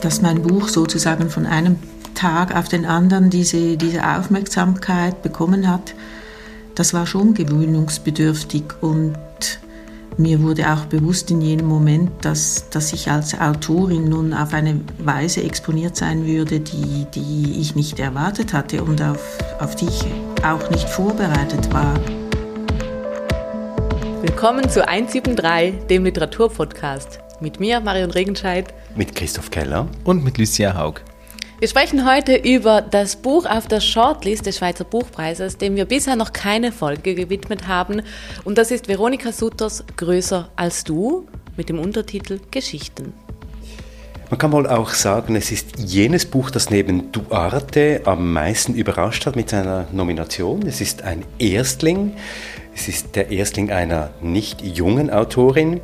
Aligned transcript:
dass 0.00 0.22
mein 0.22 0.42
Buch 0.42 0.68
sozusagen 0.68 1.30
von 1.30 1.46
einem 1.46 1.76
Tag 2.14 2.54
auf 2.54 2.68
den 2.68 2.86
anderen 2.86 3.30
diese, 3.30 3.76
diese 3.76 4.06
Aufmerksamkeit 4.06 5.22
bekommen 5.22 5.70
hat, 5.70 5.94
das 6.74 6.94
war 6.94 7.06
schon 7.06 7.34
gewöhnungsbedürftig 7.34 8.64
und 8.80 9.16
mir 10.16 10.42
wurde 10.42 10.72
auch 10.72 10.84
bewusst 10.86 11.30
in 11.30 11.40
jenem 11.40 11.66
Moment, 11.66 12.10
dass, 12.22 12.68
dass 12.70 12.92
ich 12.92 13.10
als 13.10 13.38
Autorin 13.38 14.08
nun 14.08 14.34
auf 14.34 14.52
eine 14.52 14.80
Weise 14.98 15.42
exponiert 15.42 15.96
sein 15.96 16.26
würde, 16.26 16.58
die, 16.58 17.06
die 17.14 17.60
ich 17.60 17.76
nicht 17.76 18.00
erwartet 18.00 18.52
hatte 18.52 18.82
und 18.82 19.00
auf, 19.00 19.38
auf 19.60 19.76
die 19.76 19.86
ich 19.86 20.04
auch 20.44 20.70
nicht 20.70 20.88
vorbereitet 20.88 21.72
war. 21.72 21.94
Willkommen 24.22 24.68
zu 24.68 24.86
173, 24.86 25.86
dem 25.86 26.04
Literaturpodcast. 26.04 27.20
Mit 27.40 27.60
mir, 27.60 27.78
Marion 27.78 28.10
Regenscheid. 28.10 28.74
Mit 28.98 29.14
Christoph 29.14 29.52
Keller. 29.52 29.86
Und 30.02 30.24
mit 30.24 30.38
Lucia 30.38 30.74
Haug. 30.74 31.02
Wir 31.60 31.68
sprechen 31.68 32.04
heute 32.04 32.34
über 32.34 32.82
das 32.82 33.14
Buch 33.14 33.46
auf 33.46 33.68
der 33.68 33.80
Shortlist 33.80 34.44
des 34.44 34.58
Schweizer 34.58 34.82
Buchpreises, 34.82 35.56
dem 35.56 35.76
wir 35.76 35.84
bisher 35.84 36.16
noch 36.16 36.32
keine 36.32 36.72
Folge 36.72 37.14
gewidmet 37.14 37.68
haben. 37.68 38.02
Und 38.42 38.58
das 38.58 38.72
ist 38.72 38.88
Veronika 38.88 39.30
Sutters 39.30 39.84
Größer 39.96 40.48
als 40.56 40.82
du 40.82 41.28
mit 41.56 41.68
dem 41.68 41.78
Untertitel 41.78 42.40
Geschichten. 42.50 43.12
Man 44.30 44.38
kann 44.38 44.50
wohl 44.50 44.66
auch 44.66 44.90
sagen, 44.90 45.36
es 45.36 45.52
ist 45.52 45.78
jenes 45.78 46.26
Buch, 46.26 46.50
das 46.50 46.68
neben 46.68 47.12
Duarte 47.12 48.00
am 48.04 48.32
meisten 48.32 48.74
überrascht 48.74 49.26
hat 49.26 49.36
mit 49.36 49.48
seiner 49.48 49.86
Nomination. 49.92 50.66
Es 50.66 50.80
ist 50.80 51.02
ein 51.02 51.24
Erstling. 51.38 52.14
Es 52.80 52.86
ist 52.86 53.16
der 53.16 53.32
Erstling 53.32 53.72
einer 53.72 54.10
nicht 54.20 54.62
jungen 54.62 55.10
Autorin 55.10 55.80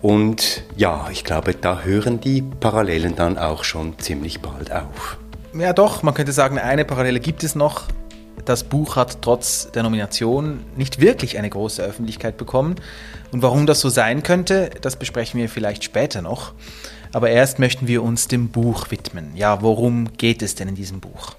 und 0.00 0.62
ja, 0.74 1.06
ich 1.12 1.22
glaube, 1.22 1.54
da 1.54 1.82
hören 1.82 2.18
die 2.18 2.40
Parallelen 2.40 3.14
dann 3.14 3.36
auch 3.36 3.62
schon 3.62 3.98
ziemlich 3.98 4.40
bald 4.40 4.72
auf. 4.72 5.18
Ja 5.52 5.74
doch, 5.74 6.02
man 6.02 6.14
könnte 6.14 6.32
sagen, 6.32 6.58
eine 6.58 6.86
Parallele 6.86 7.20
gibt 7.20 7.44
es 7.44 7.54
noch. 7.54 7.88
Das 8.46 8.64
Buch 8.64 8.96
hat 8.96 9.20
trotz 9.20 9.70
der 9.72 9.82
Nomination 9.82 10.64
nicht 10.76 10.98
wirklich 10.98 11.36
eine 11.36 11.50
große 11.50 11.82
Öffentlichkeit 11.82 12.38
bekommen. 12.38 12.76
Und 13.32 13.42
warum 13.42 13.66
das 13.66 13.80
so 13.80 13.90
sein 13.90 14.22
könnte, 14.22 14.70
das 14.80 14.96
besprechen 14.96 15.38
wir 15.38 15.50
vielleicht 15.50 15.84
später 15.84 16.22
noch. 16.22 16.54
Aber 17.12 17.28
erst 17.28 17.58
möchten 17.58 17.86
wir 17.86 18.02
uns 18.02 18.28
dem 18.28 18.48
Buch 18.48 18.90
widmen. 18.90 19.32
Ja, 19.34 19.60
worum 19.60 20.16
geht 20.16 20.40
es 20.40 20.54
denn 20.54 20.68
in 20.68 20.74
diesem 20.74 21.00
Buch? 21.00 21.34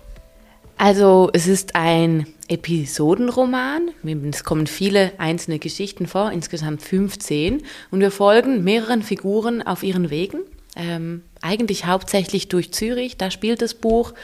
Also 0.81 1.29
es 1.33 1.45
ist 1.45 1.75
ein 1.75 2.25
Episodenroman. 2.47 3.91
Es 4.31 4.43
kommen 4.43 4.65
viele 4.65 5.11
einzelne 5.19 5.59
Geschichten 5.59 6.07
vor, 6.07 6.31
insgesamt 6.31 6.81
15. 6.81 7.61
Und 7.91 7.99
wir 7.99 8.09
folgen 8.09 8.63
mehreren 8.63 9.03
Figuren 9.03 9.61
auf 9.61 9.83
ihren 9.83 10.09
Wegen. 10.09 10.39
Ähm, 10.75 11.21
eigentlich 11.39 11.85
hauptsächlich 11.85 12.47
durch 12.47 12.73
Zürich, 12.73 13.15
da 13.15 13.29
spielt 13.29 13.61
das 13.61 13.75
Buch. 13.75 14.15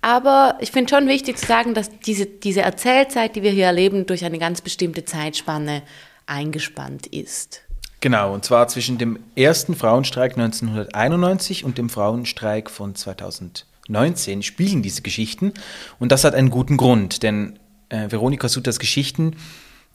Aber 0.00 0.56
ich 0.60 0.70
finde 0.70 0.94
schon 0.94 1.08
wichtig 1.08 1.38
zu 1.38 1.46
sagen, 1.46 1.74
dass 1.74 1.90
diese, 1.98 2.26
diese 2.26 2.62
Erzählzeit, 2.62 3.34
die 3.34 3.42
wir 3.42 3.50
hier 3.50 3.66
erleben, 3.66 4.06
durch 4.06 4.24
eine 4.24 4.38
ganz 4.38 4.60
bestimmte 4.60 5.04
Zeitspanne 5.04 5.82
eingespannt 6.26 7.08
ist. 7.08 7.62
Genau, 8.00 8.32
und 8.32 8.44
zwar 8.44 8.68
zwischen 8.68 8.98
dem 8.98 9.18
ersten 9.34 9.74
Frauenstreik 9.74 10.38
1991 10.38 11.64
und 11.64 11.78
dem 11.78 11.88
Frauenstreik 11.88 12.70
von 12.70 12.94
2000. 12.94 13.66
19 13.88 14.42
spielen 14.42 14.82
diese 14.82 15.02
Geschichten 15.02 15.52
und 15.98 16.12
das 16.12 16.24
hat 16.24 16.34
einen 16.34 16.50
guten 16.50 16.76
Grund, 16.76 17.22
denn 17.22 17.58
äh, 17.88 18.10
Veronika 18.10 18.48
Sutters 18.48 18.78
Geschichten, 18.78 19.36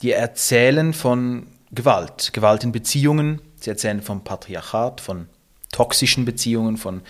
die 0.01 0.11
erzählen 0.11 0.93
von 0.93 1.47
Gewalt, 1.71 2.33
Gewalt 2.33 2.63
in 2.63 2.71
Beziehungen, 2.71 3.41
sie 3.55 3.69
erzählen 3.69 4.01
vom 4.01 4.23
Patriarchat, 4.23 5.01
von 5.01 5.27
toxischen 5.71 6.25
Beziehungen, 6.25 6.77
von 6.77 7.01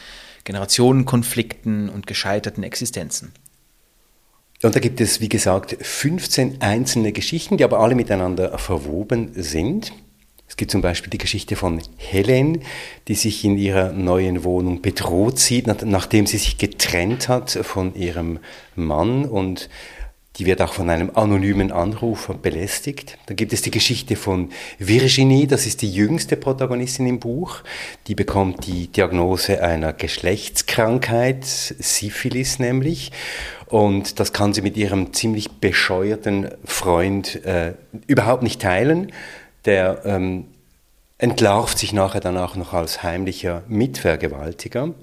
Generationenkonflikten 0.44 1.90
und 1.90 2.08
gescheiterten 2.08 2.64
Existenzen. 2.64 3.32
Und 4.64 4.76
da 4.76 4.80
gibt 4.80 5.02
es, 5.02 5.22
wie 5.22 5.30
gesagt, 5.30 5.76
15 5.82 6.62
einzelne 6.62 7.12
Geschichten, 7.12 7.58
die 7.58 7.64
aber 7.64 7.80
alle 7.80 7.96
miteinander 7.96 8.58
verwoben 8.60 9.32
sind. 9.36 9.92
Es 10.52 10.58
gibt 10.58 10.70
zum 10.70 10.82
Beispiel 10.82 11.10
die 11.10 11.18
Geschichte 11.18 11.56
von 11.56 11.82
Helen, 11.96 12.62
die 13.08 13.16
sich 13.16 13.46
in 13.46 13.58
ihrer 13.58 13.94
neuen 13.94 14.44
Wohnung 14.44 14.82
bedroht 14.82 15.40
sieht, 15.40 15.66
nachdem 15.86 16.28
sie 16.28 16.38
sich 16.38 16.58
getrennt 16.58 17.30
hat 17.30 17.52
von 17.52 17.96
ihrem 17.96 18.38
Mann 18.76 19.24
und 19.24 19.70
die 20.36 20.46
wird 20.46 20.62
auch 20.62 20.74
von 20.74 20.90
einem 20.90 21.12
anonymen 21.16 21.72
Anrufer 21.72 22.34
belästigt. 22.34 23.18
Dann 23.28 23.38
gibt 23.38 23.54
es 23.54 23.62
die 23.62 23.72
Geschichte 23.72 24.18
von 24.18 24.50
Virginie, 24.78 25.48
das 25.48 25.66
ist 25.66 25.82
die 25.84 25.92
jüngste 25.92 26.36
Protagonistin 26.36 27.08
im 27.08 27.20
Buch. 27.22 27.62
Die 28.08 28.16
bekommt 28.16 28.68
die 28.68 28.88
Diagnose 28.88 29.64
einer 29.64 29.94
Geschlechtskrankheit, 29.94 31.46
Syphilis 31.46 32.60
nämlich. 32.60 33.14
Und 33.68 34.20
das 34.20 34.34
kann 34.34 34.54
sie 34.54 34.62
mit 34.62 34.76
ihrem 34.76 35.14
ziemlich 35.14 35.50
bescheuerten 35.50 36.50
Freund 36.66 37.46
äh, 37.46 37.74
überhaupt 38.08 38.44
nicht 38.44 38.62
teilen 38.62 39.14
der 39.66 40.02
ähm, 40.06 40.46
entlarvt 41.18 41.78
sich 41.78 41.94
nachher 41.94 42.22
dann 42.22 42.38
auch 42.38 42.56
noch 42.56 42.74
als 42.74 43.04
heimlicher 43.04 43.64
Mitvergewaltiger. 43.68 44.94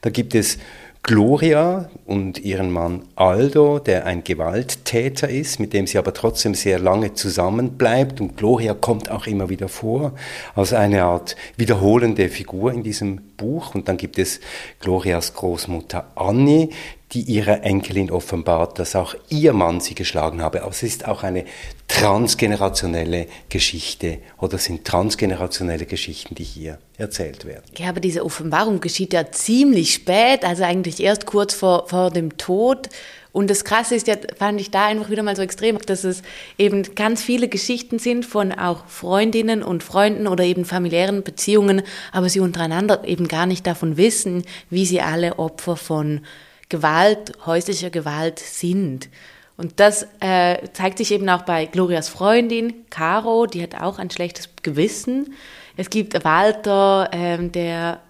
Da 0.00 0.10
gibt 0.10 0.34
es 0.34 0.58
Gloria 1.02 1.88
und 2.04 2.38
ihren 2.38 2.70
Mann 2.70 3.02
Aldo, 3.16 3.78
der 3.78 4.04
ein 4.04 4.22
Gewalttäter 4.22 5.30
ist, 5.30 5.58
mit 5.58 5.72
dem 5.72 5.86
sie 5.86 5.96
aber 5.96 6.12
trotzdem 6.12 6.54
sehr 6.54 6.78
lange 6.78 7.14
zusammenbleibt. 7.14 8.20
Und 8.20 8.36
Gloria 8.36 8.74
kommt 8.74 9.10
auch 9.10 9.26
immer 9.26 9.48
wieder 9.48 9.68
vor 9.68 10.12
als 10.54 10.74
eine 10.74 11.04
Art 11.04 11.36
wiederholende 11.56 12.28
Figur 12.28 12.72
in 12.72 12.82
diesem 12.82 13.16
Buch. 13.38 13.74
Und 13.74 13.88
dann 13.88 13.96
gibt 13.96 14.18
es 14.18 14.40
Glorias 14.80 15.32
Großmutter 15.32 16.10
Annie, 16.16 16.68
die 17.12 17.22
ihrer 17.22 17.64
Enkelin 17.64 18.10
offenbart, 18.10 18.78
dass 18.78 18.94
auch 18.94 19.14
ihr 19.28 19.52
Mann 19.52 19.80
sie 19.80 19.94
geschlagen 19.94 20.42
habe. 20.42 20.62
Aber 20.62 20.70
es 20.70 20.82
ist 20.82 21.08
auch 21.08 21.22
eine 21.22 21.44
transgenerationelle 21.88 23.26
Geschichte 23.48 24.18
oder 24.38 24.58
sind 24.58 24.84
transgenerationelle 24.84 25.86
Geschichten, 25.86 26.36
die 26.36 26.44
hier 26.44 26.78
erzählt 26.98 27.44
werden. 27.44 27.64
Ja, 27.76 27.88
aber 27.88 28.00
diese 28.00 28.24
Offenbarung 28.24 28.80
geschieht 28.80 29.12
ja 29.12 29.32
ziemlich 29.32 29.94
spät, 29.94 30.44
also 30.44 30.62
eigentlich 30.62 31.00
erst 31.00 31.26
kurz 31.26 31.54
vor, 31.54 31.88
vor 31.88 32.10
dem 32.10 32.36
Tod. 32.36 32.88
Und 33.32 33.50
das 33.50 33.64
Krasse 33.64 33.94
ist 33.94 34.06
ja, 34.06 34.16
fand 34.36 34.60
ich 34.60 34.70
da 34.70 34.86
einfach 34.86 35.10
wieder 35.10 35.22
mal 35.22 35.36
so 35.36 35.42
extrem, 35.42 35.78
dass 35.78 36.04
es 36.04 36.22
eben 36.58 36.94
ganz 36.94 37.22
viele 37.22 37.48
Geschichten 37.48 37.98
sind 37.98 38.24
von 38.24 38.52
auch 38.52 38.86
Freundinnen 38.86 39.62
und 39.62 39.82
Freunden 39.82 40.26
oder 40.26 40.44
eben 40.44 40.64
familiären 40.64 41.22
Beziehungen, 41.22 41.82
aber 42.12 42.28
sie 42.28 42.40
untereinander 42.40 43.02
eben 43.04 43.28
gar 43.28 43.46
nicht 43.46 43.66
davon 43.66 43.96
wissen, 43.96 44.44
wie 44.68 44.86
sie 44.86 45.00
alle 45.00 45.38
Opfer 45.38 45.76
von 45.76 46.22
Gewalt, 46.70 47.32
häuslicher 47.44 47.90
Gewalt 47.90 48.38
sind. 48.38 49.10
Und 49.58 49.78
das 49.78 50.06
äh, 50.20 50.56
zeigt 50.72 50.96
sich 50.96 51.12
eben 51.12 51.28
auch 51.28 51.42
bei 51.42 51.66
Glorias 51.66 52.08
Freundin, 52.08 52.86
Caro, 52.88 53.44
die 53.44 53.62
hat 53.62 53.74
auch 53.74 53.98
ein 53.98 54.08
schlechtes 54.08 54.48
Gewissen. 54.62 55.34
Es 55.76 55.90
gibt 55.90 56.24
Walter, 56.24 57.10
ähm, 57.12 57.52
der 57.52 58.00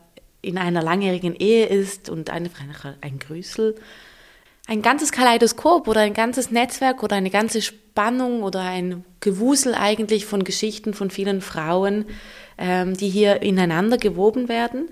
in 0.43 0.59
einer 0.59 0.81
langjährigen 0.81 1.34
Ehe 1.34 1.66
ist 1.66 2.09
und 2.09 2.31
eine, 2.31 2.50
ein 3.00 3.19
Grüßel. 3.19 3.75
Ein 4.69 4.82
ganzes 4.82 5.10
Kaleidoskop 5.10 5.88
oder 5.88 6.03
ein 6.03 6.15
ganzes 6.15 6.53
Netzwerk 6.53 7.03
oder 7.03 7.16
eine 7.16 7.31
ganze 7.31 7.60
Spannung 7.60 8.44
oder 8.44 8.60
ein 8.60 9.04
Gewusel 9.19 9.75
eigentlich 9.75 10.27
von 10.27 10.44
Geschichten 10.44 10.94
von 10.94 11.10
vielen 11.10 11.41
Frauen, 11.41 12.04
ähm, 12.59 12.97
die 12.97 13.09
hier 13.09 13.42
ineinander 13.42 13.98
gewoben 13.98 14.48
werden. 14.48 14.88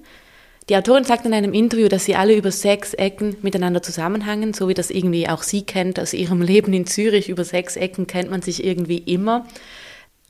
Die 0.69 0.77
Autorin 0.77 1.05
sagt 1.05 1.25
in 1.25 1.33
einem 1.33 1.55
Interview, 1.55 1.89
dass 1.89 2.05
sie 2.05 2.15
alle 2.15 2.37
über 2.37 2.51
sechs 2.51 2.93
Ecken 2.93 3.37
miteinander 3.41 3.83
zusammenhängen, 3.83 4.53
so 4.53 4.69
wie 4.69 4.75
das 4.75 4.91
irgendwie 4.91 5.29
auch 5.29 5.43
sie 5.43 5.63
kennt 5.63 5.99
aus 5.99 6.13
ihrem 6.13 6.43
Leben 6.43 6.73
in 6.73 6.87
Zürich. 6.87 7.29
Über 7.29 7.45
sechs 7.45 7.77
Ecken 7.77 8.07
kennt 8.07 8.31
man 8.31 8.43
sich 8.43 8.65
irgendwie 8.65 8.99
immer. 8.99 9.47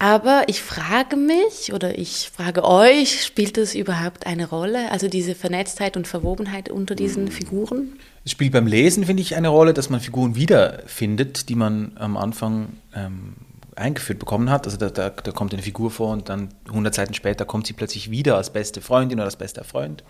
Aber 0.01 0.45
ich 0.47 0.63
frage 0.63 1.17
mich 1.17 1.73
oder 1.73 1.99
ich 1.99 2.31
frage 2.33 2.63
euch, 2.63 3.25
spielt 3.25 3.57
das 3.57 3.75
überhaupt 3.75 4.29
eine 4.29 4.49
Rolle? 4.49 4.93
Also 4.93 5.09
diese 5.09 5.35
Vernetztheit 5.35 5.97
und 5.97 6.07
Verwobenheit 6.07 6.69
unter 6.69 6.95
diesen 6.95 7.33
Figuren? 7.33 7.95
Es 8.25 8.31
spielt 8.31 8.53
beim 8.53 8.69
Lesen, 8.69 9.05
finde 9.05 9.23
ich, 9.23 9.35
eine 9.35 9.49
Rolle, 9.49 9.75
dass 9.75 9.91
man 9.91 9.99
Figuren 9.99 10.37
wiederfindet, 10.37 11.49
die 11.49 11.57
man 11.57 11.93
am 11.97 12.17
Anfang 12.17 12.75
ähm, 12.95 13.35
eingeführt 13.79 14.19
bekommen 14.19 14.51
hat. 14.51 14.67
Also 14.67 14.77
da, 14.77 14.91
da, 14.91 15.11
da, 15.11 15.33
kommt 15.33 15.53
eine 15.53 15.63
Figur 15.63 15.91
vor 15.91 16.13
und 16.13 16.29
dann 16.29 16.51
100 16.69 16.95
Seiten 16.95 17.15
später 17.15 17.45
kommt 17.45 17.67
sie 17.67 17.73
plötzlich 17.73 18.11
wieder 18.11 18.37
als 18.37 18.53
beste 18.53 18.81
Freundin 18.81 19.19
oder 19.19 19.27
als 19.27 19.37
bester 19.37 19.65
Freund. 19.65 20.05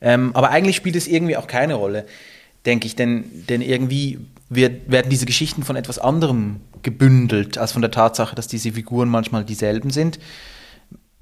Ähm, 0.00 0.30
aber 0.34 0.50
eigentlich 0.50 0.76
spielt 0.76 0.96
es 0.96 1.06
irgendwie 1.08 1.36
auch 1.36 1.46
keine 1.46 1.74
Rolle, 1.74 2.06
denke 2.66 2.86
ich, 2.86 2.96
denn, 2.96 3.24
denn 3.48 3.62
irgendwie 3.62 4.18
wird, 4.48 4.90
werden 4.90 5.08
diese 5.08 5.26
Geschichten 5.26 5.62
von 5.62 5.76
etwas 5.76 5.98
anderem 5.98 6.60
gebündelt, 6.82 7.58
als 7.58 7.72
von 7.72 7.82
der 7.82 7.90
Tatsache, 7.90 8.34
dass 8.34 8.48
diese 8.48 8.72
Figuren 8.72 9.08
manchmal 9.08 9.44
dieselben 9.44 9.90
sind. 9.90 10.18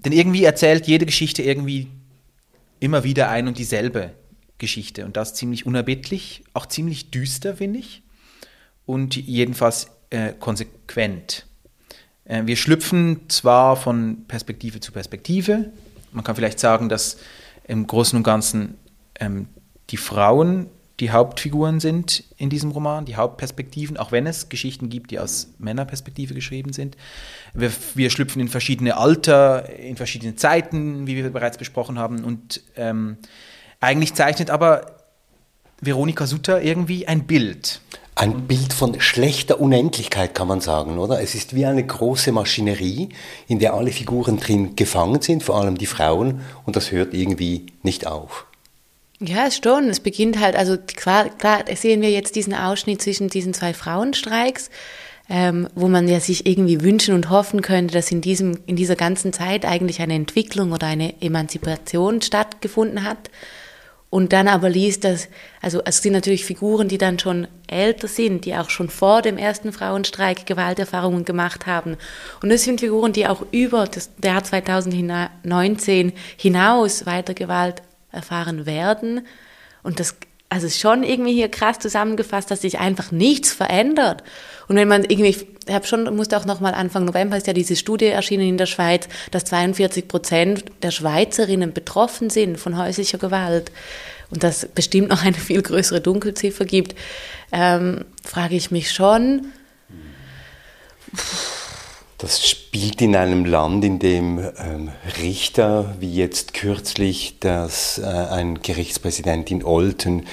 Denn 0.04 0.12
irgendwie 0.12 0.44
erzählt 0.44 0.86
jede 0.86 1.06
Geschichte 1.06 1.42
irgendwie 1.42 1.88
immer 2.80 3.04
wieder 3.04 3.30
ein 3.30 3.48
und 3.48 3.58
dieselbe 3.58 4.12
Geschichte 4.58 5.04
und 5.04 5.16
das 5.16 5.34
ziemlich 5.34 5.66
unerbittlich, 5.66 6.44
auch 6.52 6.66
ziemlich 6.66 7.10
düster, 7.10 7.56
finde 7.56 7.78
ich, 7.78 8.02
und 8.86 9.16
jedenfalls 9.16 9.88
äh, 10.10 10.32
konsequent. 10.32 11.46
Äh, 12.24 12.42
wir 12.46 12.56
schlüpfen 12.56 13.28
zwar 13.28 13.76
von 13.76 14.24
Perspektive 14.26 14.80
zu 14.80 14.92
Perspektive. 14.92 15.70
Man 16.12 16.24
kann 16.24 16.36
vielleicht 16.36 16.60
sagen, 16.60 16.88
dass 16.88 17.18
im 17.66 17.86
Großen 17.86 18.16
und 18.16 18.22
Ganzen 18.22 18.74
ähm, 19.20 19.48
die 19.90 19.96
Frauen 19.96 20.68
die 21.00 21.10
Hauptfiguren 21.10 21.80
sind 21.80 22.22
in 22.36 22.50
diesem 22.50 22.70
Roman, 22.70 23.04
die 23.04 23.16
Hauptperspektiven, 23.16 23.96
auch 23.96 24.12
wenn 24.12 24.26
es 24.26 24.48
Geschichten 24.48 24.88
gibt, 24.90 25.10
die 25.10 25.18
aus 25.18 25.48
Männerperspektive 25.58 26.34
geschrieben 26.34 26.72
sind. 26.72 26.96
Wir, 27.52 27.72
wir 27.94 28.10
schlüpfen 28.10 28.40
in 28.40 28.48
verschiedene 28.48 28.96
Alter, 28.96 29.68
in 29.76 29.96
verschiedene 29.96 30.36
Zeiten, 30.36 31.08
wie 31.08 31.16
wir 31.16 31.30
bereits 31.30 31.58
besprochen 31.58 31.98
haben. 31.98 32.22
Und 32.22 32.62
ähm, 32.76 33.16
eigentlich 33.80 34.14
zeichnet 34.14 34.50
aber 34.50 34.98
Veronika 35.80 36.26
Sutter 36.26 36.62
irgendwie 36.62 37.08
ein 37.08 37.26
Bild. 37.26 37.80
Ein 38.16 38.46
Bild 38.46 38.72
von 38.72 39.00
schlechter 39.00 39.60
Unendlichkeit 39.60 40.34
kann 40.36 40.46
man 40.46 40.60
sagen, 40.60 40.98
oder? 40.98 41.20
Es 41.20 41.34
ist 41.34 41.56
wie 41.56 41.66
eine 41.66 41.84
große 41.84 42.30
Maschinerie, 42.30 43.08
in 43.48 43.58
der 43.58 43.74
alle 43.74 43.90
Figuren 43.90 44.38
drin 44.38 44.76
gefangen 44.76 45.20
sind, 45.20 45.42
vor 45.42 45.60
allem 45.60 45.76
die 45.78 45.86
Frauen, 45.86 46.40
und 46.64 46.76
das 46.76 46.92
hört 46.92 47.12
irgendwie 47.12 47.66
nicht 47.82 48.06
auf. 48.06 48.46
Ja, 49.18 49.50
schon. 49.50 49.88
Es 49.88 50.00
beginnt 50.00 50.38
halt, 50.38 50.54
also 50.54 50.76
klar, 50.76 51.28
klar 51.28 51.64
sehen 51.74 52.02
wir 52.02 52.10
jetzt 52.10 52.36
diesen 52.36 52.54
Ausschnitt 52.54 53.02
zwischen 53.02 53.28
diesen 53.28 53.52
zwei 53.52 53.74
Frauenstreiks, 53.74 54.70
ähm, 55.28 55.68
wo 55.74 55.88
man 55.88 56.06
ja 56.06 56.20
sich 56.20 56.46
irgendwie 56.46 56.82
wünschen 56.82 57.14
und 57.14 57.30
hoffen 57.30 57.62
könnte, 57.62 57.94
dass 57.94 58.12
in 58.12 58.20
diesem, 58.20 58.58
in 58.66 58.76
dieser 58.76 58.96
ganzen 58.96 59.32
Zeit 59.32 59.64
eigentlich 59.64 60.00
eine 60.02 60.14
Entwicklung 60.14 60.72
oder 60.72 60.86
eine 60.86 61.20
Emanzipation 61.20 62.22
stattgefunden 62.22 63.02
hat. 63.02 63.30
Und 64.14 64.32
dann 64.32 64.46
aber 64.46 64.70
liest 64.70 65.02
das, 65.02 65.26
also 65.60 65.82
es 65.84 66.00
sind 66.00 66.12
natürlich 66.12 66.44
Figuren, 66.44 66.86
die 66.86 66.98
dann 66.98 67.18
schon 67.18 67.48
älter 67.66 68.06
sind, 68.06 68.44
die 68.44 68.54
auch 68.54 68.70
schon 68.70 68.88
vor 68.88 69.22
dem 69.22 69.36
ersten 69.36 69.72
Frauenstreik 69.72 70.46
Gewalterfahrungen 70.46 71.24
gemacht 71.24 71.66
haben. 71.66 71.96
Und 72.40 72.52
es 72.52 72.62
sind 72.62 72.78
Figuren, 72.78 73.12
die 73.12 73.26
auch 73.26 73.44
über 73.50 73.88
das 73.88 74.10
Jahr 74.22 74.44
2019 74.44 76.12
hinaus 76.36 77.06
weiter 77.06 77.34
Gewalt 77.34 77.82
erfahren 78.12 78.66
werden. 78.66 79.26
Und 79.82 79.98
das 79.98 80.14
also 80.48 80.68
ist 80.68 80.78
schon 80.78 81.02
irgendwie 81.02 81.32
hier 81.34 81.50
krass 81.50 81.80
zusammengefasst, 81.80 82.48
dass 82.52 82.60
sich 82.60 82.78
einfach 82.78 83.10
nichts 83.10 83.52
verändert. 83.52 84.22
Und 84.68 84.76
wenn 84.76 84.88
man 84.88 85.04
irgendwie, 85.04 85.36
ich 85.66 85.74
habe 85.74 85.86
schon, 85.86 86.14
musste 86.16 86.36
auch 86.36 86.44
nochmal 86.44 86.74
Anfang 86.74 87.04
November 87.04 87.36
ist 87.36 87.46
ja 87.46 87.52
diese 87.52 87.76
Studie 87.76 88.06
erschienen 88.06 88.48
in 88.48 88.58
der 88.58 88.66
Schweiz, 88.66 89.08
dass 89.30 89.44
42 89.44 90.08
Prozent 90.08 90.64
der 90.82 90.90
Schweizerinnen 90.90 91.72
betroffen 91.72 92.30
sind 92.30 92.58
von 92.58 92.78
häuslicher 92.78 93.18
Gewalt 93.18 93.70
und 94.30 94.42
das 94.42 94.66
bestimmt 94.74 95.08
noch 95.08 95.24
eine 95.24 95.34
viel 95.34 95.62
größere 95.62 96.00
Dunkelziffer 96.00 96.64
gibt, 96.64 96.94
ähm, 97.52 98.04
frage 98.24 98.56
ich 98.56 98.70
mich 98.70 98.92
schon. 98.92 99.46
Das 102.18 102.48
spielt 102.48 103.02
in 103.02 103.16
einem 103.16 103.44
Land, 103.44 103.84
in 103.84 103.98
dem 103.98 104.38
ähm, 104.38 104.90
Richter, 105.20 105.94
wie 106.00 106.14
jetzt 106.14 106.54
kürzlich, 106.54 107.38
dass 107.38 107.98
äh, 107.98 108.04
ein 108.04 108.62
Gerichtspräsident 108.62 109.50
in 109.50 109.62
Olten 109.62 110.26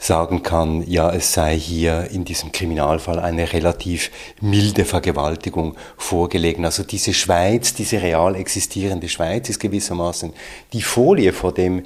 sagen 0.00 0.42
kann, 0.42 0.82
ja, 0.90 1.12
es 1.12 1.34
sei 1.34 1.56
hier 1.58 2.08
in 2.10 2.24
diesem 2.24 2.52
Kriminalfall 2.52 3.20
eine 3.20 3.52
relativ 3.52 4.10
milde 4.40 4.86
Vergewaltigung 4.86 5.76
vorgelegen. 5.98 6.64
Also 6.64 6.82
diese 6.82 7.12
Schweiz, 7.12 7.74
diese 7.74 8.00
real 8.00 8.34
existierende 8.34 9.10
Schweiz 9.10 9.50
ist 9.50 9.60
gewissermaßen 9.60 10.32
die 10.72 10.80
Folie, 10.80 11.34
vor 11.34 11.52
dem 11.52 11.82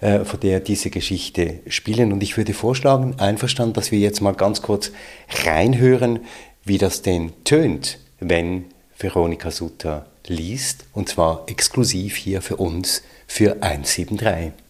äh, 0.00 0.24
vor 0.24 0.38
der 0.38 0.60
diese 0.60 0.90
Geschichte 0.90 1.60
spielen. 1.66 2.12
Und 2.12 2.22
ich 2.22 2.36
würde 2.36 2.54
vorschlagen, 2.54 3.16
einverstanden, 3.18 3.74
dass 3.74 3.90
wir 3.90 3.98
jetzt 3.98 4.20
mal 4.20 4.34
ganz 4.34 4.62
kurz 4.62 4.92
reinhören, 5.44 6.20
wie 6.64 6.78
das 6.78 7.02
denn 7.02 7.32
tönt, 7.44 7.98
wenn 8.20 8.66
Veronika 8.96 9.50
Sutter 9.50 10.06
liest, 10.26 10.84
und 10.92 11.08
zwar 11.08 11.44
exklusiv 11.46 12.16
hier 12.16 12.42
für 12.42 12.56
uns 12.56 13.02
für 13.26 13.62
173. 13.62 14.65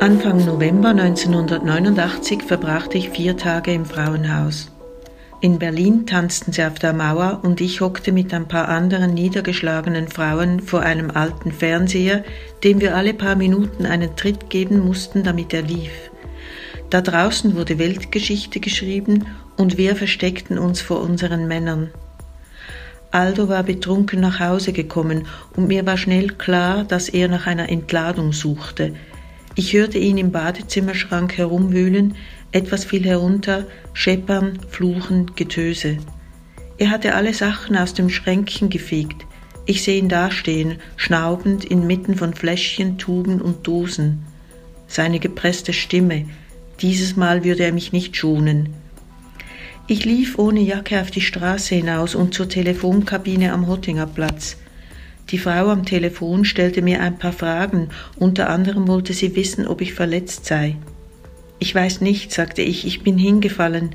Anfang 0.00 0.42
November 0.46 0.88
1989 0.88 2.44
verbrachte 2.44 2.96
ich 2.96 3.10
vier 3.10 3.36
Tage 3.36 3.74
im 3.74 3.84
Frauenhaus. 3.84 4.72
In 5.42 5.58
Berlin 5.58 6.06
tanzten 6.06 6.52
sie 6.52 6.64
auf 6.64 6.78
der 6.78 6.94
Mauer 6.94 7.40
und 7.42 7.60
ich 7.60 7.82
hockte 7.82 8.10
mit 8.10 8.32
ein 8.32 8.48
paar 8.48 8.70
anderen 8.70 9.12
niedergeschlagenen 9.12 10.08
Frauen 10.08 10.60
vor 10.60 10.80
einem 10.80 11.10
alten 11.10 11.52
Fernseher, 11.52 12.24
dem 12.64 12.80
wir 12.80 12.96
alle 12.96 13.12
paar 13.12 13.36
Minuten 13.36 13.84
einen 13.84 14.16
Tritt 14.16 14.48
geben 14.48 14.78
mussten, 14.78 15.22
damit 15.22 15.52
er 15.52 15.62
lief. 15.62 15.92
Da 16.88 17.02
draußen 17.02 17.54
wurde 17.54 17.78
Weltgeschichte 17.78 18.58
geschrieben 18.58 19.26
und 19.58 19.76
wir 19.76 19.96
versteckten 19.96 20.58
uns 20.58 20.80
vor 20.80 21.02
unseren 21.02 21.46
Männern. 21.46 21.90
Aldo 23.10 23.50
war 23.50 23.64
betrunken 23.64 24.20
nach 24.20 24.40
Hause 24.40 24.72
gekommen 24.72 25.26
und 25.56 25.68
mir 25.68 25.84
war 25.84 25.98
schnell 25.98 26.28
klar, 26.28 26.84
dass 26.84 27.10
er 27.10 27.28
nach 27.28 27.46
einer 27.46 27.68
Entladung 27.68 28.32
suchte. 28.32 28.94
Ich 29.56 29.72
hörte 29.72 29.98
ihn 29.98 30.16
im 30.16 30.30
Badezimmerschrank 30.30 31.36
herumwühlen, 31.36 32.14
etwas 32.52 32.84
fiel 32.84 33.04
herunter, 33.04 33.66
scheppern, 33.92 34.58
fluchen, 34.68 35.34
Getöse. 35.34 35.98
Er 36.78 36.90
hatte 36.90 37.14
alle 37.14 37.34
Sachen 37.34 37.76
aus 37.76 37.92
dem 37.92 38.10
Schränkchen 38.10 38.70
gefegt. 38.70 39.26
Ich 39.66 39.82
sehe 39.82 39.98
ihn 39.98 40.08
dastehen, 40.08 40.78
schnaubend 40.96 41.64
inmitten 41.64 42.14
von 42.14 42.32
Fläschchen, 42.32 42.96
Tuben 42.96 43.40
und 43.40 43.66
Dosen. 43.66 44.24
Seine 44.86 45.18
gepresste 45.18 45.72
Stimme, 45.72 46.26
dieses 46.80 47.16
Mal 47.16 47.44
würde 47.44 47.64
er 47.64 47.72
mich 47.72 47.92
nicht 47.92 48.16
schonen. 48.16 48.70
Ich 49.86 50.04
lief 50.04 50.38
ohne 50.38 50.60
Jacke 50.60 51.00
auf 51.00 51.10
die 51.10 51.20
Straße 51.20 51.74
hinaus 51.74 52.14
und 52.14 52.32
zur 52.32 52.48
Telefonkabine 52.48 53.52
am 53.52 53.66
Hottinger 53.66 54.06
Platz. 54.06 54.56
Die 55.30 55.38
Frau 55.38 55.68
am 55.68 55.86
Telefon 55.86 56.44
stellte 56.44 56.82
mir 56.82 57.00
ein 57.00 57.16
paar 57.16 57.32
Fragen, 57.32 57.90
unter 58.16 58.50
anderem 58.50 58.88
wollte 58.88 59.12
sie 59.12 59.36
wissen, 59.36 59.68
ob 59.68 59.80
ich 59.80 59.94
verletzt 59.94 60.44
sei. 60.44 60.76
Ich 61.60 61.72
weiß 61.72 62.00
nicht, 62.00 62.32
sagte 62.32 62.62
ich, 62.62 62.84
ich 62.84 63.02
bin 63.02 63.16
hingefallen. 63.16 63.94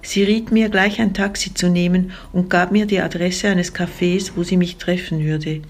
Sie 0.00 0.22
riet 0.22 0.50
mir, 0.50 0.70
gleich 0.70 0.98
ein 1.00 1.12
Taxi 1.12 1.52
zu 1.52 1.68
nehmen 1.68 2.12
und 2.32 2.48
gab 2.48 2.72
mir 2.72 2.86
die 2.86 3.00
Adresse 3.00 3.48
eines 3.48 3.74
Cafés, 3.74 4.32
wo 4.34 4.44
sie 4.44 4.56
mich 4.56 4.76
treffen 4.76 5.22
würde. 5.22 5.60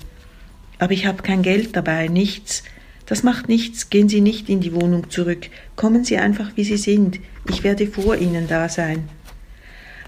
Aber 0.78 0.92
ich 0.92 1.06
habe 1.06 1.22
kein 1.22 1.42
Geld 1.42 1.74
dabei, 1.74 2.06
nichts. 2.06 2.62
Das 3.06 3.24
macht 3.24 3.48
nichts, 3.48 3.90
gehen 3.90 4.08
Sie 4.08 4.20
nicht 4.20 4.48
in 4.48 4.60
die 4.60 4.72
Wohnung 4.72 5.10
zurück, 5.10 5.48
kommen 5.74 6.04
Sie 6.04 6.18
einfach, 6.18 6.52
wie 6.54 6.64
Sie 6.64 6.76
sind, 6.76 7.18
ich 7.48 7.64
werde 7.64 7.88
vor 7.88 8.16
Ihnen 8.16 8.46
da 8.46 8.68
sein. 8.68 9.08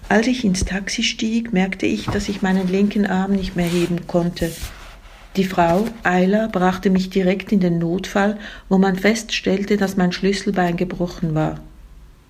Als 0.07 0.27
ich 0.27 0.45
ins 0.45 0.63
Taxi 0.63 1.03
stieg, 1.03 1.51
merkte 1.51 1.85
ich, 1.85 2.05
dass 2.05 2.29
ich 2.29 2.41
meinen 2.41 2.67
linken 2.67 3.05
Arm 3.05 3.33
nicht 3.33 3.55
mehr 3.55 3.67
heben 3.67 4.07
konnte. 4.07 4.51
Die 5.35 5.43
Frau, 5.43 5.85
Eiler, 6.03 6.47
brachte 6.47 6.89
mich 6.89 7.09
direkt 7.09 7.51
in 7.51 7.59
den 7.59 7.77
Notfall, 7.77 8.37
wo 8.69 8.77
man 8.77 8.95
feststellte, 8.95 9.75
dass 9.75 9.97
mein 9.97 10.13
Schlüsselbein 10.13 10.77
gebrochen 10.77 11.35
war. 11.35 11.59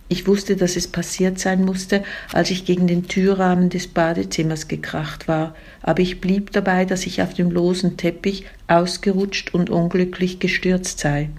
Ich 0.07 0.27
wusste, 0.27 0.55
dass 0.55 0.75
es 0.75 0.87
passiert 0.87 1.39
sein 1.39 1.63
musste, 1.63 2.03
als 2.33 2.49
ich 2.49 2.65
gegen 2.65 2.87
den 2.87 3.07
Türrahmen 3.07 3.69
des 3.69 3.87
Badezimmers 3.87 4.67
gekracht 4.67 5.27
war, 5.27 5.55
aber 5.81 6.01
ich 6.01 6.19
blieb 6.19 6.51
dabei, 6.51 6.85
dass 6.85 7.05
ich 7.05 7.21
auf 7.21 7.33
dem 7.33 7.51
losen 7.51 7.97
Teppich 7.97 8.45
ausgerutscht 8.67 9.53
und 9.53 9.69
unglücklich 9.69 10.39
gestürzt 10.39 10.99
sei. 10.99 11.29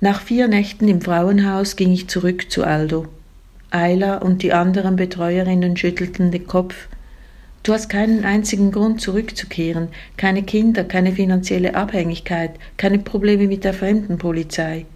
Nach 0.00 0.20
vier 0.20 0.46
Nächten 0.46 0.88
im 0.88 1.00
Frauenhaus 1.00 1.74
ging 1.74 1.92
ich 1.92 2.08
zurück 2.08 2.50
zu 2.50 2.64
Aldo. 2.64 3.06
Ayla 3.70 4.18
und 4.18 4.42
die 4.42 4.52
anderen 4.52 4.96
Betreuerinnen 4.96 5.76
schüttelten 5.76 6.30
den 6.30 6.46
Kopf. 6.46 6.88
Du 7.62 7.72
hast 7.72 7.88
keinen 7.88 8.24
einzigen 8.24 8.72
Grund 8.72 9.00
zurückzukehren, 9.00 9.88
keine 10.16 10.42
Kinder, 10.42 10.84
keine 10.84 11.12
finanzielle 11.12 11.74
Abhängigkeit, 11.74 12.52
keine 12.76 12.98
Probleme 12.98 13.46
mit 13.46 13.64
der 13.64 13.74
Fremdenpolizei. 13.74 14.86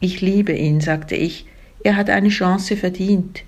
Ich 0.00 0.20
liebe 0.20 0.52
ihn, 0.52 0.80
sagte 0.80 1.14
ich, 1.14 1.46
er 1.82 1.96
hat 1.96 2.10
eine 2.10 2.30
Chance 2.30 2.76
verdient. 2.76 3.44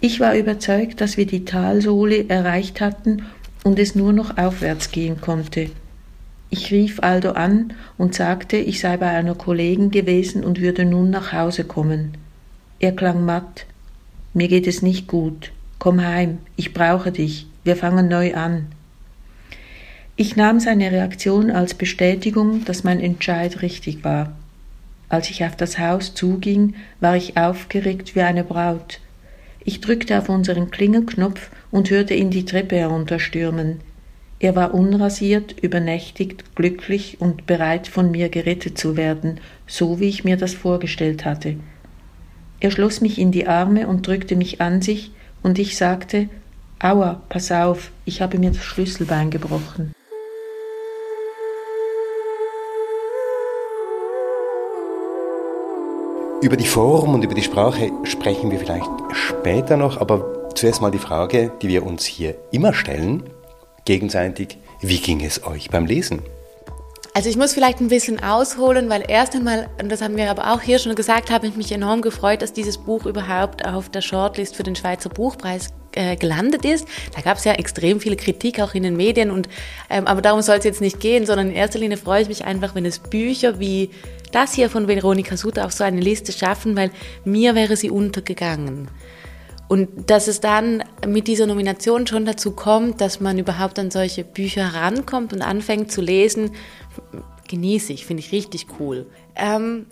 Ich 0.00 0.20
war 0.20 0.36
überzeugt, 0.36 1.00
dass 1.00 1.16
wir 1.16 1.26
die 1.26 1.44
Talsohle 1.44 2.28
erreicht 2.28 2.80
hatten 2.80 3.22
und 3.64 3.78
es 3.78 3.94
nur 3.94 4.12
noch 4.12 4.36
aufwärts 4.36 4.90
gehen 4.90 5.20
konnte. 5.20 5.70
Ich 6.50 6.70
rief 6.70 7.00
Aldo 7.00 7.32
an 7.32 7.72
und 7.98 8.14
sagte, 8.14 8.56
ich 8.56 8.80
sei 8.80 8.96
bei 8.96 9.08
einer 9.08 9.34
Kollegin 9.34 9.90
gewesen 9.90 10.44
und 10.44 10.60
würde 10.60 10.84
nun 10.84 11.10
nach 11.10 11.32
Hause 11.32 11.64
kommen. 11.64 12.16
Er 12.78 12.92
klang 12.92 13.24
matt. 13.24 13.66
Mir 14.32 14.48
geht 14.48 14.66
es 14.66 14.82
nicht 14.82 15.08
gut. 15.08 15.52
Komm 15.78 16.04
heim, 16.04 16.38
ich 16.56 16.72
brauche 16.72 17.12
dich. 17.12 17.46
Wir 17.64 17.76
fangen 17.76 18.08
neu 18.08 18.34
an. 18.34 18.66
Ich 20.16 20.34
nahm 20.34 20.60
seine 20.60 20.90
Reaktion 20.90 21.50
als 21.50 21.74
Bestätigung, 21.74 22.64
dass 22.64 22.84
mein 22.84 23.00
Entscheid 23.00 23.60
richtig 23.60 24.02
war. 24.02 24.32
Als 25.08 25.30
ich 25.30 25.44
auf 25.44 25.56
das 25.56 25.78
Haus 25.78 26.14
zuging, 26.14 26.74
war 27.00 27.16
ich 27.16 27.36
aufgeregt 27.36 28.16
wie 28.16 28.22
eine 28.22 28.42
Braut. 28.42 29.00
Ich 29.64 29.80
drückte 29.80 30.18
auf 30.18 30.28
unseren 30.28 30.70
Klingelknopf 30.70 31.50
und 31.70 31.90
hörte 31.90 32.14
ihn 32.14 32.30
die 32.30 32.44
Treppe 32.44 32.76
herunterstürmen. 32.76 33.80
Er 34.38 34.54
war 34.54 34.74
unrasiert, 34.74 35.54
übernächtigt, 35.60 36.54
glücklich 36.54 37.20
und 37.20 37.46
bereit, 37.46 37.88
von 37.88 38.10
mir 38.10 38.28
gerettet 38.28 38.78
zu 38.78 38.96
werden, 38.96 39.40
so 39.66 40.00
wie 40.00 40.08
ich 40.08 40.24
mir 40.24 40.36
das 40.36 40.54
vorgestellt 40.54 41.24
hatte. 41.24 41.56
Er 42.60 42.70
schloss 42.70 43.00
mich 43.00 43.18
in 43.18 43.32
die 43.32 43.46
Arme 43.46 43.86
und 43.86 44.06
drückte 44.06 44.36
mich 44.36 44.60
an 44.60 44.82
sich, 44.82 45.10
und 45.46 45.60
ich 45.60 45.76
sagte 45.76 46.28
Aua, 46.80 47.22
pass 47.28 47.52
auf, 47.52 47.92
ich 48.04 48.20
habe 48.20 48.36
mir 48.36 48.50
das 48.50 48.64
Schlüsselbein 48.64 49.30
gebrochen. 49.30 49.92
Über 56.42 56.56
die 56.56 56.66
Form 56.66 57.14
und 57.14 57.22
über 57.22 57.34
die 57.34 57.44
Sprache 57.44 57.92
sprechen 58.02 58.50
wir 58.50 58.58
vielleicht 58.58 58.90
später 59.12 59.76
noch, 59.76 60.00
aber 60.00 60.50
zuerst 60.56 60.82
mal 60.82 60.90
die 60.90 60.98
Frage, 60.98 61.52
die 61.62 61.68
wir 61.68 61.86
uns 61.86 62.04
hier 62.04 62.34
immer 62.50 62.74
stellen, 62.74 63.22
gegenseitig, 63.84 64.58
wie 64.80 64.98
ging 64.98 65.24
es 65.24 65.44
euch 65.44 65.70
beim 65.70 65.86
Lesen? 65.86 66.22
Also 67.16 67.30
ich 67.30 67.38
muss 67.38 67.54
vielleicht 67.54 67.80
ein 67.80 67.88
bisschen 67.88 68.22
ausholen, 68.22 68.90
weil 68.90 69.02
erst 69.08 69.34
einmal, 69.34 69.70
und 69.80 69.90
das 69.90 70.02
haben 70.02 70.18
wir 70.18 70.30
aber 70.30 70.52
auch 70.52 70.60
hier 70.60 70.78
schon 70.78 70.94
gesagt, 70.94 71.30
habe 71.30 71.46
ich 71.46 71.56
mich 71.56 71.72
enorm 71.72 72.02
gefreut, 72.02 72.42
dass 72.42 72.52
dieses 72.52 72.76
Buch 72.76 73.06
überhaupt 73.06 73.64
auf 73.64 73.88
der 73.88 74.02
Shortlist 74.02 74.54
für 74.54 74.64
den 74.64 74.76
Schweizer 74.76 75.08
Buchpreis 75.08 75.68
äh, 75.92 76.16
gelandet 76.16 76.66
ist. 76.66 76.86
Da 77.14 77.22
gab 77.22 77.38
es 77.38 77.44
ja 77.44 77.54
extrem 77.54 78.00
viele 78.00 78.16
Kritik 78.16 78.60
auch 78.60 78.74
in 78.74 78.82
den 78.82 78.98
Medien 78.98 79.30
und 79.30 79.48
ähm, 79.88 80.06
aber 80.06 80.20
darum 80.20 80.42
soll 80.42 80.58
es 80.58 80.64
jetzt 80.64 80.82
nicht 80.82 81.00
gehen, 81.00 81.24
sondern 81.24 81.48
in 81.48 81.54
erster 81.54 81.78
Linie 81.78 81.96
freue 81.96 82.20
ich 82.20 82.28
mich 82.28 82.44
einfach, 82.44 82.74
wenn 82.74 82.84
es 82.84 82.98
Bücher 82.98 83.58
wie 83.58 83.88
das 84.30 84.52
hier 84.52 84.68
von 84.68 84.86
Veronika 84.86 85.38
Suter 85.38 85.64
auf 85.64 85.72
so 85.72 85.84
eine 85.84 86.02
Liste 86.02 86.32
schaffen, 86.32 86.76
weil 86.76 86.90
mir 87.24 87.54
wäre 87.54 87.76
sie 87.76 87.88
untergegangen. 87.88 88.88
Und 89.68 90.10
dass 90.10 90.28
es 90.28 90.40
dann 90.40 90.84
mit 91.06 91.26
dieser 91.26 91.46
Nomination 91.46 92.06
schon 92.06 92.24
dazu 92.24 92.52
kommt, 92.52 93.00
dass 93.00 93.20
man 93.20 93.38
überhaupt 93.38 93.78
an 93.78 93.90
solche 93.90 94.22
Bücher 94.22 94.72
herankommt 94.72 95.32
und 95.32 95.42
anfängt 95.42 95.90
zu 95.90 96.00
lesen, 96.00 96.52
genieße 97.48 97.92
ich, 97.92 98.06
finde 98.06 98.22
ich 98.22 98.32
richtig 98.32 98.66
cool. 98.78 99.06
Ähm, 99.34 99.86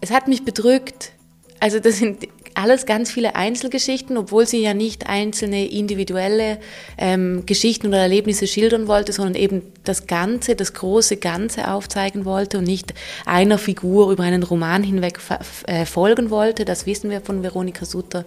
es 0.00 0.10
hat 0.10 0.28
mich 0.28 0.44
bedrückt. 0.44 1.12
Also 1.58 1.78
das 1.80 1.98
sind 1.98 2.26
alles 2.54 2.86
ganz 2.86 3.10
viele 3.10 3.36
Einzelgeschichten, 3.36 4.16
obwohl 4.16 4.46
sie 4.46 4.60
ja 4.60 4.74
nicht 4.74 5.08
einzelne 5.08 5.66
individuelle 5.66 6.58
ähm, 6.98 7.44
Geschichten 7.46 7.88
oder 7.88 7.98
Erlebnisse 7.98 8.46
schildern 8.46 8.88
wollte, 8.88 9.12
sondern 9.12 9.34
eben 9.34 9.62
das 9.84 10.06
Ganze, 10.06 10.56
das 10.56 10.72
große 10.72 11.16
Ganze 11.16 11.70
aufzeigen 11.70 12.24
wollte 12.24 12.58
und 12.58 12.64
nicht 12.64 12.94
einer 13.26 13.58
Figur 13.58 14.10
über 14.10 14.24
einen 14.24 14.42
Roman 14.42 14.82
hinweg 14.82 15.18
äh, 15.66 15.84
folgen 15.86 16.30
wollte. 16.30 16.64
Das 16.64 16.86
wissen 16.86 17.10
wir 17.10 17.20
von 17.20 17.42
Veronika 17.42 17.84
Sutter, 17.84 18.24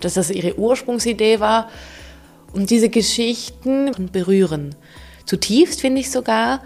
dass 0.00 0.14
das 0.14 0.30
ihre 0.30 0.58
Ursprungsidee 0.58 1.40
war. 1.40 1.70
Und 2.52 2.68
diese 2.70 2.90
Geschichten 2.90 3.92
berühren. 4.12 4.74
Zutiefst 5.24 5.80
finde 5.80 6.00
ich 6.00 6.10
sogar. 6.10 6.62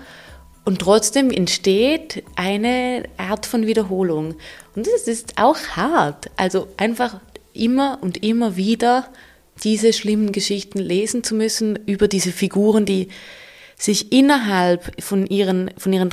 Und 0.66 0.80
trotzdem 0.80 1.30
entsteht 1.30 2.24
eine 2.34 3.04
Art 3.18 3.46
von 3.46 3.68
Wiederholung. 3.68 4.34
Und 4.74 4.88
das 4.88 5.06
ist 5.06 5.34
auch 5.38 5.56
hart. 5.76 6.28
Also 6.36 6.66
einfach 6.76 7.20
immer 7.52 7.98
und 8.00 8.24
immer 8.24 8.56
wieder 8.56 9.08
diese 9.62 9.92
schlimmen 9.92 10.32
Geschichten 10.32 10.80
lesen 10.80 11.22
zu 11.22 11.36
müssen 11.36 11.78
über 11.86 12.08
diese 12.08 12.32
Figuren, 12.32 12.84
die 12.84 13.08
sich 13.76 14.10
innerhalb 14.10 15.00
von 15.00 15.28
ihren, 15.28 15.70
von 15.78 15.92
ihren 15.92 16.08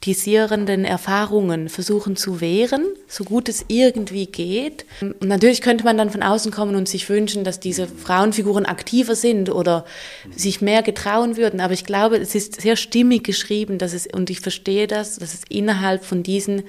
traumatisierenden 0.00 0.84
Erfahrungen 0.84 1.68
versuchen 1.68 2.16
zu 2.16 2.40
wehren, 2.40 2.84
so 3.08 3.24
gut 3.24 3.48
es 3.48 3.64
irgendwie 3.68 4.26
geht. 4.26 4.86
Und 5.00 5.22
natürlich 5.22 5.60
könnte 5.60 5.84
man 5.84 5.98
dann 5.98 6.10
von 6.10 6.22
außen 6.22 6.52
kommen 6.52 6.76
und 6.76 6.88
sich 6.88 7.08
wünschen, 7.08 7.44
dass 7.44 7.60
diese 7.60 7.86
Frauenfiguren 7.86 8.64
aktiver 8.64 9.16
sind 9.16 9.50
oder 9.50 9.84
sich 10.34 10.60
mehr 10.60 10.82
getrauen 10.82 11.36
würden. 11.36 11.60
Aber 11.60 11.74
ich 11.74 11.84
glaube, 11.84 12.16
es 12.16 12.34
ist 12.34 12.60
sehr 12.60 12.76
stimmig 12.76 13.24
geschrieben, 13.24 13.78
dass 13.78 13.92
es, 13.92 14.06
und 14.06 14.30
ich 14.30 14.40
verstehe 14.40 14.86
das, 14.86 15.16
dass 15.16 15.34
es 15.34 15.40
innerhalb 15.48 16.04
von 16.04 16.22
diesen 16.22 16.62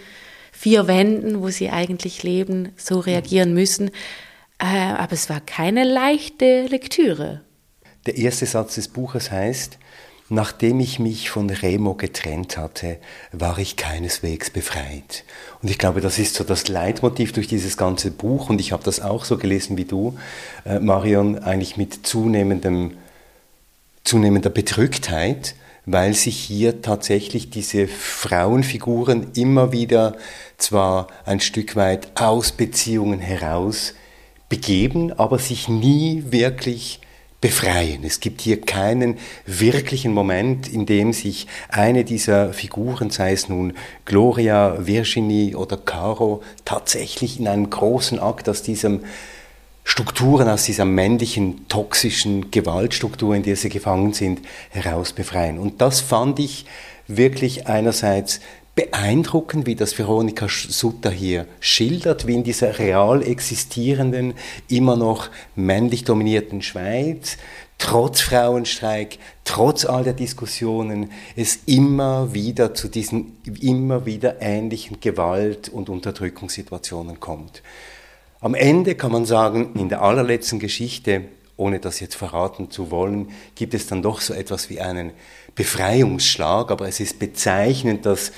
vier 0.51 0.87
Wänden, 0.87 1.41
wo 1.41 1.49
sie 1.49 1.69
eigentlich 1.69 2.23
leben, 2.23 2.69
so 2.75 2.99
reagieren 2.99 3.53
müssen. 3.53 3.91
Äh, 4.57 4.65
aber 4.65 5.13
es 5.13 5.29
war 5.29 5.39
keine 5.39 5.83
leichte 5.83 6.65
Lektüre. 6.67 7.41
Der 8.05 8.17
erste 8.17 8.45
Satz 8.45 8.75
des 8.75 8.87
Buches 8.87 9.29
heißt, 9.31 9.77
nachdem 10.29 10.79
ich 10.79 10.99
mich 10.99 11.29
von 11.29 11.49
Remo 11.49 11.95
getrennt 11.95 12.57
hatte, 12.57 12.97
war 13.31 13.57
ich 13.57 13.75
keineswegs 13.75 14.49
befreit. 14.49 15.23
Und 15.61 15.69
ich 15.69 15.77
glaube, 15.77 16.01
das 16.01 16.19
ist 16.19 16.35
so 16.35 16.43
das 16.43 16.67
Leitmotiv 16.67 17.33
durch 17.33 17.47
dieses 17.47 17.77
ganze 17.77 18.11
Buch. 18.11 18.49
Und 18.49 18.61
ich 18.61 18.71
habe 18.71 18.83
das 18.83 19.01
auch 19.01 19.25
so 19.25 19.37
gelesen 19.37 19.75
wie 19.77 19.85
du, 19.85 20.17
äh, 20.65 20.79
Marion, 20.79 21.39
eigentlich 21.39 21.77
mit 21.77 22.05
zunehmendem, 22.05 22.97
zunehmender 24.03 24.49
Bedrücktheit, 24.49 25.55
weil 25.85 26.13
sich 26.13 26.37
hier 26.37 26.81
tatsächlich 26.83 27.49
diese 27.49 27.87
Frauenfiguren 27.87 29.31
immer 29.33 29.71
wieder 29.71 30.15
zwar 30.57 31.07
ein 31.25 31.39
Stück 31.39 31.75
weit 31.75 32.09
aus 32.15 32.51
Beziehungen 32.51 33.19
heraus 33.19 33.95
begeben, 34.49 35.11
aber 35.13 35.39
sich 35.39 35.67
nie 35.67 36.25
wirklich 36.29 36.99
befreien. 37.41 38.03
Es 38.03 38.19
gibt 38.19 38.41
hier 38.41 38.59
keinen 38.59 39.17
wirklichen 39.45 40.13
Moment, 40.13 40.67
in 40.67 40.85
dem 40.85 41.13
sich 41.13 41.47
eine 41.69 42.03
dieser 42.03 42.53
Figuren, 42.53 43.09
sei 43.09 43.31
es 43.31 43.47
nun 43.47 43.73
Gloria, 44.05 44.85
Virginie 44.85 45.57
oder 45.57 45.77
Caro, 45.77 46.43
tatsächlich 46.65 47.39
in 47.39 47.47
einem 47.47 47.69
großen 47.69 48.19
Akt 48.19 48.49
aus 48.49 48.61
diesem 48.61 49.01
Strukturen, 49.85 50.49
aus 50.49 50.65
dieser 50.65 50.85
männlichen, 50.85 51.67
toxischen 51.67 52.51
Gewaltstruktur, 52.51 53.35
in 53.35 53.43
der 53.43 53.55
sie 53.55 53.69
gefangen 53.69 54.13
sind, 54.13 54.41
heraus 54.69 55.13
befreien. 55.13 55.57
Und 55.57 55.81
das 55.81 56.01
fand 56.01 56.39
ich 56.39 56.65
wirklich 57.07 57.67
einerseits 57.67 58.39
beeindruckend, 58.79 59.65
wie 59.65 59.75
das 59.75 59.99
Veronika 59.99 60.47
Sutter 60.47 61.11
hier 61.11 61.47
schildert, 61.59 62.27
wie 62.27 62.35
in 62.35 62.45
dieser 62.45 62.79
real 62.79 63.21
existierenden, 63.21 64.35
immer 64.69 64.95
noch 64.95 65.29
männlich 65.53 66.05
dominierten 66.05 66.61
Schweiz, 66.61 67.35
trotz 67.77 68.21
Frauenstreik, 68.21 69.17
trotz 69.43 69.83
all 69.83 70.05
der 70.05 70.13
Diskussionen, 70.13 71.11
es 71.35 71.59
immer 71.65 72.33
wieder 72.33 72.73
zu 72.73 72.87
diesen 72.87 73.35
immer 73.59 74.05
wieder 74.05 74.41
ähnlichen 74.41 75.01
Gewalt- 75.01 75.67
und 75.67 75.89
Unterdrückungssituationen 75.89 77.19
kommt. 77.19 77.61
Am 78.39 78.55
Ende 78.55 78.95
kann 78.95 79.11
man 79.11 79.25
sagen, 79.25 79.73
in 79.75 79.89
der 79.89 80.01
allerletzten 80.01 80.59
Geschichte, 80.59 81.23
ohne 81.57 81.79
das 81.79 81.99
jetzt 81.99 82.15
verraten 82.15 82.71
zu 82.71 82.91
wollen, 82.91 83.31
gibt 83.55 83.73
es 83.73 83.87
dann 83.87 84.01
doch 84.01 84.21
so 84.21 84.33
etwas 84.33 84.69
wie 84.69 84.79
einen 84.79 85.11
Befreiungsschlag, 85.55 86.71
aber 86.71 86.87
es 86.87 87.01
ist 87.01 87.19
bezeichnend, 87.19 88.05
dass 88.05 88.31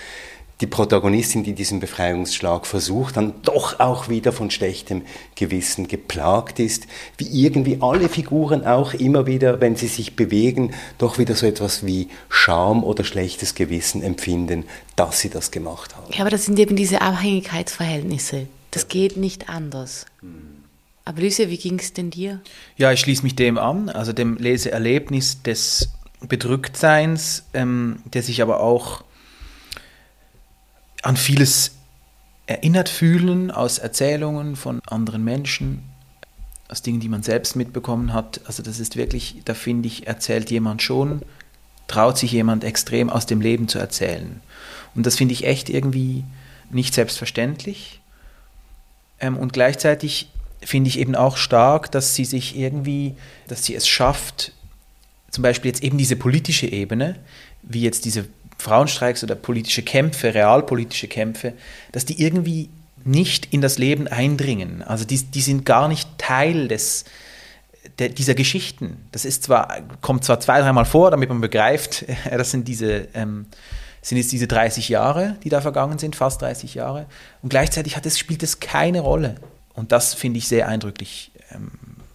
die 0.61 0.67
Protagonistin, 0.67 1.43
die 1.43 1.53
diesen 1.53 1.79
Befreiungsschlag 1.79 2.67
versucht, 2.67 3.17
dann 3.17 3.33
doch 3.41 3.79
auch 3.79 4.09
wieder 4.09 4.31
von 4.31 4.51
schlechtem 4.51 5.01
Gewissen 5.35 5.87
geplagt 5.87 6.59
ist, 6.59 6.85
wie 7.17 7.27
irgendwie 7.43 7.79
alle 7.81 8.09
Figuren 8.09 8.65
auch 8.65 8.93
immer 8.93 9.25
wieder, 9.25 9.59
wenn 9.59 9.75
sie 9.75 9.87
sich 9.87 10.15
bewegen, 10.15 10.73
doch 10.99 11.17
wieder 11.17 11.35
so 11.35 11.47
etwas 11.47 11.85
wie 11.85 12.09
Scham 12.29 12.83
oder 12.83 13.03
schlechtes 13.03 13.55
Gewissen 13.55 14.03
empfinden, 14.03 14.65
dass 14.95 15.19
sie 15.19 15.29
das 15.29 15.49
gemacht 15.49 15.95
haben. 15.95 16.13
Ja, 16.13 16.21
aber 16.21 16.29
das 16.29 16.45
sind 16.45 16.59
eben 16.59 16.75
diese 16.75 17.01
Abhängigkeitsverhältnisse, 17.01 18.47
das 18.69 18.87
geht 18.87 19.17
nicht 19.17 19.49
anders. 19.49 20.05
Aber 21.05 21.21
Lucia, 21.21 21.49
wie 21.49 21.57
ging 21.57 21.79
es 21.79 21.93
denn 21.93 22.11
dir? 22.11 22.39
Ja, 22.77 22.91
ich 22.91 22.99
schließe 22.99 23.23
mich 23.23 23.35
dem 23.35 23.57
an, 23.57 23.89
also 23.89 24.13
dem 24.13 24.37
Leseerlebnis 24.37 25.41
des 25.41 25.89
Bedrücktseins, 26.27 27.45
ähm, 27.55 28.03
der 28.13 28.21
sich 28.21 28.43
aber 28.43 28.59
auch 28.59 29.03
an 31.01 31.17
vieles 31.17 31.71
erinnert 32.45 32.89
fühlen 32.89 33.51
aus 33.51 33.77
Erzählungen 33.77 34.55
von 34.55 34.81
anderen 34.87 35.23
Menschen, 35.23 35.83
aus 36.67 36.81
Dingen, 36.81 36.99
die 36.99 37.09
man 37.09 37.23
selbst 37.23 37.55
mitbekommen 37.55 38.13
hat. 38.13 38.41
Also 38.45 38.63
das 38.63 38.79
ist 38.79 38.95
wirklich, 38.95 39.41
da 39.45 39.53
finde 39.53 39.87
ich, 39.87 40.07
erzählt 40.07 40.51
jemand 40.51 40.81
schon, 40.81 41.21
traut 41.87 42.17
sich 42.17 42.31
jemand 42.31 42.63
extrem 42.63 43.09
aus 43.09 43.25
dem 43.25 43.41
Leben 43.41 43.67
zu 43.67 43.79
erzählen. 43.79 44.41
Und 44.95 45.05
das 45.05 45.17
finde 45.17 45.33
ich 45.33 45.45
echt 45.45 45.69
irgendwie 45.69 46.23
nicht 46.69 46.93
selbstverständlich. 46.93 48.01
Ähm, 49.19 49.37
und 49.37 49.53
gleichzeitig 49.53 50.31
finde 50.63 50.89
ich 50.89 50.99
eben 50.99 51.15
auch 51.15 51.37
stark, 51.37 51.91
dass 51.91 52.15
sie 52.15 52.25
sich 52.25 52.57
irgendwie, 52.57 53.15
dass 53.47 53.65
sie 53.65 53.75
es 53.75 53.87
schafft, 53.87 54.53
zum 55.31 55.41
Beispiel 55.41 55.69
jetzt 55.69 55.83
eben 55.83 55.97
diese 55.97 56.15
politische 56.15 56.67
Ebene, 56.67 57.17
wie 57.61 57.81
jetzt 57.81 58.05
diese 58.05 58.25
Frauenstreiks 58.61 59.23
oder 59.23 59.35
politische 59.35 59.83
Kämpfe, 59.83 60.33
realpolitische 60.33 61.07
Kämpfe, 61.07 61.53
dass 61.91 62.05
die 62.05 62.21
irgendwie 62.21 62.69
nicht 63.03 63.47
in 63.51 63.61
das 63.61 63.77
Leben 63.77 64.07
eindringen. 64.07 64.83
Also 64.83 65.05
die, 65.05 65.17
die 65.17 65.41
sind 65.41 65.65
gar 65.65 65.87
nicht 65.87 66.07
Teil 66.17 66.67
des, 66.67 67.05
der, 67.99 68.09
dieser 68.09 68.35
Geschichten. 68.35 68.97
Das 69.11 69.25
ist 69.25 69.43
zwar, 69.43 69.79
kommt 70.01 70.23
zwar 70.23 70.39
zwei, 70.39 70.61
dreimal 70.61 70.85
vor, 70.85 71.11
damit 71.11 71.29
man 71.29 71.41
begreift, 71.41 72.05
das 72.31 72.51
sind 72.51 72.67
diese, 72.67 73.07
ähm, 73.13 73.47
sind 74.01 74.17
jetzt 74.17 74.31
diese 74.31 74.47
30 74.47 74.89
Jahre, 74.89 75.37
die 75.43 75.49
da 75.49 75.61
vergangen 75.61 75.99
sind, 75.99 76.15
fast 76.15 76.41
30 76.41 76.75
Jahre. 76.75 77.05
Und 77.41 77.49
gleichzeitig 77.49 77.95
hat 77.95 78.05
es, 78.05 78.17
spielt 78.17 78.43
es 78.43 78.59
keine 78.59 79.01
Rolle. 79.01 79.35
Und 79.73 79.91
das 79.91 80.13
finde 80.13 80.39
ich 80.39 80.47
sehr 80.47 80.67
eindrücklich, 80.67 81.31
ähm, 81.53 81.71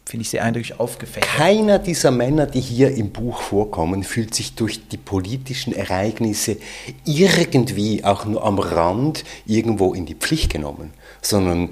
finde 0.08 0.22
ich 0.22 0.30
sehr 0.30 0.44
eindrücklich 0.44 0.78
aufgefächert. 0.78 1.28
Keiner 1.28 1.80
dieser 1.80 2.12
Männer, 2.12 2.46
die 2.46 2.60
hier 2.60 2.94
im 2.94 3.10
Buch 3.10 3.40
vorkommen, 3.40 4.04
fühlt 4.04 4.34
sich 4.34 4.54
durch 4.54 4.86
die 4.88 4.96
politischen 4.96 5.75
Ereignisse 5.75 6.58
irgendwie 7.04 8.04
auch 8.04 8.25
nur 8.25 8.44
am 8.44 8.60
Rand 8.60 9.25
irgendwo 9.46 9.94
in 9.94 10.06
die 10.06 10.14
Pflicht 10.14 10.52
genommen, 10.52 10.92
sondern 11.20 11.70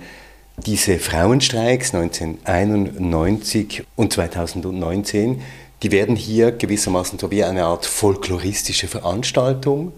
Diese 0.57 1.01
Frauenstreiks 1.01 1.95
1991 1.95 3.83
und 3.97 4.13
2019, 4.13 5.43
die 5.83 5.91
werden 5.91 6.15
hier 6.15 6.53
gewissermaßen 6.53 7.19
so 7.19 7.33
wie 7.33 7.43
eine 7.43 7.65
Art 7.65 7.85
folkloristische 7.87 8.87
Veranstaltung 8.87 9.93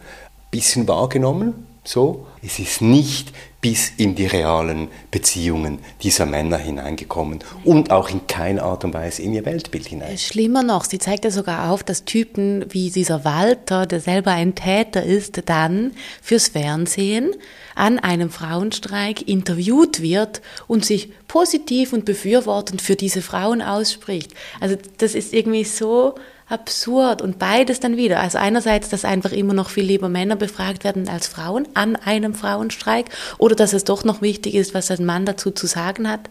bisschen 0.51 0.89
wahrgenommen. 0.89 1.67
So, 1.85 2.27
es 2.43 2.59
ist 2.59 2.81
nicht 2.81 3.33
bis 3.67 3.91
in 3.97 4.15
die 4.15 4.27
realen 4.27 4.87
Beziehungen 5.11 5.81
dieser 6.01 6.25
Männer 6.25 6.57
hineingekommen 6.57 7.41
und 7.65 7.91
auch 7.91 8.11
in 8.11 8.25
keiner 8.29 8.63
Art 8.63 8.85
und 8.85 8.95
Weise 8.95 9.23
in 9.23 9.35
ihr 9.35 9.45
Weltbild 9.45 9.89
hinein. 9.89 10.17
Schlimmer 10.19 10.63
noch, 10.63 10.85
sie 10.85 11.01
zeigt 11.01 11.25
ja 11.25 11.33
sogar 11.33 11.73
auf, 11.73 11.83
dass 11.83 12.05
Typen 12.05 12.65
wie 12.69 12.91
dieser 12.91 13.25
Walter, 13.25 13.87
der 13.87 13.99
selber 13.99 14.31
ein 14.31 14.55
Täter 14.55 15.03
ist, 15.03 15.43
dann 15.47 15.91
fürs 16.23 16.47
Fernsehen 16.47 17.33
an 17.75 17.99
einem 17.99 18.31
Frauenstreik 18.31 19.27
interviewt 19.27 20.01
wird 20.01 20.43
und 20.69 20.85
sich 20.85 21.11
positiv 21.27 21.93
und 21.93 22.05
befürwortend 22.05 22.81
für 22.81 22.95
diese 22.95 23.21
Frauen 23.21 23.63
ausspricht. 23.63 24.33
Also 24.61 24.77
das 24.99 25.17
ist 25.17 25.33
irgendwie 25.33 25.65
so 25.65 26.15
absurd 26.49 27.23
und 27.23 27.39
beides 27.39 27.81
dann 27.81 27.97
wieder. 27.97 28.21
Also 28.21 28.39
einerseits, 28.39 28.89
dass 28.89 29.05
einfach 29.05 29.33
immer 29.33 29.55
noch 29.55 29.71
viel 29.71 29.85
lieber 29.85 30.09
Männer 30.09 30.37
befragt 30.37 30.85
werden 30.85 31.09
als 31.09 31.27
Frauen 31.27 31.67
an 31.75 31.97
einem 31.97 32.35
Frauenstreik 32.35 33.07
oder 33.39 33.57
dass 33.57 33.73
es 33.73 33.85
doch 33.85 34.05
noch 34.05 34.23
wichtig 34.23 34.55
ist, 34.55 34.73
was 34.73 34.91
ein 34.91 35.05
Mann 35.05 35.27
dazu 35.27 35.51
zu 35.51 35.67
sagen 35.67 36.09
hat. 36.09 36.31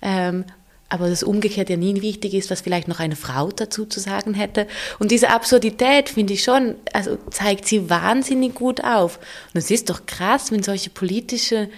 Ähm, 0.00 0.44
aber 0.88 1.08
das 1.08 1.22
umgekehrt 1.22 1.70
ja 1.70 1.76
nie 1.76 2.02
wichtig 2.02 2.34
ist, 2.34 2.50
was 2.50 2.62
vielleicht 2.62 2.88
noch 2.88 2.98
eine 2.98 3.14
Frau 3.14 3.50
dazu 3.50 3.86
zu 3.86 4.00
sagen 4.00 4.34
hätte. 4.34 4.66
Und 4.98 5.12
diese 5.12 5.30
Absurdität 5.30 6.08
finde 6.08 6.32
ich 6.32 6.42
schon, 6.42 6.74
also 6.92 7.16
zeigt 7.30 7.66
sie 7.66 7.88
wahnsinnig 7.88 8.56
gut 8.56 8.82
auf. 8.82 9.20
Und 9.54 9.58
es 9.58 9.70
ist 9.70 9.88
doch 9.88 10.06
krass, 10.06 10.50
wenn 10.50 10.64
solche 10.64 10.90
politische 10.90 11.70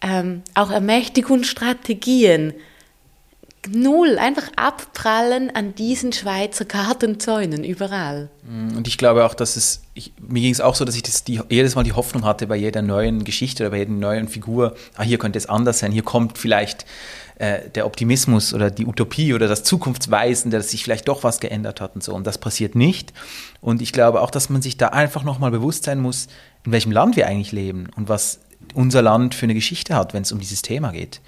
ähm, 0.00 0.42
auch 0.54 0.70
Ermächtigungsstrategien 0.70 2.54
null, 3.68 4.18
einfach 4.18 4.50
abprallen 4.56 5.54
an 5.54 5.74
diesen 5.74 6.12
Schweizer 6.12 6.64
Gartenzäunen 6.64 7.64
überall. 7.64 8.30
Mm, 8.42 8.76
und 8.76 8.88
ich 8.88 8.96
glaube 8.96 9.24
auch, 9.24 9.34
dass 9.34 9.56
es, 9.56 9.82
ich, 9.94 10.12
mir 10.20 10.40
ging 10.40 10.52
es 10.52 10.60
auch 10.60 10.74
so, 10.74 10.84
dass 10.84 10.96
ich 10.96 11.02
das 11.02 11.24
die, 11.24 11.40
jedes 11.50 11.74
Mal 11.74 11.84
die 11.84 11.92
Hoffnung 11.92 12.24
hatte 12.24 12.46
bei 12.46 12.56
jeder 12.56 12.82
neuen 12.82 13.24
Geschichte 13.24 13.64
oder 13.64 13.70
bei 13.70 13.78
jeder 13.78 13.92
neuen 13.92 14.28
Figur, 14.28 14.74
ah, 14.96 15.02
hier 15.02 15.18
könnte 15.18 15.38
es 15.38 15.46
anders 15.46 15.80
sein, 15.80 15.92
hier 15.92 16.02
kommt 16.02 16.38
vielleicht 16.38 16.86
äh, 17.40 17.68
der 17.70 17.86
Optimismus 17.86 18.54
oder 18.54 18.70
die 18.70 18.86
Utopie 18.86 19.34
oder 19.34 19.48
das 19.48 19.62
Zukunftsweisende, 19.62 20.56
dass 20.56 20.70
sich 20.70 20.84
vielleicht 20.84 21.08
doch 21.08 21.24
was 21.24 21.40
geändert 21.40 21.80
hat 21.80 21.94
und 21.94 22.02
so. 22.02 22.14
Und 22.14 22.26
das 22.26 22.38
passiert 22.38 22.74
nicht. 22.74 23.12
Und 23.60 23.82
ich 23.82 23.92
glaube 23.92 24.20
auch, 24.22 24.30
dass 24.30 24.48
man 24.48 24.62
sich 24.62 24.76
da 24.76 24.88
einfach 24.88 25.22
nochmal 25.22 25.50
bewusst 25.50 25.84
sein 25.84 26.00
muss, 26.00 26.28
in 26.64 26.72
welchem 26.72 26.92
Land 26.92 27.16
wir 27.16 27.26
eigentlich 27.26 27.52
leben 27.52 27.88
und 27.96 28.08
was 28.08 28.40
unser 28.74 29.02
Land 29.02 29.34
für 29.34 29.44
eine 29.44 29.54
Geschichte 29.54 29.94
hat, 29.94 30.14
wenn 30.14 30.22
es 30.22 30.32
um 30.32 30.38
dieses 30.38 30.62
Thema 30.62 30.92
geht. 30.92 31.20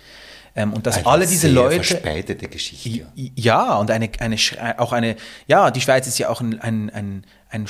Ähm, 0.55 0.73
und 0.73 0.87
dass 0.87 0.99
eine 0.99 1.07
alle 1.07 1.27
diese 1.27 1.49
Leute. 1.49 1.83
Verspätete 1.83 2.49
Geschichte. 2.49 3.07
Ja, 3.15 3.77
und 3.77 3.91
eine, 3.91 4.11
eine, 4.19 4.37
auch 4.79 4.93
eine, 4.93 5.17
ja, 5.47 5.71
die 5.71 5.81
Schweiz 5.81 6.07
ist 6.07 6.19
ja 6.19 6.29
auch 6.29 6.41
ein, 6.41 6.61
ein, 6.61 6.91
ein, 6.91 7.25
ein, 7.49 7.67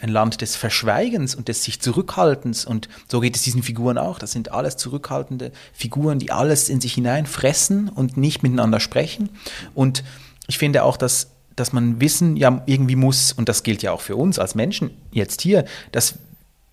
ein 0.00 0.08
Land 0.08 0.40
des 0.42 0.56
Verschweigens 0.56 1.34
und 1.34 1.48
des 1.48 1.64
sich 1.64 1.80
Zurückhaltens. 1.80 2.64
Und 2.64 2.88
so 3.08 3.20
geht 3.20 3.36
es 3.36 3.42
diesen 3.42 3.62
Figuren 3.62 3.96
auch. 3.96 4.18
Das 4.18 4.32
sind 4.32 4.52
alles 4.52 4.76
zurückhaltende 4.76 5.52
Figuren, 5.72 6.18
die 6.18 6.30
alles 6.30 6.68
in 6.68 6.80
sich 6.80 6.94
hineinfressen 6.94 7.88
und 7.88 8.16
nicht 8.16 8.42
miteinander 8.42 8.80
sprechen. 8.80 9.30
Und 9.74 10.04
ich 10.46 10.58
finde 10.58 10.84
auch, 10.84 10.96
dass 10.96 11.32
dass 11.56 11.72
man 11.72 12.02
wissen 12.02 12.36
ja 12.36 12.62
irgendwie 12.66 12.96
muss, 12.96 13.32
und 13.32 13.48
das 13.48 13.62
gilt 13.62 13.82
ja 13.82 13.90
auch 13.90 14.02
für 14.02 14.14
uns 14.14 14.38
als 14.38 14.54
Menschen 14.54 14.90
jetzt 15.10 15.40
hier, 15.40 15.64
dass 15.90 16.16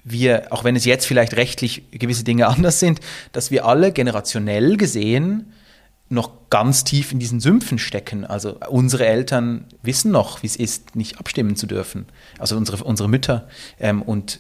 wir, 0.04 0.48
auch 0.52 0.64
wenn 0.64 0.76
es 0.76 0.86
jetzt 0.86 1.06
vielleicht 1.06 1.36
rechtlich 1.36 1.84
gewisse 1.92 2.24
Dinge 2.24 2.48
anders 2.48 2.80
sind, 2.80 3.00
dass 3.32 3.52
wir 3.52 3.66
alle 3.66 3.92
generationell 3.92 4.78
gesehen 4.78 5.54
noch 6.10 6.50
ganz 6.50 6.84
tief 6.84 7.12
in 7.12 7.20
diesen 7.20 7.40
Sümpfen 7.40 7.80
stecken. 7.80 8.24
Also 8.26 8.58
unsere 8.70 9.06
Eltern 9.06 9.66
wissen 9.82 10.12
noch, 10.12 10.44
wie 10.44 10.48
es 10.48 10.56
ist, 10.56 10.96
nicht 10.96 11.18
abstimmen 11.18 11.56
zu 11.56 11.66
dürfen. 11.66 12.06
Also 12.38 12.56
unsere, 12.56 12.84
unsere 12.84 13.10
Mütter. 13.10 13.48
Ähm, 13.80 14.02
und 14.02 14.40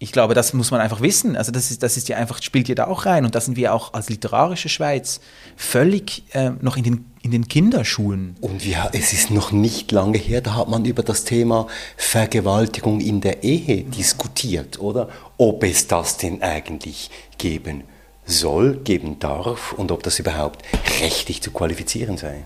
ich 0.00 0.12
glaube, 0.12 0.34
das 0.34 0.52
muss 0.52 0.70
man 0.70 0.80
einfach 0.80 1.00
wissen. 1.00 1.36
Also 1.36 1.50
das 1.50 1.70
ist, 1.70 1.82
das 1.82 1.96
ist 1.96 2.08
ja 2.08 2.16
einfach, 2.16 2.40
spielt 2.40 2.68
ja 2.68 2.76
da 2.76 2.86
auch 2.86 3.04
rein. 3.04 3.24
Und 3.24 3.34
da 3.34 3.40
sind 3.40 3.56
wir 3.56 3.74
auch 3.74 3.94
als 3.94 4.08
literarische 4.08 4.68
Schweiz 4.68 5.20
völlig 5.56 6.22
äh, 6.34 6.50
noch 6.60 6.76
in 6.76 6.84
den, 6.84 7.04
in 7.22 7.32
den 7.32 7.48
Kinderschulen. 7.48 8.36
Und 8.40 8.64
ja, 8.64 8.88
es 8.92 9.12
ist 9.12 9.32
noch 9.32 9.50
nicht 9.50 9.90
lange 9.90 10.18
her, 10.18 10.40
da 10.40 10.54
hat 10.54 10.68
man 10.68 10.84
über 10.84 11.02
das 11.02 11.24
Thema 11.24 11.66
Vergewaltigung 11.96 13.00
in 13.00 13.20
der 13.20 13.42
Ehe 13.42 13.82
diskutiert, 13.82 14.78
oder? 14.78 15.08
Ob 15.36 15.64
es 15.64 15.88
das 15.88 16.16
denn 16.16 16.42
eigentlich 16.42 17.10
geben 17.36 17.82
soll, 18.24 18.76
geben 18.76 19.18
darf 19.18 19.72
und 19.72 19.90
ob 19.90 20.04
das 20.04 20.20
überhaupt 20.20 20.64
rechtlich 21.00 21.42
zu 21.42 21.50
qualifizieren 21.50 22.18
sei. 22.18 22.44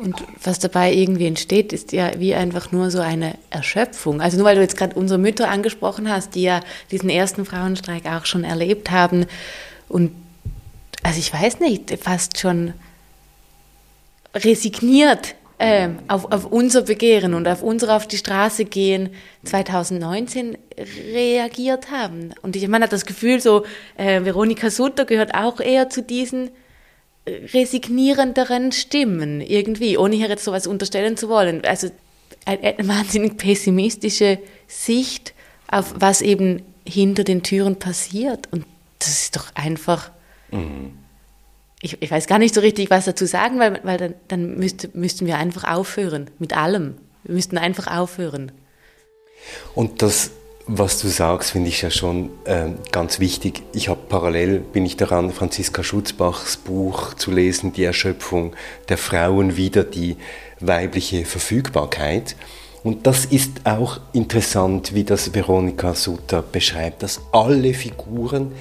Und 0.00 0.16
was 0.42 0.58
dabei 0.58 0.94
irgendwie 0.94 1.26
entsteht, 1.26 1.74
ist 1.74 1.92
ja 1.92 2.12
wie 2.18 2.34
einfach 2.34 2.72
nur 2.72 2.90
so 2.90 3.00
eine 3.00 3.34
Erschöpfung. 3.50 4.22
Also 4.22 4.38
nur 4.38 4.46
weil 4.46 4.56
du 4.56 4.62
jetzt 4.62 4.78
gerade 4.78 4.96
unsere 4.96 5.18
Mütter 5.18 5.50
angesprochen 5.50 6.10
hast, 6.10 6.34
die 6.34 6.42
ja 6.42 6.60
diesen 6.90 7.10
ersten 7.10 7.44
Frauenstreik 7.44 8.06
auch 8.06 8.24
schon 8.24 8.42
erlebt 8.42 8.90
haben 8.90 9.26
und 9.88 10.12
also 11.02 11.18
ich 11.18 11.32
weiß 11.32 11.60
nicht, 11.60 11.98
fast 12.02 12.38
schon 12.38 12.72
resigniert 14.34 15.34
äh, 15.58 15.88
auf, 16.08 16.30
auf 16.32 16.46
unser 16.46 16.82
Begehren 16.82 17.34
und 17.34 17.46
auf 17.46 17.62
unser 17.62 17.96
auf 17.96 18.06
die 18.06 18.16
Straße 18.16 18.64
gehen 18.64 19.10
2019 19.44 20.56
reagiert 21.12 21.90
haben. 21.90 22.32
Und 22.42 22.56
ich 22.56 22.66
meine, 22.68 22.88
das 22.88 23.04
Gefühl 23.04 23.40
so, 23.40 23.64
äh, 23.96 24.24
Veronika 24.24 24.70
Sutter 24.70 25.04
gehört 25.04 25.34
auch 25.34 25.60
eher 25.60 25.90
zu 25.90 26.02
diesen 26.02 26.50
resignierenderen 27.52 28.72
Stimmen 28.72 29.40
irgendwie, 29.40 29.96
ohne 29.96 30.16
hier 30.16 30.28
jetzt 30.28 30.44
sowas 30.44 30.66
unterstellen 30.66 31.16
zu 31.16 31.28
wollen. 31.28 31.64
Also 31.64 31.90
eine, 32.44 32.62
eine 32.78 32.88
wahnsinnig 32.88 33.36
pessimistische 33.36 34.38
Sicht 34.66 35.34
auf 35.70 35.94
was 35.96 36.20
eben 36.22 36.62
hinter 36.86 37.24
den 37.24 37.42
Türen 37.42 37.76
passiert. 37.76 38.48
Und 38.52 38.64
das 38.98 39.08
ist 39.22 39.36
doch 39.36 39.46
einfach. 39.54 40.10
Mhm. 40.50 40.92
Ich, 41.82 42.00
ich, 42.02 42.10
weiß 42.10 42.26
gar 42.26 42.38
nicht 42.38 42.54
so 42.54 42.60
richtig, 42.60 42.90
was 42.90 43.06
dazu 43.06 43.24
sagen, 43.24 43.58
weil, 43.58 43.80
weil 43.84 43.96
dann, 43.96 44.14
dann 44.28 44.56
müsste, 44.56 44.90
müssten 44.92 45.26
wir 45.26 45.38
einfach 45.38 45.64
aufhören 45.64 46.30
mit 46.38 46.54
allem. 46.54 46.96
Wir 47.24 47.34
müssten 47.34 47.56
einfach 47.56 47.86
aufhören. 47.86 48.52
Und 49.74 50.02
das 50.02 50.30
was 50.72 51.00
du 51.00 51.08
sagst, 51.08 51.50
finde 51.50 51.68
ich 51.68 51.82
ja 51.82 51.90
schon 51.90 52.30
äh, 52.44 52.68
ganz 52.92 53.18
wichtig. 53.18 53.62
Ich 53.72 53.88
habe 53.88 54.00
parallel, 54.08 54.60
bin 54.60 54.86
ich 54.86 54.96
daran, 54.96 55.32
Franziska 55.32 55.82
Schutzbachs 55.82 56.58
Buch 56.58 57.14
zu 57.14 57.32
lesen, 57.32 57.72
Die 57.72 57.82
Erschöpfung 57.82 58.52
der 58.88 58.96
Frauen 58.96 59.56
wieder 59.56 59.82
die 59.82 60.16
weibliche 60.60 61.24
Verfügbarkeit. 61.24 62.36
Und 62.84 63.08
das 63.08 63.24
ist 63.24 63.62
auch 63.64 63.98
interessant, 64.12 64.94
wie 64.94 65.02
das 65.02 65.34
Veronika 65.34 65.94
Sutter 65.94 66.40
beschreibt, 66.40 67.02
dass 67.02 67.20
alle 67.32 67.74
Figuren 67.74 68.52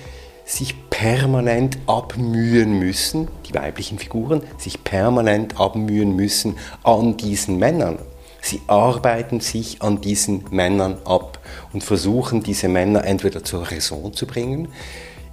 sich 0.46 0.90
permanent 0.90 1.78
abmühen 1.86 2.80
müssen, 2.80 3.28
die 3.48 3.54
weiblichen 3.54 4.00
Figuren 4.00 4.42
sich 4.58 4.84
permanent 4.84 5.60
abmühen 5.60 6.16
müssen 6.16 6.58
an 6.84 7.18
diesen 7.18 7.60
Männern. 7.60 8.00
Sie 8.42 8.62
arbeiten 8.68 9.42
sich 9.42 9.82
an 9.82 10.02
diesen 10.02 10.46
Männern 10.50 10.98
ab 11.06 11.29
und 11.74 11.84
versuchen, 11.84 12.44
diese 12.44 12.68
Männer 12.68 13.04
entweder 13.06 13.44
zur 13.44 13.72
Raison 13.72 14.14
zu 14.14 14.26
bringen, 14.26 14.70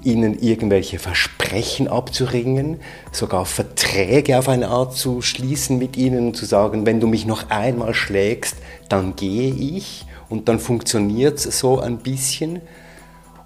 ihnen 0.03 0.39
irgendwelche 0.39 0.99
Versprechen 0.99 1.89
abzuringen, 1.89 2.81
sogar 3.13 3.45
Verträge 3.45 4.39
auf 4.39 4.49
eine 4.49 4.69
Art 4.69 4.95
zu 4.95 5.23
schließen 5.23 5.79
mit 5.79 5.97
ihnen 5.97 6.29
und 6.29 6.37
zu 6.37 6.47
sagen, 6.47 6.87
wenn 6.87 7.01
du 7.01 7.07
mich 7.07 7.27
noch 7.27 7.51
einmal 7.51 7.95
schlägst, 7.95 8.57
dann 8.89 9.17
gehe 9.17 9.53
ich 9.53 10.07
und 10.29 10.49
dann 10.49 10.59
funktioniert 10.59 11.45
es 11.45 11.59
so 11.59 11.81
ein 11.81 11.99
bisschen. 11.99 12.61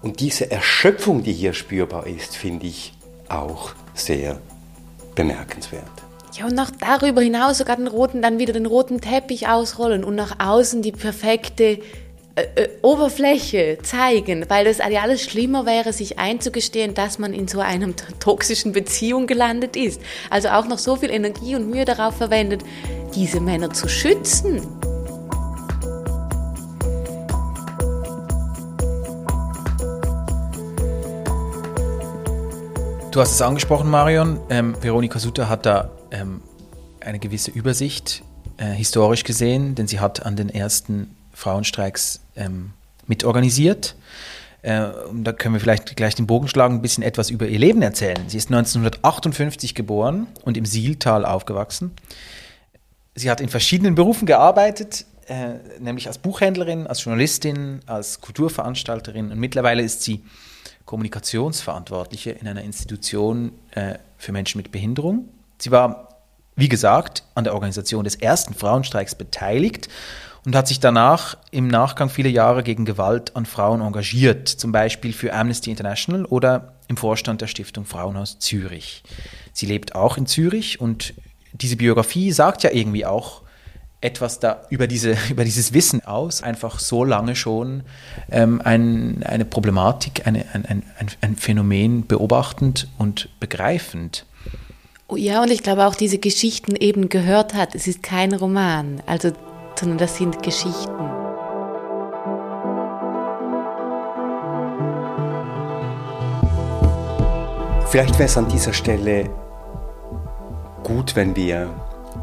Und 0.01 0.19
diese 0.19 0.49
Erschöpfung, 0.51 1.23
die 1.23 1.33
hier 1.33 1.53
spürbar 1.53 2.07
ist, 2.07 2.35
finde 2.35 2.67
ich 2.67 2.93
auch 3.29 3.71
sehr 3.93 4.39
bemerkenswert. 5.15 5.83
Ja, 6.33 6.45
und 6.45 6.55
noch 6.55 6.71
darüber 6.71 7.21
hinaus 7.21 7.57
sogar 7.57 7.75
den 7.75 7.87
roten, 7.87 8.21
dann 8.21 8.39
wieder 8.39 8.53
den 8.53 8.65
roten 8.65 9.01
Teppich 9.01 9.49
ausrollen 9.49 10.03
und 10.03 10.15
nach 10.15 10.39
außen 10.39 10.81
die 10.81 10.93
perfekte 10.93 11.79
äh, 12.35 12.43
äh, 12.55 12.69
Oberfläche 12.81 13.79
zeigen, 13.83 14.45
weil 14.47 14.63
das 14.63 14.79
alles 14.79 15.21
schlimmer 15.21 15.65
wäre, 15.65 15.91
sich 15.91 16.17
einzugestehen, 16.17 16.93
dass 16.93 17.19
man 17.19 17.33
in 17.33 17.49
so 17.49 17.59
einer 17.59 17.89
toxischen 18.19 18.71
Beziehung 18.71 19.27
gelandet 19.27 19.75
ist. 19.75 20.01
Also 20.29 20.47
auch 20.49 20.65
noch 20.65 20.77
so 20.77 20.95
viel 20.95 21.09
Energie 21.09 21.55
und 21.55 21.69
Mühe 21.69 21.83
darauf 21.83 22.15
verwendet, 22.15 22.63
diese 23.13 23.41
Männer 23.41 23.71
zu 23.71 23.89
schützen. 23.89 24.61
Du 33.11 33.19
hast 33.19 33.31
es 33.31 33.41
angesprochen, 33.41 33.89
Marion. 33.89 34.39
Ähm, 34.49 34.73
Veronika 34.81 35.19
Sutter 35.19 35.49
hat 35.49 35.65
da 35.65 35.91
ähm, 36.11 36.41
eine 37.01 37.19
gewisse 37.19 37.51
Übersicht 37.51 38.23
äh, 38.55 38.67
historisch 38.67 39.25
gesehen, 39.25 39.75
denn 39.75 39.87
sie 39.87 39.99
hat 39.99 40.25
an 40.25 40.37
den 40.37 40.47
ersten 40.47 41.17
Frauenstreiks 41.33 42.21
ähm, 42.35 42.71
mitorganisiert. 43.07 43.95
Äh, 44.61 44.89
da 45.13 45.33
können 45.33 45.55
wir 45.55 45.59
vielleicht 45.59 45.95
gleich 45.95 46.15
den 46.15 46.27
Bogen 46.27 46.47
schlagen, 46.47 46.75
ein 46.75 46.81
bisschen 46.81 47.03
etwas 47.03 47.29
über 47.29 47.47
ihr 47.47 47.59
Leben 47.59 47.81
erzählen. 47.81 48.19
Sie 48.27 48.37
ist 48.37 48.49
1958 48.49 49.73
geboren 49.73 50.27
und 50.43 50.57
im 50.57 50.65
Sieltal 50.65 51.25
aufgewachsen. 51.25 51.91
Sie 53.15 53.29
hat 53.29 53.41
in 53.41 53.49
verschiedenen 53.49 53.95
Berufen 53.95 54.25
gearbeitet, 54.25 55.05
äh, 55.27 55.55
nämlich 55.79 56.07
als 56.07 56.19
Buchhändlerin, 56.19 56.87
als 56.87 57.03
Journalistin, 57.03 57.81
als 57.85 58.21
Kulturveranstalterin 58.21 59.31
und 59.31 59.39
mittlerweile 59.39 59.81
ist 59.81 60.03
sie 60.03 60.23
Kommunikationsverantwortliche 60.85 62.31
in 62.31 62.47
einer 62.47 62.63
Institution 62.63 63.51
äh, 63.71 63.95
für 64.17 64.31
Menschen 64.31 64.57
mit 64.57 64.71
Behinderung. 64.71 65.29
Sie 65.57 65.71
war, 65.71 66.09
wie 66.55 66.69
gesagt, 66.69 67.23
an 67.33 67.43
der 67.43 67.53
Organisation 67.53 68.03
des 68.03 68.15
ersten 68.15 68.53
Frauenstreiks 68.53 69.15
beteiligt 69.15 69.89
und 70.45 70.55
hat 70.55 70.67
sich 70.67 70.79
danach 70.79 71.37
im 71.51 71.67
Nachgang 71.67 72.09
viele 72.09 72.29
Jahre 72.29 72.63
gegen 72.63 72.85
Gewalt 72.85 73.35
an 73.35 73.45
Frauen 73.45 73.81
engagiert, 73.81 74.47
zum 74.47 74.71
Beispiel 74.71 75.13
für 75.13 75.33
Amnesty 75.33 75.69
International 75.69 76.25
oder 76.25 76.73
im 76.87 76.97
Vorstand 76.97 77.41
der 77.41 77.47
Stiftung 77.47 77.85
Frauenhaus 77.85 78.39
Zürich. 78.39 79.03
Sie 79.53 79.65
lebt 79.65 79.95
auch 79.95 80.17
in 80.17 80.25
Zürich 80.25 80.81
und 80.81 81.13
diese 81.53 81.75
Biografie 81.75 82.31
sagt 82.31 82.63
ja 82.63 82.71
irgendwie 82.71 83.05
auch 83.05 83.41
etwas 84.01 84.39
da 84.39 84.63
über, 84.69 84.87
diese, 84.87 85.15
über 85.29 85.43
dieses 85.43 85.73
Wissen 85.73 86.03
aus, 86.03 86.41
einfach 86.41 86.79
so 86.79 87.03
lange 87.03 87.35
schon 87.35 87.83
ähm, 88.31 88.61
ein, 88.63 89.23
eine 89.23 89.45
Problematik, 89.45 90.25
eine, 90.25 90.45
ein, 90.53 90.65
ein, 90.65 90.83
ein 91.21 91.35
Phänomen 91.35 92.07
beobachtend 92.07 92.87
und 92.97 93.29
begreifend. 93.39 94.25
Oh 95.07 95.17
ja, 95.17 95.43
und 95.43 95.51
ich 95.51 95.61
glaube 95.61 95.85
auch 95.85 95.95
diese 95.95 96.17
Geschichten 96.17 96.75
eben 96.75 97.09
gehört 97.09 97.53
hat. 97.53 97.75
Es 97.75 97.87
ist 97.87 98.01
kein 98.01 98.33
Roman, 98.33 99.03
also, 99.05 99.31
sondern 99.81 99.97
das 99.97 100.15
sind 100.15 100.43
Geschichten. 100.43 100.91
Vielleicht 107.89 108.13
wäre 108.13 108.25
es 108.25 108.37
an 108.37 108.47
dieser 108.47 108.73
Stelle 108.73 109.29
gut, 110.83 111.15
wenn 111.15 111.35
wir 111.35 111.69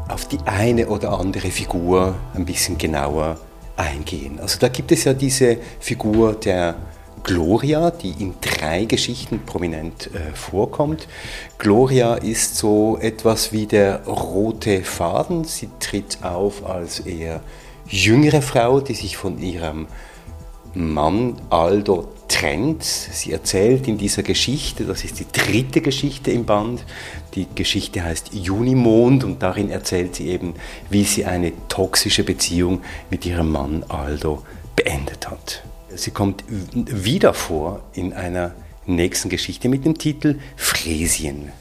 auf 0.07 0.25
die 0.29 0.39
eine 0.45 0.87
oder 0.87 1.19
andere 1.19 1.51
Figur 1.51 2.15
ein 2.33 2.45
bisschen 2.45 2.77
genauer 2.77 3.37
eingehen. 3.75 4.39
Also 4.39 4.57
da 4.57 4.69
gibt 4.69 4.93
es 4.93 5.03
ja 5.03 5.13
diese 5.13 5.57
Figur 5.81 6.35
der 6.35 6.75
Gloria, 7.23 7.91
die 7.91 8.11
in 8.19 8.35
drei 8.41 8.85
Geschichten 8.85 9.41
prominent 9.45 10.09
äh, 10.13 10.33
vorkommt. 10.33 11.07
Gloria 11.57 12.15
ist 12.15 12.55
so 12.55 12.97
etwas 13.01 13.51
wie 13.51 13.65
der 13.65 14.05
rote 14.05 14.83
Faden. 14.83 15.43
Sie 15.43 15.69
tritt 15.79 16.23
auf 16.23 16.65
als 16.65 16.99
eher 16.99 17.41
jüngere 17.87 18.41
Frau, 18.41 18.79
die 18.79 18.93
sich 18.93 19.17
von 19.17 19.39
ihrem 19.39 19.87
Mann 20.73 21.35
Aldo 21.49 22.09
trennt. 22.27 22.83
Sie 22.83 23.31
erzählt 23.31 23.87
in 23.87 23.97
dieser 23.97 24.23
Geschichte, 24.23 24.85
das 24.85 25.03
ist 25.03 25.19
die 25.19 25.25
dritte 25.31 25.81
Geschichte 25.81 26.31
im 26.31 26.45
Band, 26.45 26.85
die 27.35 27.47
Geschichte 27.53 28.03
heißt 28.03 28.33
Junimond 28.33 29.23
und 29.23 29.41
darin 29.41 29.69
erzählt 29.69 30.15
sie 30.15 30.29
eben, 30.29 30.53
wie 30.89 31.03
sie 31.03 31.25
eine 31.25 31.51
toxische 31.67 32.23
Beziehung 32.23 32.81
mit 33.09 33.25
ihrem 33.25 33.51
Mann 33.51 33.83
Aldo 33.89 34.43
beendet 34.75 35.29
hat. 35.29 35.63
Sie 35.95 36.11
kommt 36.11 36.43
wieder 36.47 37.33
vor 37.33 37.83
in 37.93 38.13
einer 38.13 38.53
nächsten 38.85 39.29
Geschichte 39.29 39.69
mit 39.69 39.85
dem 39.85 39.97
Titel 39.97 40.39
Fräsien. 40.55 41.51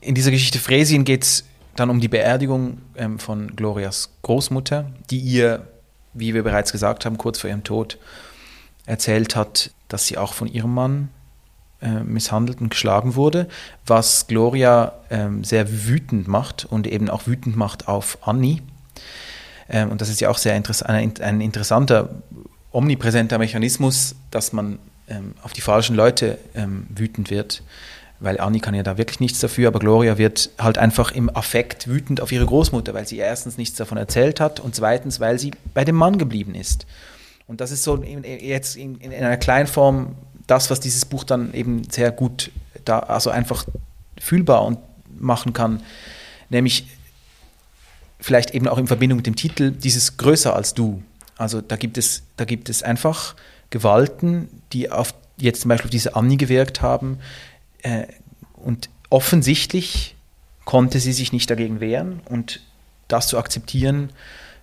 In 0.00 0.14
dieser 0.14 0.30
Geschichte 0.30 0.58
Fräsien 0.58 1.04
geht 1.04 1.24
es 1.24 1.44
dann 1.76 1.90
um 1.90 2.00
die 2.00 2.08
Beerdigung 2.08 2.78
ähm, 2.96 3.18
von 3.18 3.54
Glorias 3.54 4.10
Großmutter, 4.22 4.90
die 5.10 5.18
ihr, 5.18 5.66
wie 6.14 6.34
wir 6.34 6.42
bereits 6.42 6.72
gesagt 6.72 7.04
haben, 7.04 7.18
kurz 7.18 7.38
vor 7.38 7.50
ihrem 7.50 7.64
Tod 7.64 7.98
erzählt 8.86 9.36
hat, 9.36 9.70
dass 9.88 10.06
sie 10.06 10.18
auch 10.18 10.32
von 10.32 10.48
ihrem 10.48 10.74
Mann 10.74 11.08
äh, 11.80 12.00
misshandelt 12.00 12.60
und 12.60 12.70
geschlagen 12.70 13.14
wurde, 13.14 13.48
was 13.86 14.26
Gloria 14.26 14.94
ähm, 15.10 15.44
sehr 15.44 15.86
wütend 15.86 16.26
macht 16.26 16.64
und 16.64 16.86
eben 16.86 17.10
auch 17.10 17.26
wütend 17.26 17.56
macht 17.56 17.86
auf 17.86 18.18
Annie. 18.22 18.62
Ähm, 19.68 19.90
und 19.90 20.00
das 20.00 20.08
ist 20.08 20.20
ja 20.20 20.30
auch 20.30 20.38
sehr 20.38 20.54
ein, 20.54 21.40
interessanter, 21.40 22.10
omnipräsenter 22.72 23.38
Mechanismus, 23.38 24.14
dass 24.30 24.52
man 24.52 24.78
ähm, 25.08 25.34
auf 25.42 25.52
die 25.52 25.60
falschen 25.60 25.96
Leute 25.96 26.38
ähm, 26.54 26.86
wütend 26.90 27.30
wird, 27.30 27.62
weil 28.20 28.38
Annie 28.40 28.60
kann 28.60 28.74
ja 28.74 28.82
da 28.82 28.98
wirklich 28.98 29.20
nichts 29.20 29.38
dafür, 29.38 29.68
aber 29.68 29.78
Gloria 29.78 30.18
wird 30.18 30.50
halt 30.58 30.76
einfach 30.78 31.12
im 31.12 31.34
Affekt 31.34 31.88
wütend 31.88 32.20
auf 32.20 32.32
ihre 32.32 32.46
Großmutter, 32.46 32.92
weil 32.94 33.06
sie 33.06 33.18
erstens 33.18 33.56
nichts 33.56 33.76
davon 33.76 33.96
erzählt 33.96 34.40
hat 34.40 34.60
und 34.60 34.74
zweitens, 34.74 35.20
weil 35.20 35.38
sie 35.38 35.52
bei 35.72 35.84
dem 35.84 35.96
Mann 35.96 36.18
geblieben 36.18 36.54
ist. 36.54 36.86
Und 37.46 37.60
das 37.60 37.70
ist 37.70 37.82
so 37.82 38.02
jetzt 38.02 38.76
in, 38.76 39.00
in 39.00 39.12
einer 39.12 39.36
kleinen 39.38 39.66
Form 39.66 40.16
das, 40.46 40.70
was 40.70 40.80
dieses 40.80 41.04
Buch 41.04 41.24
dann 41.24 41.54
eben 41.54 41.84
sehr 41.90 42.10
gut 42.10 42.50
da, 42.84 42.98
also 43.00 43.30
einfach 43.30 43.64
fühlbar 44.18 44.64
und 44.64 44.78
machen 45.18 45.52
kann, 45.52 45.82
nämlich 46.50 46.86
vielleicht 48.20 48.50
eben 48.50 48.66
auch 48.68 48.78
in 48.78 48.86
Verbindung 48.86 49.18
mit 49.18 49.26
dem 49.26 49.36
Titel, 49.36 49.70
dieses 49.70 50.16
größer 50.16 50.54
als 50.54 50.74
du. 50.74 51.02
Also 51.38 51.60
da 51.60 51.76
gibt 51.76 51.96
es, 51.96 52.22
da 52.36 52.44
gibt 52.44 52.68
es 52.68 52.82
einfach 52.82 53.34
Gewalten, 53.70 54.48
die 54.72 54.90
auf 54.90 55.14
jetzt 55.40 55.62
zum 55.62 55.68
Beispiel 55.68 55.86
auf 55.86 55.90
diese 55.90 56.16
Annie 56.16 56.36
gewirkt 56.36 56.82
haben. 56.82 57.18
Äh, 57.82 58.06
und 58.54 58.90
offensichtlich 59.08 60.16
konnte 60.64 61.00
sie 61.00 61.12
sich 61.12 61.32
nicht 61.32 61.48
dagegen 61.48 61.80
wehren 61.80 62.20
und 62.28 62.60
das 63.06 63.28
zu 63.28 63.38
akzeptieren, 63.38 64.10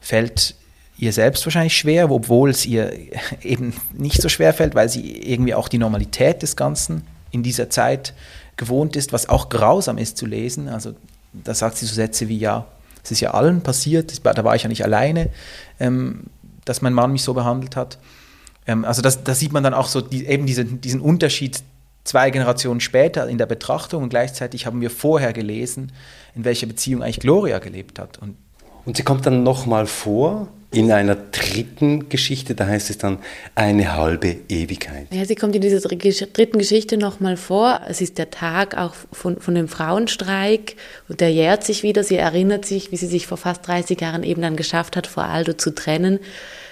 fällt 0.02 0.56
ihr 0.98 1.12
selbst 1.12 1.46
wahrscheinlich 1.46 1.78
schwer, 1.78 2.12
obwohl 2.12 2.50
es 2.50 2.66
ihr 2.66 2.94
eben 3.42 3.74
nicht 3.94 4.22
so 4.22 4.30
schwer 4.30 4.54
fällt, 4.54 4.76
weil 4.76 4.90
sie 4.90 5.18
irgendwie 5.18 5.56
auch 5.56 5.68
die 5.68 5.78
Normalität 5.78 6.44
des 6.44 6.56
Ganzen 6.56 7.08
in 7.32 7.42
dieser 7.42 7.70
Zeit 7.70 8.14
gewohnt 8.58 8.96
ist, 8.96 9.12
was 9.14 9.28
auch 9.28 9.50
grausam 9.50 9.98
ist 9.98 10.18
zu 10.18 10.26
lesen. 10.26 10.70
Also 10.70 10.94
da 11.34 11.54
sagt 11.54 11.78
sie 11.78 11.86
so 11.86 11.96
Sätze 11.96 12.30
wie, 12.30 12.38
ja, 12.38 12.68
es 13.04 13.12
ist 13.12 13.20
ja 13.20 13.32
allen 13.32 13.62
passiert, 13.62 14.26
da 14.26 14.44
war 14.44 14.56
ich 14.56 14.64
ja 14.64 14.70
nicht 14.70 14.84
alleine, 14.84 15.30
ähm, 15.80 16.26
dass 16.66 16.82
mein 16.82 16.94
Mann 16.94 17.12
mich 17.12 17.24
so 17.24 17.34
behandelt 17.34 17.76
hat. 17.76 17.98
Ähm, 18.68 18.86
also 18.86 19.02
das, 19.02 19.24
da 19.24 19.34
sieht 19.34 19.54
man 19.54 19.64
dann 19.64 19.74
auch 19.74 19.88
so 19.88 20.02
die, 20.02 20.26
eben 20.26 20.46
diese, 20.46 20.66
diesen 20.66 21.02
Unterschied 21.02 21.64
zwei 22.04 22.30
Generationen 22.30 22.82
später 22.82 23.28
in 23.28 23.38
der 23.38 23.46
Betrachtung 23.46 24.04
und 24.04 24.10
gleichzeitig 24.10 24.66
haben 24.66 24.82
wir 24.82 24.90
vorher 24.90 25.34
gelesen, 25.34 25.92
in 26.36 26.46
welcher 26.46 26.68
Beziehung 26.68 27.02
eigentlich 27.02 27.20
Gloria 27.20 27.60
gelebt 27.60 28.00
hat. 28.00 28.20
Und, 28.20 28.38
und 28.86 28.98
sie 28.98 29.04
kommt 29.04 29.26
dann 29.26 29.44
nochmal 29.44 29.88
vor 29.88 30.48
in 30.76 30.92
einer 30.92 31.16
dritten 31.16 32.10
Geschichte, 32.10 32.54
da 32.54 32.68
heißt 32.68 32.90
es 32.90 32.98
dann 32.98 33.20
eine 33.56 33.96
halbe 33.96 34.36
Ewigkeit. 34.50 35.08
Ja, 35.12 35.24
sie 35.26 35.36
kommt 35.36 35.56
in 35.56 35.62
dieser 35.62 35.80
dritten 35.80 36.60
Geschichte 36.60 36.98
nochmal 36.98 37.38
vor. 37.38 37.82
Es 37.88 38.02
ist 38.02 38.18
der 38.18 38.30
Tag 38.30 38.78
auch 38.78 38.94
von, 39.12 39.40
von 39.40 39.56
dem 39.56 39.68
Frauenstreik 39.68 40.76
und 41.08 41.22
der 41.22 41.32
jährt 41.32 41.64
sich 41.64 41.84
wieder. 41.84 42.04
Sie 42.04 42.18
erinnert 42.18 42.66
sich, 42.66 42.92
wie 42.92 42.98
sie 42.98 43.08
sich 43.08 43.26
vor 43.26 43.38
fast 43.38 43.66
30 43.68 44.00
Jahren 44.02 44.24
eben 44.24 44.42
dann 44.42 44.58
geschafft 44.58 44.98
hat, 44.98 45.08
vor 45.08 45.24
Aldo 45.24 45.54
zu 45.54 45.74
trennen. 45.74 46.20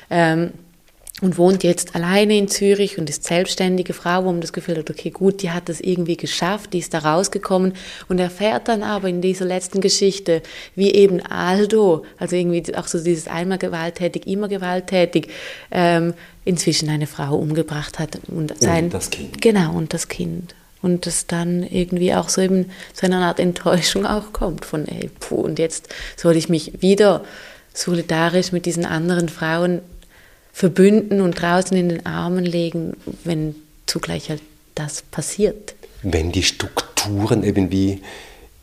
Ähm, 0.10 0.52
und 1.24 1.38
wohnt 1.38 1.64
jetzt 1.64 1.96
alleine 1.96 2.38
in 2.38 2.50
Zürich 2.50 2.98
und 2.98 3.10
ist 3.10 3.24
selbstständige 3.24 3.94
Frau, 3.94 4.26
wo 4.26 4.32
man 4.34 4.42
das 4.42 4.52
Gefühl 4.52 4.78
hat, 4.78 4.90
okay, 4.90 5.10
gut, 5.10 5.42
die 5.42 5.52
hat 5.52 5.70
das 5.70 5.80
irgendwie 5.80 6.18
geschafft, 6.18 6.74
die 6.74 6.80
ist 6.80 6.94
da 6.94 7.00
rausgekommen 7.00 7.74
und 8.10 8.20
erfährt 8.20 8.68
dann 8.68 8.84
aber 8.84 9.08
in 9.08 9.22
dieser 9.22 9.46
letzten 9.46 9.80
Geschichte, 9.80 10.44
wie 10.76 10.92
eben 10.92 11.22
Aldo, 11.26 12.04
also 12.20 12.36
irgendwie 12.36 12.76
auch 12.76 12.88
so 12.88 13.02
dieses 13.02 13.30
einmal 13.30 13.58
gewalttätig, 13.58 14.28
immer 14.28 14.50
gewalttätig, 14.50 15.30
ähm, 15.72 16.14
inzwischen 16.44 16.90
eine 16.90 17.08
Frau 17.08 17.38
umgebracht 17.38 18.00
hat 18.00 18.20
und 18.28 18.62
sein 18.62 18.86
und 18.86 18.94
das 18.94 19.10
Kind. 19.10 19.42
Genau 19.42 19.78
und 19.78 19.94
das 19.94 20.10
Kind 20.10 20.56
und 20.82 21.06
das 21.06 21.26
dann 21.26 21.64
irgendwie 21.64 22.14
auch 22.14 22.28
so 22.28 22.42
eben 22.42 22.70
zu 22.92 23.06
einer 23.06 23.26
Art 23.26 23.40
Enttäuschung 23.40 24.06
auch 24.06 24.34
kommt 24.34 24.66
von 24.66 24.90
ey, 24.90 25.10
puh, 25.22 25.36
und 25.36 25.58
jetzt 25.58 25.88
soll 26.18 26.36
ich 26.36 26.50
mich 26.50 26.82
wieder 26.82 27.24
solidarisch 27.74 28.52
mit 28.52 28.66
diesen 28.66 28.86
anderen 28.86 29.30
Frauen 29.30 29.80
verbünden 30.54 31.20
und 31.20 31.34
draußen 31.34 31.76
in 31.76 31.90
den 31.90 32.06
Armen 32.06 32.46
legen, 32.46 32.96
wenn 33.24 33.56
zugleich 33.88 34.30
halt 34.30 34.42
das 34.76 35.02
passiert. 35.02 35.76
Wenn 36.04 36.32
die 36.32 36.44
Strukturen 36.44 37.44
irgendwie 37.44 38.02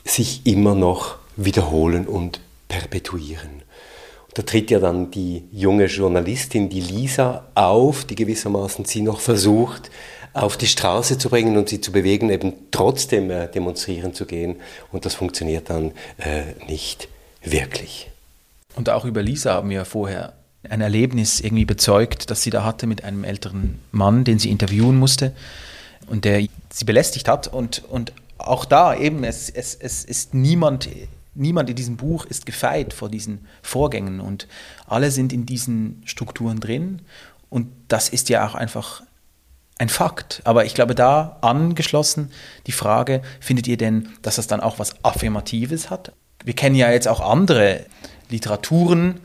sich 0.04 0.46
immer 0.46 0.74
noch 0.74 1.18
wiederholen 1.36 2.06
und 2.06 2.40
perpetuieren. 2.68 3.62
Und 4.28 4.38
da 4.38 4.42
tritt 4.42 4.70
ja 4.70 4.78
dann 4.78 5.10
die 5.10 5.42
junge 5.52 5.86
Journalistin, 5.86 6.68
die 6.68 6.80
Lisa, 6.80 7.48
auf, 7.54 8.04
die 8.04 8.14
gewissermaßen 8.14 8.84
sie 8.84 9.02
noch 9.02 9.20
versucht, 9.20 9.90
auf 10.32 10.56
die 10.56 10.68
Straße 10.68 11.18
zu 11.18 11.28
bringen 11.28 11.56
und 11.56 11.68
sie 11.68 11.80
zu 11.80 11.90
bewegen, 11.90 12.30
eben 12.30 12.52
trotzdem 12.70 13.30
äh, 13.30 13.48
demonstrieren 13.48 14.14
zu 14.14 14.26
gehen. 14.26 14.56
Und 14.92 15.04
das 15.04 15.14
funktioniert 15.14 15.68
dann 15.68 15.90
äh, 16.18 16.42
nicht 16.68 17.08
wirklich. 17.42 18.10
Und 18.76 18.90
auch 18.90 19.04
über 19.04 19.22
Lisa 19.22 19.54
haben 19.54 19.70
wir 19.70 19.84
vorher 19.84 20.34
ein 20.68 20.80
Erlebnis 20.80 21.40
irgendwie 21.40 21.64
bezeugt, 21.64 22.30
das 22.30 22.42
sie 22.42 22.50
da 22.50 22.64
hatte 22.64 22.86
mit 22.86 23.04
einem 23.04 23.24
älteren 23.24 23.78
Mann, 23.92 24.24
den 24.24 24.38
sie 24.38 24.50
interviewen 24.50 24.98
musste 24.98 25.32
und 26.06 26.24
der 26.24 26.46
sie 26.70 26.84
belästigt 26.84 27.28
hat. 27.28 27.48
Und, 27.48 27.84
und 27.88 28.12
auch 28.36 28.64
da 28.64 28.94
eben, 28.94 29.24
es, 29.24 29.48
es, 29.48 29.74
es 29.74 30.04
ist 30.04 30.34
niemand, 30.34 30.88
niemand 31.34 31.70
in 31.70 31.76
diesem 31.76 31.96
Buch 31.96 32.26
ist 32.26 32.46
gefeit 32.46 32.92
vor 32.92 33.08
diesen 33.08 33.46
Vorgängen 33.62 34.20
und 34.20 34.48
alle 34.86 35.10
sind 35.10 35.32
in 35.32 35.46
diesen 35.46 36.02
Strukturen 36.04 36.60
drin. 36.60 37.02
Und 37.48 37.68
das 37.88 38.08
ist 38.08 38.28
ja 38.28 38.46
auch 38.46 38.54
einfach 38.54 39.02
ein 39.78 39.88
Fakt. 39.88 40.42
Aber 40.44 40.66
ich 40.66 40.74
glaube, 40.74 40.94
da 40.94 41.38
angeschlossen 41.40 42.30
die 42.66 42.72
Frage, 42.72 43.22
findet 43.40 43.66
ihr 43.66 43.78
denn, 43.78 44.10
dass 44.20 44.36
das 44.36 44.46
dann 44.46 44.60
auch 44.60 44.78
was 44.78 45.04
Affirmatives 45.04 45.88
hat? 45.88 46.12
Wir 46.44 46.54
kennen 46.54 46.76
ja 46.76 46.90
jetzt 46.90 47.08
auch 47.08 47.20
andere 47.20 47.86
Literaturen, 48.28 49.20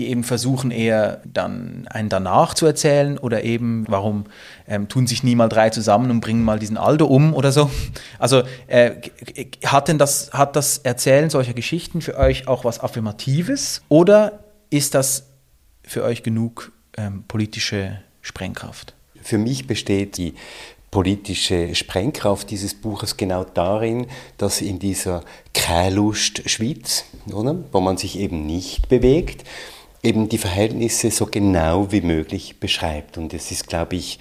die 0.00 0.08
eben 0.08 0.24
versuchen 0.24 0.70
eher 0.70 1.20
dann 1.30 1.86
einen 1.90 2.08
danach 2.08 2.54
zu 2.54 2.64
erzählen 2.64 3.18
oder 3.18 3.44
eben, 3.44 3.84
warum 3.86 4.24
ähm, 4.66 4.88
tun 4.88 5.06
sich 5.06 5.22
nie 5.22 5.34
mal 5.34 5.50
drei 5.50 5.68
zusammen 5.68 6.10
und 6.10 6.20
bringen 6.20 6.42
mal 6.42 6.58
diesen 6.58 6.78
Aldo 6.78 7.04
um 7.04 7.34
oder 7.34 7.52
so. 7.52 7.70
Also 8.18 8.42
äh, 8.66 8.92
hat 9.66 9.88
denn 9.88 9.98
das, 9.98 10.32
hat 10.32 10.56
das 10.56 10.78
Erzählen 10.78 11.28
solcher 11.28 11.52
Geschichten 11.52 12.00
für 12.00 12.16
euch 12.16 12.48
auch 12.48 12.64
was 12.64 12.80
Affirmatives 12.80 13.82
oder 13.90 14.40
ist 14.70 14.94
das 14.94 15.26
für 15.84 16.02
euch 16.02 16.22
genug 16.22 16.72
ähm, 16.96 17.24
politische 17.28 18.00
Sprengkraft? 18.22 18.94
Für 19.20 19.36
mich 19.36 19.66
besteht 19.66 20.16
die 20.16 20.32
politische 20.90 21.74
Sprengkraft 21.74 22.50
dieses 22.50 22.74
Buches 22.74 23.18
genau 23.18 23.44
darin, 23.44 24.06
dass 24.38 24.62
in 24.62 24.78
dieser 24.78 25.22
Kehlust-Schweiz, 25.52 27.04
wo 27.26 27.80
man 27.80 27.96
sich 27.98 28.18
eben 28.18 28.46
nicht 28.46 28.88
bewegt, 28.88 29.44
eben 30.02 30.28
die 30.28 30.38
Verhältnisse 30.38 31.10
so 31.10 31.26
genau 31.26 31.92
wie 31.92 32.00
möglich 32.00 32.58
beschreibt. 32.58 33.18
Und 33.18 33.34
es 33.34 33.50
ist, 33.50 33.68
glaube 33.68 33.96
ich, 33.96 34.18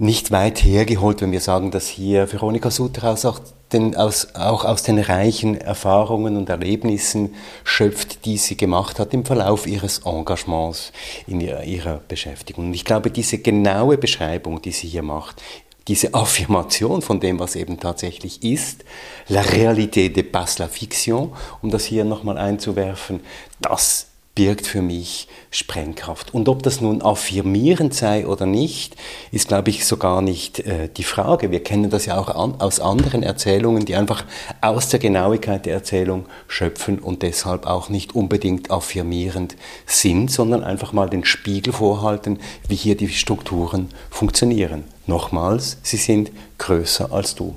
nicht 0.00 0.30
weit 0.30 0.64
hergeholt, 0.64 1.20
wenn 1.20 1.30
wir 1.30 1.40
sagen, 1.40 1.70
dass 1.70 1.86
hier 1.86 2.32
Veronika 2.32 2.70
Suterhaus 2.70 3.26
auch, 3.26 3.38
den, 3.70 3.94
aus, 3.96 4.34
auch 4.34 4.64
aus 4.64 4.82
den 4.82 4.98
reichen 4.98 5.60
Erfahrungen 5.60 6.38
und 6.38 6.48
Erlebnissen 6.48 7.34
schöpft, 7.64 8.24
die 8.24 8.38
sie 8.38 8.56
gemacht 8.56 8.98
hat 8.98 9.12
im 9.12 9.26
Verlauf 9.26 9.66
ihres 9.66 9.98
Engagements 10.06 10.92
in 11.26 11.42
ihrer, 11.42 11.64
ihrer 11.64 12.00
Beschäftigung. 12.08 12.68
Und 12.68 12.74
ich 12.74 12.86
glaube, 12.86 13.10
diese 13.10 13.38
genaue 13.38 13.98
Beschreibung, 13.98 14.62
die 14.62 14.72
sie 14.72 14.88
hier 14.88 15.02
macht, 15.02 15.42
diese 15.86 16.14
Affirmation 16.14 17.02
von 17.02 17.20
dem, 17.20 17.38
was 17.38 17.54
eben 17.54 17.78
tatsächlich 17.78 18.42
ist, 18.42 18.84
la 19.28 19.42
réalité 19.42 20.08
dépasse 20.08 20.60
la 20.60 20.68
fiction, 20.68 21.32
um 21.60 21.70
das 21.70 21.84
hier 21.84 22.04
nochmal 22.04 22.38
einzuwerfen, 22.38 23.20
das 23.60 24.06
birgt 24.34 24.66
für 24.66 24.80
mich 24.80 25.28
Sprengkraft. 25.50 26.32
Und 26.32 26.48
ob 26.48 26.62
das 26.62 26.80
nun 26.80 27.02
affirmierend 27.02 27.94
sei 27.94 28.26
oder 28.26 28.46
nicht, 28.46 28.96
ist, 29.32 29.48
glaube 29.48 29.70
ich, 29.70 29.84
so 29.84 29.96
gar 29.96 30.22
nicht 30.22 30.60
äh, 30.60 30.88
die 30.88 31.02
Frage. 31.02 31.50
Wir 31.50 31.62
kennen 31.62 31.90
das 31.90 32.06
ja 32.06 32.16
auch 32.18 32.28
an, 32.28 32.60
aus 32.60 32.80
anderen 32.80 33.22
Erzählungen, 33.22 33.84
die 33.84 33.96
einfach 33.96 34.24
aus 34.60 34.88
der 34.88 35.00
Genauigkeit 35.00 35.66
der 35.66 35.74
Erzählung 35.74 36.26
schöpfen 36.46 37.00
und 37.00 37.22
deshalb 37.22 37.66
auch 37.66 37.88
nicht 37.88 38.14
unbedingt 38.14 38.70
affirmierend 38.70 39.56
sind, 39.86 40.30
sondern 40.30 40.62
einfach 40.62 40.92
mal 40.92 41.10
den 41.10 41.24
Spiegel 41.24 41.72
vorhalten, 41.72 42.38
wie 42.68 42.76
hier 42.76 42.96
die 42.96 43.08
Strukturen 43.08 43.88
funktionieren. 44.10 44.84
Nochmals, 45.06 45.78
sie 45.82 45.96
sind 45.96 46.30
größer 46.58 47.12
als 47.12 47.34
du. 47.34 47.56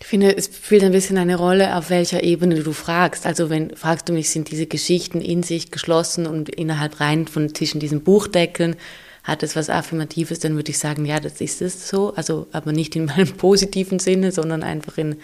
Ich 0.00 0.06
finde, 0.06 0.36
es 0.36 0.46
spielt 0.46 0.84
ein 0.84 0.92
bisschen 0.92 1.18
eine 1.18 1.36
Rolle, 1.36 1.74
auf 1.76 1.90
welcher 1.90 2.22
Ebene 2.22 2.62
du 2.62 2.72
fragst. 2.72 3.26
Also 3.26 3.50
wenn 3.50 3.74
fragst 3.74 4.08
du 4.08 4.12
mich, 4.12 4.30
sind 4.30 4.50
diese 4.50 4.66
Geschichten 4.66 5.20
in 5.20 5.42
sich 5.42 5.70
geschlossen 5.70 6.26
und 6.26 6.48
innerhalb 6.48 7.00
rein 7.00 7.26
von 7.26 7.54
zwischen 7.54 7.80
diesen 7.80 8.02
Buchdeckeln, 8.02 8.76
hat 9.24 9.42
es 9.42 9.56
was 9.56 9.68
Affirmatives, 9.68 10.38
dann 10.38 10.54
würde 10.54 10.70
ich 10.70 10.78
sagen, 10.78 11.04
ja, 11.04 11.20
das 11.20 11.40
ist 11.40 11.60
es 11.60 11.88
so. 11.88 12.14
Also 12.14 12.46
aber 12.52 12.72
nicht 12.72 12.96
in 12.96 13.04
meinem 13.06 13.32
positiven 13.32 13.98
Sinne, 13.98 14.32
sondern 14.32 14.62
einfach 14.62 14.98
in 14.98 15.16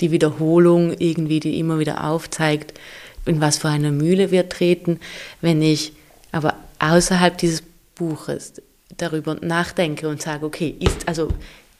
die 0.00 0.12
Wiederholung 0.12 0.94
irgendwie, 0.98 1.40
die 1.40 1.58
immer 1.58 1.78
wieder 1.78 2.04
aufzeigt, 2.04 2.78
in 3.26 3.40
was 3.40 3.58
für 3.58 3.68
eine 3.68 3.90
Mühle 3.90 4.30
wir 4.30 4.48
treten. 4.48 5.00
Wenn 5.40 5.60
ich 5.62 5.92
aber 6.30 6.54
außerhalb 6.78 7.36
dieses 7.36 7.62
Buches 7.94 8.54
darüber 8.96 9.36
nachdenke 9.40 10.08
und 10.08 10.22
sage, 10.22 10.46
okay, 10.46 10.74
ist 10.78 11.08
also 11.08 11.28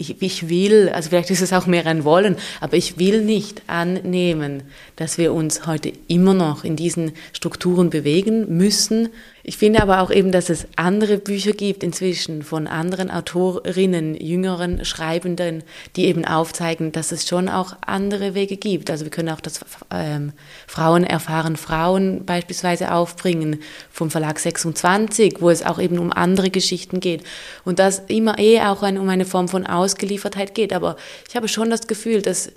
ich, 0.01 0.23
ich 0.23 0.49
will, 0.49 0.91
also 0.91 1.11
vielleicht 1.11 1.31
ist 1.31 1.43
es 1.43 1.53
auch 1.53 1.67
mehr 1.67 1.85
ein 1.87 2.05
Wollen, 2.05 2.37
aber 2.61 2.77
ich 2.77 2.99
will 2.99 3.23
nicht 3.23 3.63
annehmen, 3.67 4.63
dass 4.95 5.19
wir 5.19 5.33
uns 5.33 5.67
heute 5.67 5.93
immer 6.07 6.35
noch 6.35 6.63
in 6.63 6.77
diesen 6.77 7.13
Strukturen 7.33 7.91
bewegen 7.91 8.57
müssen. 8.57 9.09
Ich 9.49 9.57
finde 9.57 9.81
aber 9.81 10.03
auch 10.03 10.11
eben, 10.11 10.31
dass 10.31 10.51
es 10.51 10.67
andere 10.77 11.17
Bücher 11.17 11.53
gibt 11.53 11.83
inzwischen 11.83 12.43
von 12.43 12.67
anderen 12.67 13.11
Autorinnen, 13.11 14.15
jüngeren 14.15 14.85
Schreibenden, 14.85 15.65
die 15.97 16.05
eben 16.05 16.27
aufzeigen, 16.27 16.93
dass 16.93 17.13
es 17.13 17.27
schon 17.27 17.49
auch 17.49 17.75
andere 17.81 18.35
Wege 18.35 18.59
gibt. 18.59 18.91
Also 18.91 19.07
wir 19.07 19.11
können 19.11 19.31
auch 19.31 19.41
das 19.41 19.61
ähm, 19.91 20.35
Frauen 20.67 21.03
erfahren 21.03 21.57
Frauen 21.57 22.27
beispielsweise 22.27 22.93
aufbringen 22.93 23.63
vom 23.91 24.11
Verlag 24.11 24.39
26, 24.39 25.41
wo 25.41 25.49
es 25.49 25.65
auch 25.65 25.79
eben 25.79 25.99
um 25.99 26.13
andere 26.13 26.51
Geschichten 26.51 27.01
geht. 27.01 27.25
Und 27.65 27.79
das 27.79 28.01
immer 28.01 28.39
eh 28.39 28.61
auch 28.61 28.83
ein, 28.83 28.99
um 28.99 29.09
eine 29.09 29.25
Form 29.25 29.49
von 29.49 29.67
Ausgeliefertheit 29.67 30.55
geht. 30.55 30.75
Aber 30.75 30.97
ich 31.27 31.35
habe 31.37 31.49
schon 31.49 31.71
das 31.71 31.87
Gefühl, 31.87 32.21
dass 32.21 32.53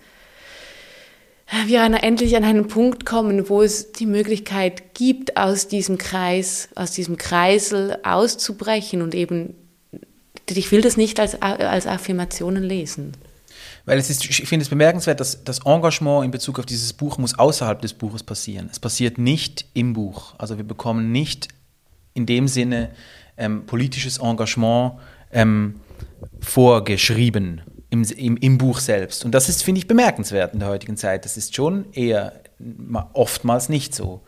wir 1.65 1.83
endlich 1.83 2.35
an 2.35 2.43
einen 2.43 2.67
Punkt 2.67 3.05
kommen, 3.05 3.49
wo 3.49 3.61
es 3.61 3.91
die 3.91 4.05
Möglichkeit 4.05 4.93
gibt, 4.93 5.37
aus 5.37 5.67
diesem 5.67 5.97
Kreis, 5.97 6.69
aus 6.75 6.91
diesem 6.91 7.17
Kreisel 7.17 7.97
auszubrechen 8.03 9.01
und 9.01 9.13
eben, 9.13 9.53
ich 10.49 10.71
will 10.71 10.81
das 10.81 10.97
nicht 10.97 11.19
als, 11.19 11.41
als 11.41 11.87
Affirmationen 11.87 12.63
lesen. 12.63 13.13
Weil 13.85 13.97
es 13.97 14.09
ist, 14.09 14.23
ich 14.23 14.47
finde 14.47 14.63
es 14.63 14.69
bemerkenswert, 14.69 15.19
dass 15.19 15.43
das 15.43 15.65
Engagement 15.65 16.23
in 16.23 16.31
Bezug 16.31 16.59
auf 16.59 16.65
dieses 16.65 16.93
Buch 16.93 17.17
muss 17.17 17.37
außerhalb 17.37 17.81
des 17.81 17.93
Buches 17.93 18.23
passieren. 18.23 18.69
Es 18.71 18.79
passiert 18.79 19.17
nicht 19.17 19.65
im 19.73 19.93
Buch. 19.93 20.35
Also 20.37 20.57
wir 20.57 20.63
bekommen 20.63 21.11
nicht 21.11 21.47
in 22.13 22.25
dem 22.25 22.47
Sinne 22.47 22.91
ähm, 23.37 23.65
politisches 23.65 24.19
Engagement 24.19 24.93
ähm, 25.31 25.75
vorgeschrieben 26.39 27.61
im, 27.91 28.04
im, 28.04 28.38
im 28.38 28.58
Buch 28.58 28.80
selbst. 28.80 29.23
Und 29.23 29.32
das 29.32 29.49
ist, 29.49 29.62
finde 29.62 29.80
ich, 29.80 29.88
bemerkenswert 29.88 30.54
in 30.54 30.60
der 30.60 30.69
heutigen 30.69 30.97
Zeit. 30.97 31.25
Das 31.25 31.38
ist 31.38 31.56
schon 31.56 31.86
eher 31.93 32.34
oftmals 33.13 33.69
nicht 33.69 33.93
so. 33.93 34.21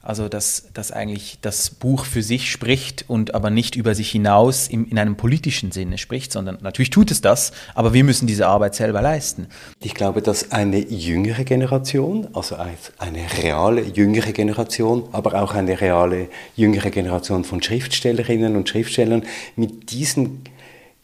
Also, 0.00 0.28
dass, 0.28 0.68
dass 0.72 0.92
eigentlich 0.92 1.38
das 1.42 1.70
Buch 1.70 2.04
für 2.04 2.22
sich 2.22 2.50
spricht 2.50 3.04
und 3.08 3.34
aber 3.34 3.50
nicht 3.50 3.74
über 3.76 3.94
sich 3.94 4.10
hinaus 4.10 4.68
im, 4.68 4.88
in 4.88 4.98
einem 4.98 5.16
politischen 5.16 5.72
Sinne 5.72 5.98
spricht, 5.98 6.32
sondern 6.32 6.58
natürlich 6.60 6.90
tut 6.90 7.10
es 7.10 7.20
das, 7.20 7.52
aber 7.74 7.92
wir 7.92 8.04
müssen 8.04 8.26
diese 8.26 8.46
Arbeit 8.46 8.74
selber 8.76 9.02
leisten. 9.02 9.48
Ich 9.82 9.94
glaube, 9.94 10.22
dass 10.22 10.52
eine 10.52 10.78
jüngere 10.78 11.44
Generation, 11.44 12.28
also 12.32 12.56
eine 12.56 13.26
reale 13.42 13.82
jüngere 13.82 14.32
Generation, 14.32 15.08
aber 15.12 15.42
auch 15.42 15.54
eine 15.54 15.80
reale 15.80 16.28
jüngere 16.54 16.90
Generation 16.90 17.44
von 17.44 17.60
Schriftstellerinnen 17.60 18.54
und 18.54 18.68
Schriftstellern 18.68 19.24
mit 19.56 19.90
diesen 19.90 20.44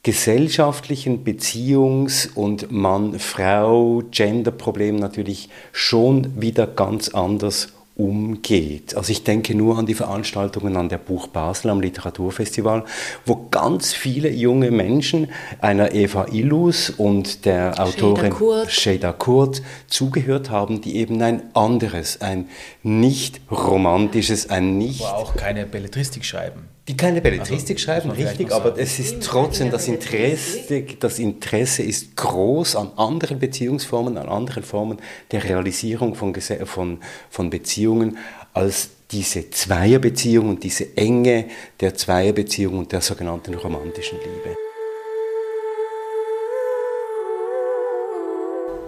gesellschaftlichen 0.05 1.25
Beziehungs- 1.25 2.29
und 2.35 2.71
Mann-Frau-Gender-Problem 2.71 4.95
natürlich 4.97 5.49
schon 5.73 6.41
wieder 6.41 6.69
ganz 6.69 7.09
anders 7.09 7.73
umgeht. 7.97 8.97
Also 8.97 9.13
ich 9.13 9.23
denke 9.25 9.55
nur 9.55 9.79
an 9.79 9.87
die 9.87 9.95
Veranstaltungen 9.95 10.77
an 10.77 10.91
der 10.91 10.99
Buch 10.99 11.29
Basel 11.29 11.71
am 11.71 11.81
Literaturfestival, 11.81 12.85
wo 13.25 13.47
ganz 13.51 13.95
viele 13.95 14.29
junge 14.31 14.71
Menschen 14.71 15.29
einer 15.61 15.95
Eva 15.95 16.27
Illus 16.33 16.91
und 16.91 17.47
der 17.47 17.81
Autorin 17.81 18.35
Sheda 18.69 19.13
Kurt 19.13 19.63
zugehört 19.87 20.51
haben, 20.51 20.83
die 20.83 20.97
eben 20.97 21.23
ein 21.23 21.45
anderes, 21.55 22.21
ein 22.21 22.49
nicht 22.83 23.41
romantisches, 23.51 24.51
ein 24.51 24.77
nicht... 24.77 25.03
Aber 25.03 25.17
auch 25.17 25.37
keine 25.37 25.65
Belletristik 25.65 26.25
schreiben. 26.25 26.74
Die 26.87 26.99
keine 26.99 27.23
Belletristik 27.23 27.77
also, 27.77 27.85
schreiben, 27.87 28.11
richtig, 28.11 28.53
aber 28.53 28.79
es 28.79 28.99
ist 28.99 29.23
trotzdem 29.23 29.71
das 29.71 29.89
Interesse, 29.89 30.85
das 31.01 31.19
Interesse 31.19 31.83
ist 31.83 32.15
groß 32.15 32.77
an 32.77 32.91
anderen 32.97 33.39
Beziehungsformen, 33.39 34.19
an 34.19 34.29
anderen 34.29 34.63
Formen 34.63 34.99
der 35.33 35.45
Realisierung 35.45 36.15
von, 36.15 36.35
von, 36.35 36.99
von 37.31 37.49
Beziehungen 37.49 38.19
als 38.53 38.91
diese 39.11 39.49
Zweierbeziehung 39.49 40.51
und 40.51 40.63
diese 40.63 40.95
Enge 40.95 41.47
der 41.81 41.95
Zweierbeziehung 41.95 42.81
und 42.81 42.93
der 42.93 43.01
sogenannten 43.01 43.55
romantischen 43.55 44.19
Liebe. 44.19 44.55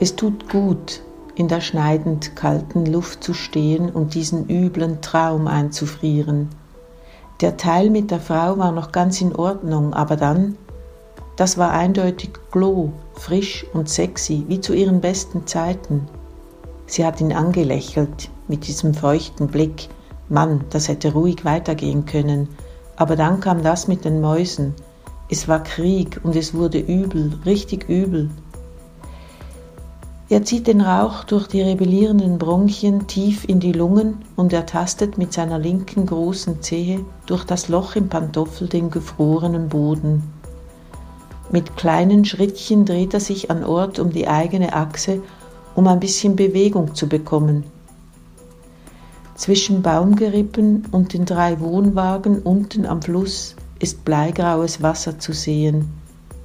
Es 0.00 0.14
tut 0.14 0.50
gut, 0.50 1.00
in 1.35 1.48
der 1.48 1.62
schneidend 1.62 2.37
kalten 2.37 2.85
Luft 2.85 3.24
zu 3.24 3.32
stehen 3.32 3.88
und 3.88 4.12
diesen 4.12 4.50
üblen 4.50 5.00
Traum 5.00 5.46
einzufrieren 5.46 6.50
der 7.40 7.57
Teil 7.59 7.90
mit 7.90 8.11
der 8.11 8.20
Frau 8.20 8.57
war 8.57 8.72
noch 8.72 8.92
ganz 8.92 9.20
in 9.20 9.35
Ordnung, 9.37 9.92
aber 9.92 10.16
dann, 10.16 10.57
das 11.37 11.59
war 11.59 11.70
eindeutig 11.72 12.31
Glow, 12.51 12.92
frisch 13.12 13.66
und 13.75 13.90
sexy, 13.90 14.44
wie 14.49 14.61
zu 14.61 14.72
ihren 14.72 15.03
besten 15.03 15.46
Zeiten. 15.46 16.09
Sie 16.87 17.05
hat 17.05 17.20
ihn 17.20 17.33
angelächelt 17.33 18.31
mit 18.49 18.66
diesem 18.66 18.94
feuchten 18.94 19.49
Blick. 19.49 19.88
Mann, 20.29 20.64
das 20.70 20.88
hätte 20.88 21.12
ruhig 21.12 21.44
weitergehen 21.44 22.07
können. 22.07 22.49
Aber 22.96 23.16
dann 23.16 23.40
kam 23.40 23.62
das 23.62 23.87
mit 23.87 24.05
den 24.05 24.20
Mäusen. 24.20 24.75
Es 25.29 25.46
war 25.46 25.62
Krieg 25.62 26.20
und 26.22 26.37
es 26.37 26.55
wurde 26.55 26.79
übel, 26.79 27.38
richtig 27.44 27.88
übel. 27.88 28.31
Er 30.28 30.44
zieht 30.44 30.66
den 30.66 30.80
Rauch 30.80 31.22
durch 31.22 31.46
die 31.46 31.62
rebellierenden 31.62 32.38
Bronchien 32.38 33.06
tief 33.06 33.44
in 33.48 33.60
die 33.60 33.70
Lungen 33.70 34.22
und 34.34 34.52
er 34.52 34.66
tastet 34.66 35.18
mit 35.18 35.32
seiner 35.32 35.60
linken 35.60 36.04
großen 36.04 36.62
Zehe 36.62 37.04
durch 37.26 37.44
das 37.44 37.68
Loch 37.68 37.94
im 37.94 38.08
Pantoffel 38.08 38.66
den 38.66 38.90
gefrorenen 38.90 39.68
Boden. 39.68 40.24
Mit 41.52 41.76
kleinen 41.76 42.24
Schrittchen 42.24 42.84
dreht 42.84 43.14
er 43.14 43.20
sich 43.20 43.52
an 43.52 43.62
Ort 43.62 44.00
um 44.00 44.10
die 44.10 44.26
eigene 44.26 44.72
Achse, 44.72 45.22
um 45.76 45.86
ein 45.86 46.00
bisschen 46.00 46.34
Bewegung 46.34 46.96
zu 46.96 47.08
bekommen. 47.08 47.62
Zwischen 49.36 49.82
Baumgerippen 49.82 50.86
und 50.90 51.12
den 51.12 51.24
drei 51.24 51.60
Wohnwagen 51.60 52.42
unten 52.42 52.84
am 52.84 53.00
Fluss 53.00 53.54
ist 53.78 54.04
bleigraues 54.04 54.82
Wasser 54.82 55.20
zu 55.20 55.32
sehen. 55.32 55.88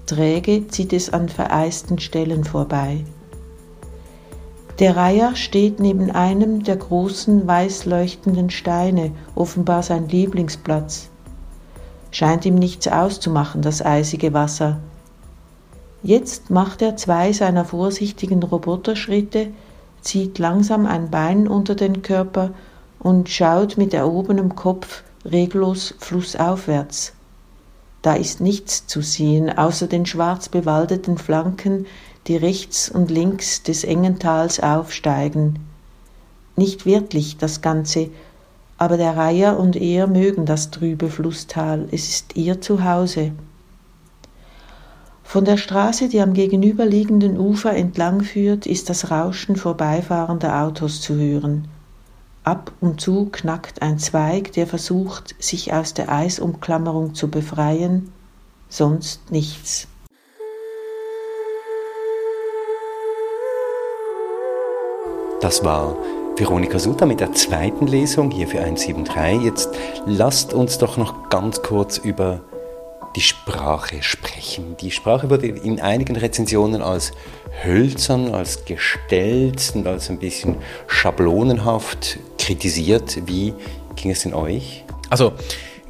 Träge 0.06 0.68
zieht 0.68 0.94
es 0.94 1.12
an 1.12 1.30
vereisten 1.30 1.98
Stellen 1.98 2.44
vorbei. 2.44 3.06
Der 4.82 4.98
Reiher 4.98 5.36
steht 5.36 5.80
neben 5.80 6.10
einem 6.10 6.64
der 6.64 6.76
großen 6.76 7.46
weiß 7.46 7.86
leuchtenden 7.86 8.50
Steine, 8.50 9.12
offenbar 9.36 9.84
sein 9.84 10.10
Lieblingsplatz. 10.10 11.12
Scheint 12.10 12.46
ihm 12.46 12.56
nichts 12.56 12.88
auszumachen, 12.88 13.62
das 13.62 13.86
eisige 13.86 14.34
Wasser. 14.34 14.80
Jetzt 16.02 16.50
macht 16.50 16.82
er 16.82 16.98
zwei 16.98 17.32
seiner 17.32 17.64
vorsichtigen 17.64 18.42
Roboterschritte, 18.42 19.50
zieht 20.02 20.40
langsam 20.40 20.88
ein 20.88 21.12
Bein 21.12 21.48
unter 21.48 21.76
den 21.76 22.02
Körper 22.02 22.50
und 22.98 23.30
schaut 23.30 23.78
mit 23.78 23.94
erhobenem 23.94 24.56
Kopf 24.56 25.04
reglos 25.24 25.94
flussaufwärts. 26.00 27.14
Da 28.02 28.16
ist 28.16 28.42
nichts 28.42 28.88
zu 28.88 29.02
sehen, 29.02 29.56
außer 29.56 29.86
den 29.86 30.08
schwarz 30.08 30.50
bewaldeten 30.50 31.20
Flanken, 31.20 31.86
die 32.28 32.38
rechts 32.38 32.90
und 32.90 33.10
links 33.10 33.64
des 33.64 33.84
engen 33.84 34.20
Tals 34.20 34.60
aufsteigen. 34.60 35.60
Nicht 36.56 36.86
wirklich 36.86 37.38
das 37.38 37.62
Ganze, 37.62 38.10
aber 38.78 38.98
der 38.98 39.16
Reiher 39.16 39.60
und 39.60 39.76
er 39.76 40.08
mögen 40.08 40.46
das 40.46 40.72
trübe 40.72 41.10
Flusstal, 41.10 41.88
es 41.92 42.10
ist 42.10 42.36
ihr 42.36 42.62
Zuhause. 42.62 43.32
Von 45.24 45.46
der 45.46 45.58
Straße, 45.58 46.10
die 46.10 46.20
am 46.20 46.34
gegenüberliegenden 46.34 47.38
Ufer 47.40 47.74
entlang 47.74 48.22
führt, 48.22 48.66
ist 48.66 48.90
das 48.90 49.12
Rauschen 49.12 49.56
vorbeifahrender 49.56 50.64
Autos 50.64 51.00
zu 51.00 51.16
hören. 51.16 51.70
Ab 52.44 52.72
und 52.82 53.00
zu 53.00 53.30
knackt 53.32 53.82
ein 53.82 54.00
Zweig, 54.00 54.52
der 54.54 54.68
versucht, 54.68 55.36
sich 55.40 55.72
aus 55.72 55.94
der 55.94 56.12
Eisumklammerung 56.12 57.14
zu 57.14 57.30
befreien, 57.30 58.12
sonst 58.68 59.32
nichts. 59.32 59.88
Das 65.42 65.64
war 65.64 65.98
Veronika 66.38 66.78
Suter 66.78 67.08
mit 67.08 67.20
der 67.20 67.34
zweiten 67.34 67.88
Lesung 67.88 68.30
hier 68.30 68.48
für 68.48 68.60
173. 68.60 69.42
Jetzt 69.44 69.70
lasst 70.06 70.54
uns 70.54 70.78
doch 70.78 70.98
noch 70.98 71.30
ganz 71.30 71.64
kurz 71.64 71.98
über 71.98 72.42
die 73.16 73.22
Sprache 73.22 74.04
sprechen. 74.04 74.78
Die 74.78 74.92
Sprache 74.92 75.32
wurde 75.32 75.48
in 75.48 75.82
einigen 75.82 76.16
Rezensionen 76.16 76.84
als 76.84 77.12
hölzern, 77.66 78.36
als 78.36 78.66
gestellt 78.66 79.72
und 79.74 79.88
als 79.88 80.12
ein 80.12 80.20
bisschen 80.20 80.58
schablonenhaft 80.86 82.20
kritisiert. 82.38 83.28
Wie 83.28 83.56
ging 83.96 84.12
es 84.12 84.22
denn 84.22 84.36
euch? 84.36 84.86
Also, 85.10 85.34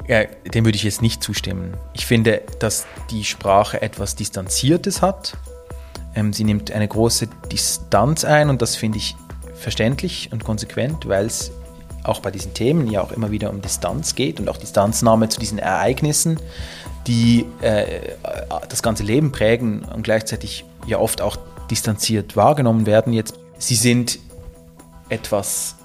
ja, 0.08 0.24
dem 0.24 0.64
würde 0.64 0.76
ich 0.76 0.82
jetzt 0.82 1.02
nicht 1.02 1.22
zustimmen. 1.22 1.76
Ich 1.92 2.06
finde, 2.06 2.40
dass 2.58 2.86
die 3.10 3.24
Sprache 3.24 3.82
etwas 3.82 4.16
Distanziertes 4.16 5.02
hat. 5.02 5.36
Ähm, 6.14 6.32
sie 6.32 6.44
nimmt 6.44 6.72
eine 6.72 6.88
große 6.88 7.28
Distanz 7.50 8.24
ein 8.24 8.50
und 8.50 8.62
das 8.62 8.76
finde 8.76 8.98
ich 8.98 9.14
verständlich 9.62 10.28
und 10.32 10.44
konsequent, 10.44 11.08
weil 11.08 11.26
es 11.26 11.52
auch 12.04 12.20
bei 12.20 12.30
diesen 12.30 12.52
Themen 12.52 12.90
ja 12.90 13.00
auch 13.00 13.12
immer 13.12 13.30
wieder 13.30 13.50
um 13.50 13.62
Distanz 13.62 14.14
geht 14.14 14.40
und 14.40 14.48
auch 14.48 14.56
Distanznahme 14.56 15.28
zu 15.28 15.38
diesen 15.38 15.58
Ereignissen 15.58 16.38
die 17.06 17.46
äh, 17.60 18.12
das 18.68 18.82
ganze 18.82 19.02
Leben 19.02 19.32
prägen 19.32 19.82
und 19.82 20.02
gleichzeitig 20.02 20.64
ja 20.86 20.98
oft 20.98 21.20
auch 21.20 21.36
distanziert 21.70 22.36
wahrgenommen 22.36 22.86
werden. 22.86 23.12
Jetzt, 23.12 23.38
sie 23.58 23.74
sind 23.74 24.18
etwas 25.08 25.76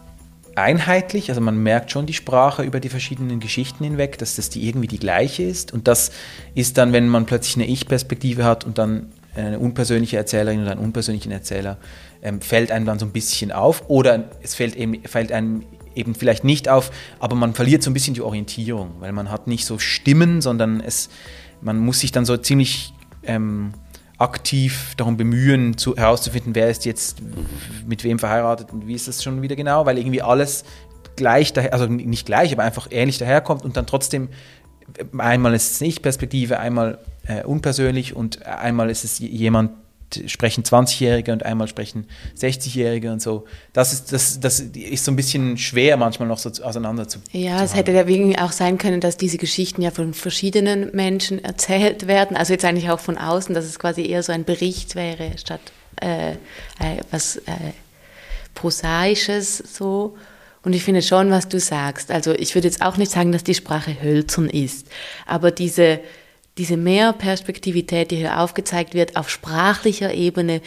einheitlich, 0.55 1.29
also 1.29 1.41
man 1.41 1.61
merkt 1.61 1.91
schon 1.91 2.05
die 2.05 2.13
Sprache 2.13 2.63
über 2.63 2.79
die 2.79 2.89
verschiedenen 2.89 3.39
Geschichten 3.39 3.83
hinweg, 3.83 4.17
dass 4.17 4.35
das 4.35 4.49
die 4.49 4.67
irgendwie 4.67 4.87
die 4.87 4.99
gleiche 4.99 5.43
ist. 5.43 5.71
Und 5.71 5.87
das 5.87 6.11
ist 6.55 6.77
dann, 6.77 6.93
wenn 6.93 7.07
man 7.07 7.25
plötzlich 7.25 7.55
eine 7.57 7.67
Ich-Perspektive 7.67 8.43
hat 8.43 8.63
und 8.63 8.77
dann 8.77 9.11
eine 9.35 9.59
unpersönliche 9.59 10.17
Erzählerin 10.17 10.61
oder 10.63 10.71
einen 10.71 10.81
unpersönlichen 10.81 11.31
Erzähler, 11.31 11.77
ähm, 12.27 12.41
fällt 12.41 12.71
einem 12.71 12.85
dann 12.85 12.99
so 12.99 13.05
ein 13.05 13.11
bisschen 13.11 13.51
auf. 13.51 13.83
Oder 13.87 14.25
es 14.41 14.55
fällt, 14.55 14.75
eben, 14.75 15.01
fällt 15.03 15.31
einem 15.31 15.63
eben 15.95 16.13
vielleicht 16.13 16.43
nicht 16.43 16.69
auf, 16.69 16.91
aber 17.19 17.35
man 17.35 17.53
verliert 17.53 17.81
so 17.81 17.89
ein 17.89 17.93
bisschen 17.93 18.13
die 18.13 18.21
Orientierung, 18.21 18.91
weil 18.99 19.13
man 19.13 19.31
hat 19.31 19.47
nicht 19.47 19.65
so 19.65 19.79
Stimmen, 19.79 20.41
sondern 20.41 20.79
es, 20.79 21.09
man 21.61 21.79
muss 21.79 22.01
sich 22.01 22.11
dann 22.11 22.25
so 22.25 22.37
ziemlich 22.37 22.93
ähm, 23.23 23.73
aktiv 24.19 24.93
darum 24.97 25.17
bemühen, 25.17 25.77
zu, 25.77 25.95
herauszufinden, 25.95 26.53
wer 26.53 26.69
ist 26.69 26.85
jetzt 26.85 27.19
mit 27.87 28.03
wem 28.03 28.19
verheiratet 28.19 28.71
und 28.71 28.87
wie 28.87 28.93
ist 28.93 29.07
das 29.07 29.23
schon 29.23 29.41
wieder 29.41 29.55
genau, 29.55 29.85
weil 29.85 29.97
irgendwie 29.97 30.21
alles 30.21 30.65
gleich 31.15 31.53
daher, 31.53 31.73
also 31.73 31.87
nicht 31.87 32.27
gleich, 32.27 32.51
aber 32.51 32.63
einfach 32.63 32.87
ähnlich 32.91 33.17
daherkommt 33.17 33.63
und 33.63 33.75
dann 33.75 33.87
trotzdem 33.87 34.29
einmal 35.17 35.53
ist 35.55 35.71
es 35.71 35.81
nicht 35.81 36.01
Perspektive, 36.03 36.59
einmal 36.59 36.99
äh, 37.25 37.43
unpersönlich 37.43 38.15
und 38.15 38.45
einmal 38.45 38.89
ist 38.89 39.03
es 39.03 39.17
jemand, 39.17 39.71
sprechen 40.27 40.63
20-Jährige 40.63 41.31
und 41.33 41.43
einmal 41.43 41.67
sprechen 41.67 42.07
60-Jährige 42.39 43.11
und 43.11 43.21
so. 43.21 43.45
Das 43.73 43.93
ist, 43.93 44.13
das, 44.13 44.39
das 44.39 44.59
ist 44.59 45.05
so 45.05 45.11
ein 45.11 45.15
bisschen 45.15 45.57
schwer 45.57 45.97
manchmal 45.97 46.27
noch 46.27 46.37
so 46.37 46.49
auseinander 46.63 47.07
zu 47.07 47.19
Ja, 47.31 47.63
es 47.63 47.75
hätte 47.75 47.91
ja 47.91 48.05
auch 48.45 48.51
sein 48.51 48.77
können, 48.77 49.01
dass 49.01 49.17
diese 49.17 49.37
Geschichten 49.37 49.81
ja 49.81 49.91
von 49.91 50.13
verschiedenen 50.13 50.95
Menschen 50.95 51.43
erzählt 51.43 52.07
werden. 52.07 52.37
Also 52.37 52.53
jetzt 52.53 52.65
eigentlich 52.65 52.89
auch 52.89 52.99
von 52.99 53.17
außen, 53.17 53.53
dass 53.53 53.65
es 53.65 53.79
quasi 53.79 54.05
eher 54.05 54.23
so 54.23 54.31
ein 54.31 54.45
Bericht 54.45 54.95
wäre, 54.95 55.31
statt 55.37 55.61
äh, 56.01 56.31
äh, 56.31 56.35
was 57.11 57.37
äh, 57.37 57.73
Prosaisches 58.53 59.57
so. 59.57 60.17
Und 60.63 60.73
ich 60.73 60.83
finde 60.83 61.01
schon, 61.01 61.31
was 61.31 61.47
du 61.47 61.59
sagst. 61.59 62.11
Also 62.11 62.33
ich 62.33 62.55
würde 62.55 62.67
jetzt 62.67 62.81
auch 62.81 62.97
nicht 62.97 63.11
sagen, 63.11 63.31
dass 63.31 63.43
die 63.43 63.53
Sprache 63.53 64.01
hölzern 64.01 64.49
ist, 64.49 64.87
aber 65.25 65.51
diese 65.51 65.99
diese 66.57 66.77
Mehrperspektivität, 66.77 68.11
die 68.11 68.17
hier 68.17 68.39
aufgezeigt 68.39 68.93
wird, 68.93 69.15
auf 69.15 69.29
sprachlicher 69.29 70.13
Ebene 70.13 70.61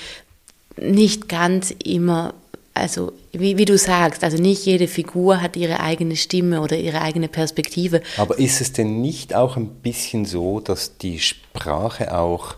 nicht 0.76 1.28
ganz 1.28 1.72
immer, 1.84 2.34
also 2.74 3.12
wie, 3.32 3.58
wie, 3.58 3.64
du 3.64 3.76
sagst, 3.76 4.24
also 4.24 4.38
nicht 4.38 4.64
jede 4.64 4.88
Figur 4.88 5.40
hat 5.42 5.56
ihre 5.56 5.80
eigene 5.80 6.16
Stimme 6.16 6.60
oder 6.60 6.76
ihre 6.78 7.00
eigene 7.00 7.28
Perspektive. 7.28 8.02
Aber 8.16 8.38
ist 8.38 8.60
es 8.60 8.72
denn 8.72 9.00
nicht 9.00 9.34
auch 9.34 9.56
ein 9.56 9.68
bisschen 9.68 10.24
so, 10.24 10.60
dass 10.60 10.96
die 10.96 11.18
Sprache 11.18 12.16
auch 12.16 12.54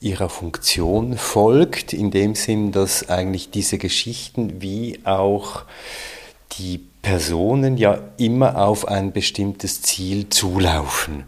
ihrer 0.00 0.28
Funktion 0.28 1.16
folgt, 1.16 1.92
in 1.92 2.10
dem 2.10 2.34
Sinn, 2.34 2.72
dass 2.72 3.08
eigentlich 3.08 3.50
diese 3.50 3.78
Geschichten 3.78 4.60
wie 4.60 5.00
auch 5.04 5.62
die 6.58 6.80
Personen 7.02 7.76
ja 7.76 8.00
immer 8.16 8.66
auf 8.66 8.88
ein 8.88 9.12
bestimmtes 9.12 9.82
Ziel 9.82 10.28
zulaufen? 10.28 11.24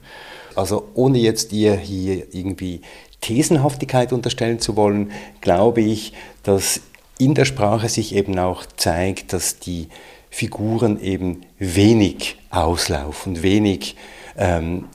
Also 0.58 0.88
ohne 0.94 1.18
jetzt 1.18 1.52
ihr 1.52 1.76
hier 1.76 2.34
irgendwie 2.34 2.80
Thesenhaftigkeit 3.20 4.12
unterstellen 4.12 4.58
zu 4.58 4.74
wollen, 4.74 5.12
glaube 5.40 5.82
ich, 5.82 6.14
dass 6.42 6.80
in 7.16 7.34
der 7.34 7.44
Sprache 7.44 7.88
sich 7.88 8.12
eben 8.12 8.36
auch 8.40 8.66
zeigt, 8.76 9.32
dass 9.32 9.60
die 9.60 9.86
Figuren 10.30 11.00
eben 11.00 11.42
wenig 11.60 12.38
auslaufen, 12.50 13.44
wenig 13.44 13.94
ähm, 14.36 14.86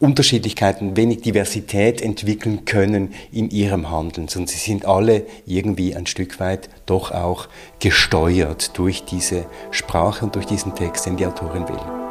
Unterschiedlichkeiten, 0.00 0.96
wenig 0.96 1.22
Diversität 1.22 2.02
entwickeln 2.02 2.64
können 2.64 3.14
in 3.30 3.50
ihrem 3.50 3.88
Handeln, 3.92 4.26
sondern 4.26 4.48
sie 4.48 4.58
sind 4.58 4.84
alle 4.84 5.26
irgendwie 5.46 5.94
ein 5.94 6.06
Stück 6.06 6.40
weit 6.40 6.68
doch 6.86 7.12
auch 7.12 7.46
gesteuert 7.78 8.76
durch 8.76 9.04
diese 9.04 9.46
Sprache 9.70 10.24
und 10.24 10.34
durch 10.34 10.46
diesen 10.46 10.74
Text, 10.74 11.06
den 11.06 11.16
die 11.16 11.24
Autorin 11.26 11.68
will. 11.68 12.03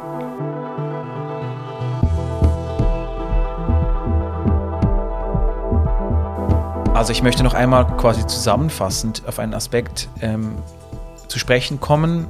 Also 6.94 7.10
ich 7.10 7.24
möchte 7.24 7.42
noch 7.42 7.54
einmal 7.54 7.88
quasi 7.96 8.24
zusammenfassend 8.24 9.24
auf 9.26 9.40
einen 9.40 9.52
Aspekt 9.52 10.08
ähm, 10.20 10.54
zu 11.26 11.40
sprechen 11.40 11.80
kommen, 11.80 12.28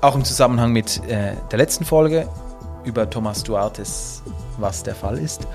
auch 0.00 0.14
im 0.14 0.24
Zusammenhang 0.24 0.72
mit 0.72 1.02
äh, 1.06 1.34
der 1.50 1.58
letzten 1.58 1.84
Folge 1.84 2.26
über 2.84 3.10
Thomas 3.10 3.44
Duartes, 3.44 4.22
was 4.56 4.82
der 4.82 4.94
Fall 4.94 5.18
ist. 5.18 5.46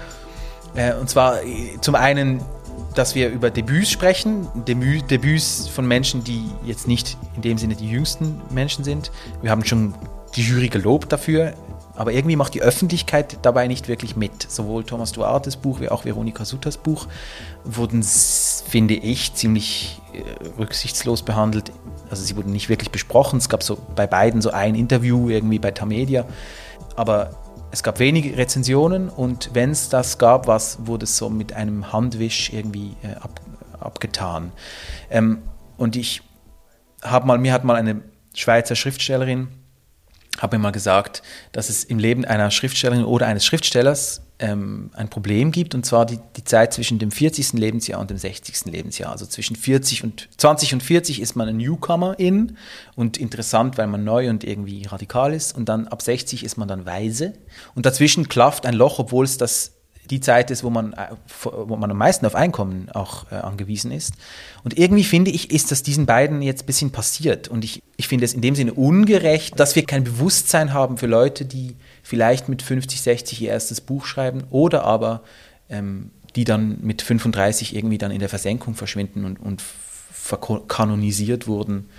Äh, 0.76 0.94
und 0.94 1.10
zwar 1.10 1.42
äh, 1.42 1.80
zum 1.82 1.96
einen, 1.96 2.42
dass 2.94 3.16
wir 3.16 3.30
über 3.30 3.50
Debüts 3.50 3.90
sprechen, 3.90 4.48
Debü 4.68 5.02
Debüts 5.02 5.68
von 5.68 5.88
Menschen, 5.88 6.24
die 6.24 6.52
jetzt 6.64 6.88
nicht 6.88 7.18
in 7.36 7.42
dem 7.42 7.58
Sinne 7.58 7.76
die 7.76 7.90
jüngsten 7.90 8.40
Menschen 8.52 8.84
sind. 8.84 9.12
Wir 9.42 9.50
haben 9.50 9.66
schon 9.66 9.96
die 10.36 10.44
Jury 10.44 10.68
gelobt 10.68 11.12
dafür, 11.12 11.54
aber 11.96 12.12
irgendwie 12.12 12.36
macht 12.36 12.54
die 12.56 12.62
Öffentlichkeit 12.62 13.38
dabei 13.44 13.68
nicht 13.68 13.88
wirklich 13.88 14.16
mit. 14.16 14.50
Sowohl 14.50 14.84
Thomas 14.84 15.12
Duartes 15.12 15.58
Buch 15.58 15.80
wie 15.80 15.89
auch 15.89 16.06
Veronika 16.06 16.44
Sutters 16.44 16.78
Buch 16.78 17.08
wurden, 17.64 18.04
finde 18.04 18.96
ich, 18.96 19.36
ziemlich 19.36 20.02
äh, 20.14 20.60
rücksichtslos 20.60 21.22
behandelt. 21.22 21.72
Also 22.10 22.24
sie 22.24 22.36
wurden 22.36 22.52
nicht 22.52 22.70
wirklich 22.70 22.91
besprochen. 22.91 23.38
Es 23.38 23.48
gab 23.48 23.62
so 23.62 23.78
bei 23.96 24.08
beiden 24.08 24.41
so 24.41 24.50
ein 24.50 24.74
Interview 24.76 25.30
irgendwie 25.30 25.60
bei 25.60 25.72
Tamedia. 25.72 26.26
Aber 26.96 27.32
es 27.72 27.84
gab 27.84 28.00
wenige 28.00 28.38
Rezensionen 28.38 29.10
und 29.10 29.52
wenn 29.54 29.72
es 29.72 29.89
das 29.89 30.18
gab, 30.18 30.48
was, 30.48 30.86
wurde 30.86 31.06
so 31.06 31.30
mit 31.30 31.54
einem 31.54 31.91
Handwisch 31.91 32.52
irgendwie 32.54 32.96
äh, 33.04 33.16
ab, 33.16 33.39
abgetan. 33.80 34.52
Ähm, 35.10 35.44
und 35.78 35.96
ich 35.96 36.22
habe 37.04 37.28
mal, 37.28 37.38
mir 37.38 37.54
hat 37.54 37.64
mal 37.64 37.76
eine 37.76 38.02
Schweizer 38.36 38.76
Schriftstellerin, 38.76 39.48
habe 40.40 40.58
mal 40.58 40.72
gesagt, 40.72 41.22
dass 41.52 41.70
es 41.70 41.84
im 41.84 42.00
Leben 42.00 42.26
einer 42.26 42.52
Schriftstellerin 42.52 43.06
oder 43.06 43.28
eines 43.28 43.46
Schriftstellers 43.46 44.22
ähm, 44.40 44.90
ein 44.94 45.10
Problem 45.10 45.52
gibt, 45.52 45.76
und 45.76 45.86
zwar 45.86 46.06
die, 46.06 46.20
die 46.36 46.44
Zeit 46.44 46.74
zwischen 46.74 47.00
dem 47.00 47.12
40. 47.12 47.54
Lebensjahr 47.54 48.00
und 48.00 48.10
dem 48.10 48.18
60. 48.18 48.66
Lebensjahr. 48.66 49.12
Also 49.12 49.26
zwischen 49.26 49.56
40 49.56 50.04
und 50.04 50.28
20 50.38 50.74
und 50.74 50.84
40 50.84 51.22
ist 51.22 51.36
man 51.36 51.48
ein 51.48 51.58
Newcomer 51.58 52.20
in 52.20 52.58
und 52.96 53.18
interessant, 53.18 53.78
weil 53.78 53.88
man 53.88 54.04
neu 54.04 54.30
und 54.30 54.44
irgendwie 54.44 54.86
radikal 54.86 55.34
ist. 55.34 55.56
Und 55.56 55.70
dann 55.70 55.88
ab 55.88 56.02
60 56.02 56.44
ist 56.44 56.58
man 56.58 56.68
dann 56.68 56.86
weise. 56.86 57.34
Und 57.76 57.86
dazwischen 57.86 58.28
klafft 58.28 58.66
ein 58.66 58.74
Loch, 58.74 59.00
obwohl 59.00 59.26
es 59.26 59.38
das 59.38 59.74
die 60.10 60.20
Zeit 60.20 60.51
ist, 60.51 60.64
wo 60.64 60.70
man, 60.70 60.93
äh, 60.93 61.08
wo 61.43 61.76
man 61.76 61.89
am 61.89 61.97
meisten 61.97 62.26
auf 62.26 62.36
Einkommen 62.36 62.89
auch 62.93 63.32
äh, 63.32 63.36
angewiesen 63.36 63.91
ist. 63.91 64.14
Und 64.64 64.78
irgendwie 64.78 65.04
finde 65.04 65.32
ich, 65.32 65.51
ist 65.51 65.72
das 65.72 65.84
diesen 65.84 66.06
beiden 66.06 66.41
jetzt 66.41 66.64
ein 66.64 66.66
bisschen 66.66 66.91
passiert. 66.91 67.47
Und 67.47 67.64
ich, 67.64 67.84
ich 67.97 68.08
finde 68.08 68.26
es 68.26 68.34
in 68.34 68.41
dem 68.41 68.56
Sinne 68.56 68.74
ungerecht, 68.74 69.60
dass 69.60 69.76
wir 69.76 69.86
kein 69.86 70.04
Bewusstsein 70.04 70.74
haben 70.74 70.97
für 70.97 71.08
Leute, 71.08 71.45
die 71.45 71.76
vielleicht 72.01 72.49
mit 72.49 72.62
50, 72.62 73.01
60 73.01 73.41
ihr 73.41 73.49
erstes 73.49 73.82
Buch 73.82 74.06
schreiben 74.06 74.43
oder 74.49 74.84
aber 74.84 75.24
ähm, 75.70 76.12
die 76.36 76.43
dann 76.43 76.80
mit 76.82 77.01
35 77.01 77.76
irgendwie 77.76 77.97
dann 77.97 78.12
in 78.12 78.20
der 78.20 78.30
Versenkung 78.30 78.76
verschwinden 78.76 79.24
und, 79.26 79.39
und 79.39 79.62
verkanonisiert 80.12 81.47
wurden. 81.47 81.89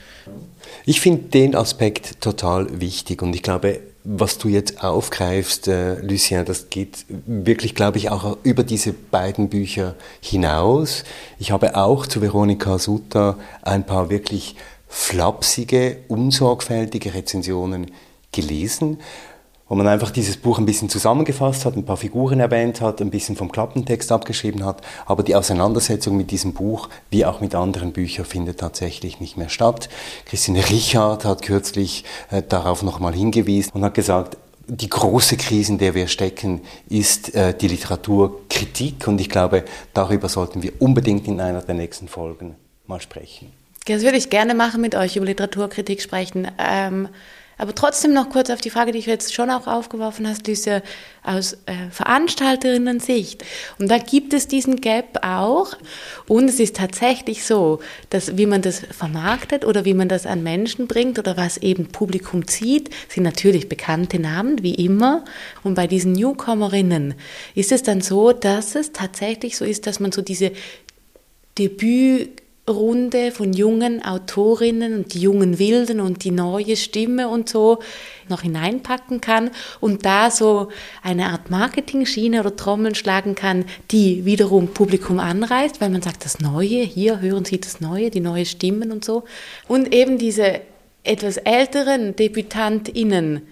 Ich 0.86 1.00
finde 1.00 1.24
den 1.24 1.54
Aspekt 1.54 2.20
total 2.20 2.80
wichtig 2.80 3.22
und 3.22 3.34
ich 3.34 3.42
glaube, 3.42 3.80
was 4.04 4.36
du 4.36 4.48
jetzt 4.48 4.84
aufgreifst, 4.84 5.66
äh, 5.66 5.98
Lucien, 6.00 6.44
das 6.44 6.68
geht 6.68 7.06
wirklich, 7.08 7.74
glaube 7.74 7.96
ich, 7.96 8.10
auch 8.10 8.36
über 8.42 8.62
diese 8.62 8.92
beiden 8.92 9.48
Bücher 9.48 9.94
hinaus. 10.20 11.04
Ich 11.38 11.50
habe 11.50 11.74
auch 11.76 12.06
zu 12.06 12.20
Veronika 12.20 12.78
Sutter 12.78 13.38
ein 13.62 13.84
paar 13.84 14.10
wirklich 14.10 14.56
flapsige, 14.88 15.96
unsorgfältige 16.08 17.14
Rezensionen 17.14 17.90
gelesen 18.30 18.98
wo 19.68 19.74
man 19.74 19.86
einfach 19.86 20.10
dieses 20.10 20.36
Buch 20.36 20.58
ein 20.58 20.66
bisschen 20.66 20.88
zusammengefasst 20.88 21.64
hat, 21.64 21.76
ein 21.76 21.84
paar 21.84 21.96
Figuren 21.96 22.40
erwähnt 22.40 22.80
hat, 22.80 23.00
ein 23.00 23.10
bisschen 23.10 23.36
vom 23.36 23.50
Klappentext 23.50 24.12
abgeschrieben 24.12 24.64
hat, 24.64 24.82
aber 25.06 25.22
die 25.22 25.34
Auseinandersetzung 25.34 26.16
mit 26.16 26.30
diesem 26.30 26.52
Buch, 26.52 26.88
wie 27.10 27.24
auch 27.24 27.40
mit 27.40 27.54
anderen 27.54 27.92
Büchern, 27.92 28.26
findet 28.26 28.60
tatsächlich 28.60 29.20
nicht 29.20 29.36
mehr 29.36 29.48
statt. 29.48 29.88
Christine 30.26 30.68
Richard 30.68 31.24
hat 31.24 31.42
kürzlich 31.42 32.04
äh, 32.30 32.42
darauf 32.46 32.82
nochmal 32.82 33.14
hingewiesen 33.14 33.72
und 33.74 33.84
hat 33.84 33.94
gesagt, 33.94 34.36
die 34.66 34.88
große 34.88 35.36
Krise, 35.36 35.72
in 35.72 35.78
der 35.78 35.94
wir 35.94 36.08
stecken, 36.08 36.62
ist 36.88 37.34
äh, 37.34 37.54
die 37.54 37.68
Literaturkritik 37.68 39.06
und 39.06 39.20
ich 39.20 39.28
glaube, 39.28 39.64
darüber 39.92 40.28
sollten 40.28 40.62
wir 40.62 40.72
unbedingt 40.80 41.26
in 41.28 41.40
einer 41.40 41.60
der 41.60 41.74
nächsten 41.74 42.08
Folgen 42.08 42.54
mal 42.86 43.00
sprechen. 43.00 43.52
Das 43.86 44.02
würde 44.02 44.16
ich 44.16 44.30
gerne 44.30 44.54
machen, 44.54 44.80
mit 44.80 44.94
euch 44.94 45.16
über 45.16 45.26
Literaturkritik 45.26 46.00
sprechen. 46.00 46.50
Ähm 46.58 47.08
aber 47.58 47.74
trotzdem 47.74 48.12
noch 48.12 48.30
kurz 48.30 48.50
auf 48.50 48.60
die 48.60 48.70
Frage, 48.70 48.92
die 48.92 48.98
ich 48.98 49.06
jetzt 49.06 49.32
schon 49.34 49.50
auch 49.50 49.66
aufgeworfen 49.66 50.28
hast, 50.28 50.46
Lise, 50.46 50.82
aus 51.22 51.54
äh, 51.66 51.90
Veranstalterinnen-Sicht. 51.90 53.44
Und 53.78 53.90
da 53.90 53.98
gibt 53.98 54.34
es 54.34 54.46
diesen 54.46 54.80
Gap 54.80 55.20
auch. 55.22 55.74
Und 56.28 56.48
es 56.48 56.60
ist 56.60 56.76
tatsächlich 56.76 57.44
so, 57.44 57.80
dass 58.10 58.36
wie 58.36 58.46
man 58.46 58.62
das 58.62 58.80
vermarktet 58.80 59.64
oder 59.64 59.84
wie 59.84 59.94
man 59.94 60.08
das 60.08 60.26
an 60.26 60.42
Menschen 60.42 60.86
bringt 60.86 61.18
oder 61.18 61.36
was 61.36 61.56
eben 61.58 61.86
Publikum 61.86 62.46
zieht, 62.46 62.90
sind 63.08 63.22
natürlich 63.22 63.68
bekannte 63.68 64.18
Namen, 64.18 64.62
wie 64.62 64.74
immer. 64.74 65.24
Und 65.62 65.74
bei 65.74 65.86
diesen 65.86 66.12
Newcomerinnen 66.12 67.14
ist 67.54 67.72
es 67.72 67.82
dann 67.82 68.00
so, 68.00 68.32
dass 68.32 68.74
es 68.74 68.92
tatsächlich 68.92 69.56
so 69.56 69.64
ist, 69.64 69.86
dass 69.86 70.00
man 70.00 70.12
so 70.12 70.22
diese 70.22 70.52
Debüt 71.58 72.43
Runde 72.68 73.30
von 73.30 73.52
jungen 73.52 74.02
Autorinnen 74.02 74.94
und 74.94 75.14
die 75.14 75.20
jungen 75.20 75.58
Wilden 75.58 76.00
und 76.00 76.24
die 76.24 76.30
neue 76.30 76.76
Stimme 76.76 77.28
und 77.28 77.48
so 77.48 77.80
noch 78.28 78.40
hineinpacken 78.40 79.20
kann 79.20 79.50
und 79.80 80.06
da 80.06 80.30
so 80.30 80.68
eine 81.02 81.26
Art 81.26 81.50
Marketing-Schiene 81.50 82.40
oder 82.40 82.56
Trommeln 82.56 82.94
schlagen 82.94 83.34
kann, 83.34 83.66
die 83.90 84.24
wiederum 84.24 84.68
Publikum 84.68 85.18
anreißt, 85.18 85.82
weil 85.82 85.90
man 85.90 86.00
sagt, 86.00 86.24
das 86.24 86.40
Neue, 86.40 86.82
hier 86.82 87.20
hören 87.20 87.44
Sie 87.44 87.60
das 87.60 87.82
Neue, 87.82 88.10
die 88.10 88.20
neue 88.20 88.46
Stimmen 88.46 88.92
und 88.92 89.04
so. 89.04 89.24
Und 89.68 89.94
eben 89.94 90.16
diese 90.16 90.62
etwas 91.02 91.36
älteren 91.36 92.16
DebütantInnen, 92.16 93.42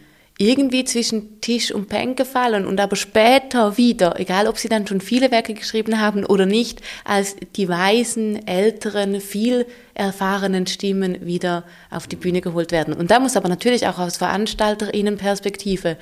irgendwie 0.49 0.84
zwischen 0.84 1.40
Tisch 1.40 1.72
und 1.72 1.88
Bänke 1.88 2.24
fallen 2.24 2.66
und 2.66 2.80
aber 2.80 2.97
später 2.97 3.76
wieder, 3.76 4.18
egal 4.18 4.49
ob 4.49 4.59
sie 4.59 4.68
dann 4.68 4.86
schon 4.86 5.01
viele 5.01 5.30
Werke 5.30 5.55
geschrieben 5.55 6.01
haben 6.01 6.24
oder 6.24 6.47
nicht, 6.47 6.80
als 7.05 7.36
die 7.57 7.68
weisen, 7.68 8.47
älteren, 8.47 9.20
viel 9.20 9.66
erfahrenen 9.95 10.66
Stimmen 10.66 11.24
wieder 11.24 11.64
auf 11.90 12.07
die 12.07 12.16
Bühne 12.16 12.40
geholt 12.40 12.72
werden. 12.72 12.95
Und 12.95 13.11
da 13.11 13.20
muss 13.20 13.36
aber 13.36 13.49
natürlich 13.49 13.86
auch 13.86 13.99
aus 13.99 14.16
Veranstalterinnenperspektive 14.16 15.97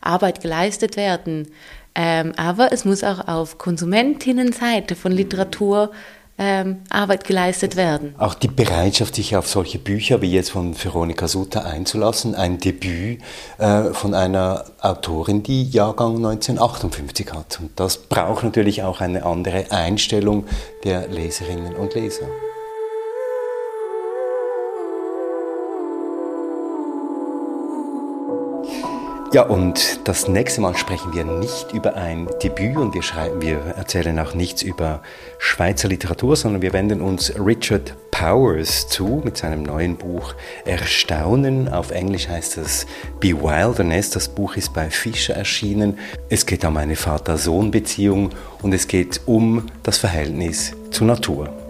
Arbeit 0.00 0.40
geleistet 0.40 0.96
werden. 0.96 1.48
Ähm, 1.94 2.32
aber 2.36 2.72
es 2.72 2.84
muss 2.84 3.04
auch 3.04 3.28
auf 3.28 3.58
Konsumentinnenseite 3.58 4.96
von 4.96 5.12
Literatur 5.12 5.92
ähm, 6.38 6.80
Arbeit 6.90 7.24
geleistet 7.24 7.76
werden. 7.76 8.14
Auch 8.18 8.34
die 8.34 8.48
Bereitschaft, 8.48 9.14
sich 9.14 9.36
auf 9.36 9.48
solche 9.48 9.78
Bücher 9.78 10.20
wie 10.20 10.32
jetzt 10.32 10.50
von 10.50 10.74
Veronika 10.82 11.28
Sutter 11.28 11.64
einzulassen, 11.64 12.34
ein 12.34 12.58
Debüt 12.58 13.20
äh, 13.58 13.84
von 13.92 14.14
einer 14.14 14.64
Autorin, 14.80 15.42
die 15.42 15.68
Jahrgang 15.68 16.16
1958 16.16 17.32
hat. 17.32 17.60
Und 17.60 17.78
das 17.78 17.98
braucht 17.98 18.44
natürlich 18.44 18.82
auch 18.82 19.00
eine 19.00 19.24
andere 19.24 19.70
Einstellung 19.70 20.44
der 20.82 21.08
Leserinnen 21.08 21.74
und 21.76 21.94
Leser. 21.94 22.26
Ja, 29.34 29.42
und 29.42 29.98
das 30.04 30.28
nächste 30.28 30.60
Mal 30.60 30.76
sprechen 30.76 31.12
wir 31.12 31.24
nicht 31.24 31.72
über 31.72 31.96
ein 31.96 32.28
Debüt 32.40 32.76
und 32.76 32.94
wir, 32.94 33.02
schreiben, 33.02 33.42
wir 33.42 33.56
erzählen 33.76 34.16
auch 34.20 34.32
nichts 34.34 34.62
über 34.62 35.02
Schweizer 35.40 35.88
Literatur, 35.88 36.36
sondern 36.36 36.62
wir 36.62 36.72
wenden 36.72 37.00
uns 37.00 37.32
Richard 37.36 37.96
Powers 38.12 38.86
zu 38.86 39.22
mit 39.24 39.36
seinem 39.36 39.64
neuen 39.64 39.96
Buch 39.96 40.36
Erstaunen. 40.64 41.68
Auf 41.68 41.90
Englisch 41.90 42.28
heißt 42.28 42.58
es 42.58 42.86
Bewilderness. 43.18 44.10
Das 44.10 44.28
Buch 44.28 44.54
ist 44.54 44.72
bei 44.72 44.88
Fischer 44.88 45.34
erschienen. 45.34 45.98
Es 46.28 46.46
geht 46.46 46.64
um 46.64 46.76
eine 46.76 46.94
Vater-Sohn-Beziehung 46.94 48.30
und 48.62 48.72
es 48.72 48.86
geht 48.86 49.20
um 49.26 49.66
das 49.82 49.98
Verhältnis 49.98 50.74
zur 50.92 51.08
Natur. 51.08 51.63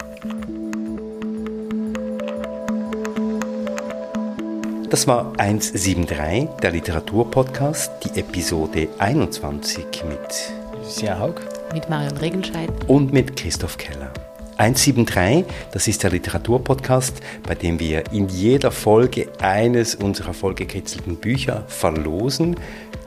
Das 4.95 5.09
war 5.09 5.33
173, 5.39 6.51
der 6.63 6.71
Literaturpodcast, 6.71 7.91
die 8.05 8.21
Episode 8.21 8.87
21 8.97 9.85
mit 10.09 10.53
Lucia 10.81 11.19
Haug, 11.19 11.41
mit 11.73 11.91
Marion 11.91 12.17
Regenscheid 12.17 12.71
und 12.87 13.13
mit 13.13 13.35
Christoph 13.35 13.77
Keller. 13.77 14.13
173, 14.57 15.53
das 15.73 15.89
ist 15.89 16.05
der 16.05 16.13
Literaturpodcast, 16.13 17.21
bei 17.43 17.57
dem 17.57 17.81
wir 17.81 18.05
in 18.13 18.29
jeder 18.29 18.71
Folge 18.71 19.33
eines 19.41 19.97
unserer 19.97 20.33
vollgekritzelten 20.33 21.17
Bücher 21.17 21.65
verlosen. 21.67 22.55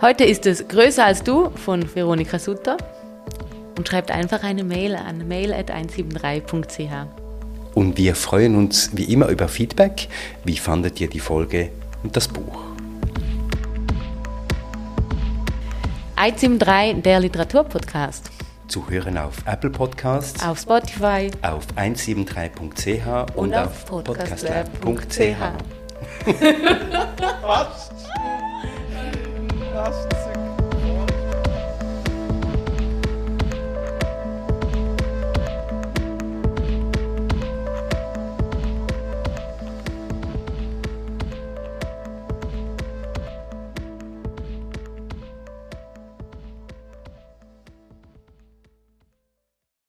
Heute 0.02 0.26
ist 0.26 0.46
es 0.46 0.68
Größer 0.68 1.06
als 1.06 1.24
du 1.24 1.52
von 1.52 1.96
Veronika 1.96 2.38
Sutter 2.38 2.76
und 3.78 3.88
schreibt 3.88 4.12
einfach 4.12 4.44
eine 4.44 4.66
Mail 4.66 4.98
an 4.98 5.26
mail.173.ch. 5.26 7.27
Und 7.78 7.96
wir 7.96 8.16
freuen 8.16 8.56
uns 8.56 8.90
wie 8.94 9.04
immer 9.04 9.28
über 9.28 9.48
Feedback. 9.48 10.08
Wie 10.44 10.58
fandet 10.58 11.00
ihr 11.00 11.08
die 11.08 11.20
Folge 11.20 11.70
und 12.02 12.16
das 12.16 12.28
Buch? 12.28 12.58
173, 16.16 17.04
der 17.04 17.20
Literaturpodcast. 17.20 18.32
Zu 18.68 18.90
hören 18.90 19.20
auf 19.20 19.44
Apple 19.46 19.70
Podcasts, 19.70 20.44
auf 20.44 20.58
Spotify, 20.58 21.30
auf 21.44 21.68
173.ch 21.76 23.36
und, 23.36 23.50
und 23.50 23.54
auf 23.54 23.86
podcastlab.ch. 23.86 25.38
Was? 27.44 27.92
Was? 29.76 30.27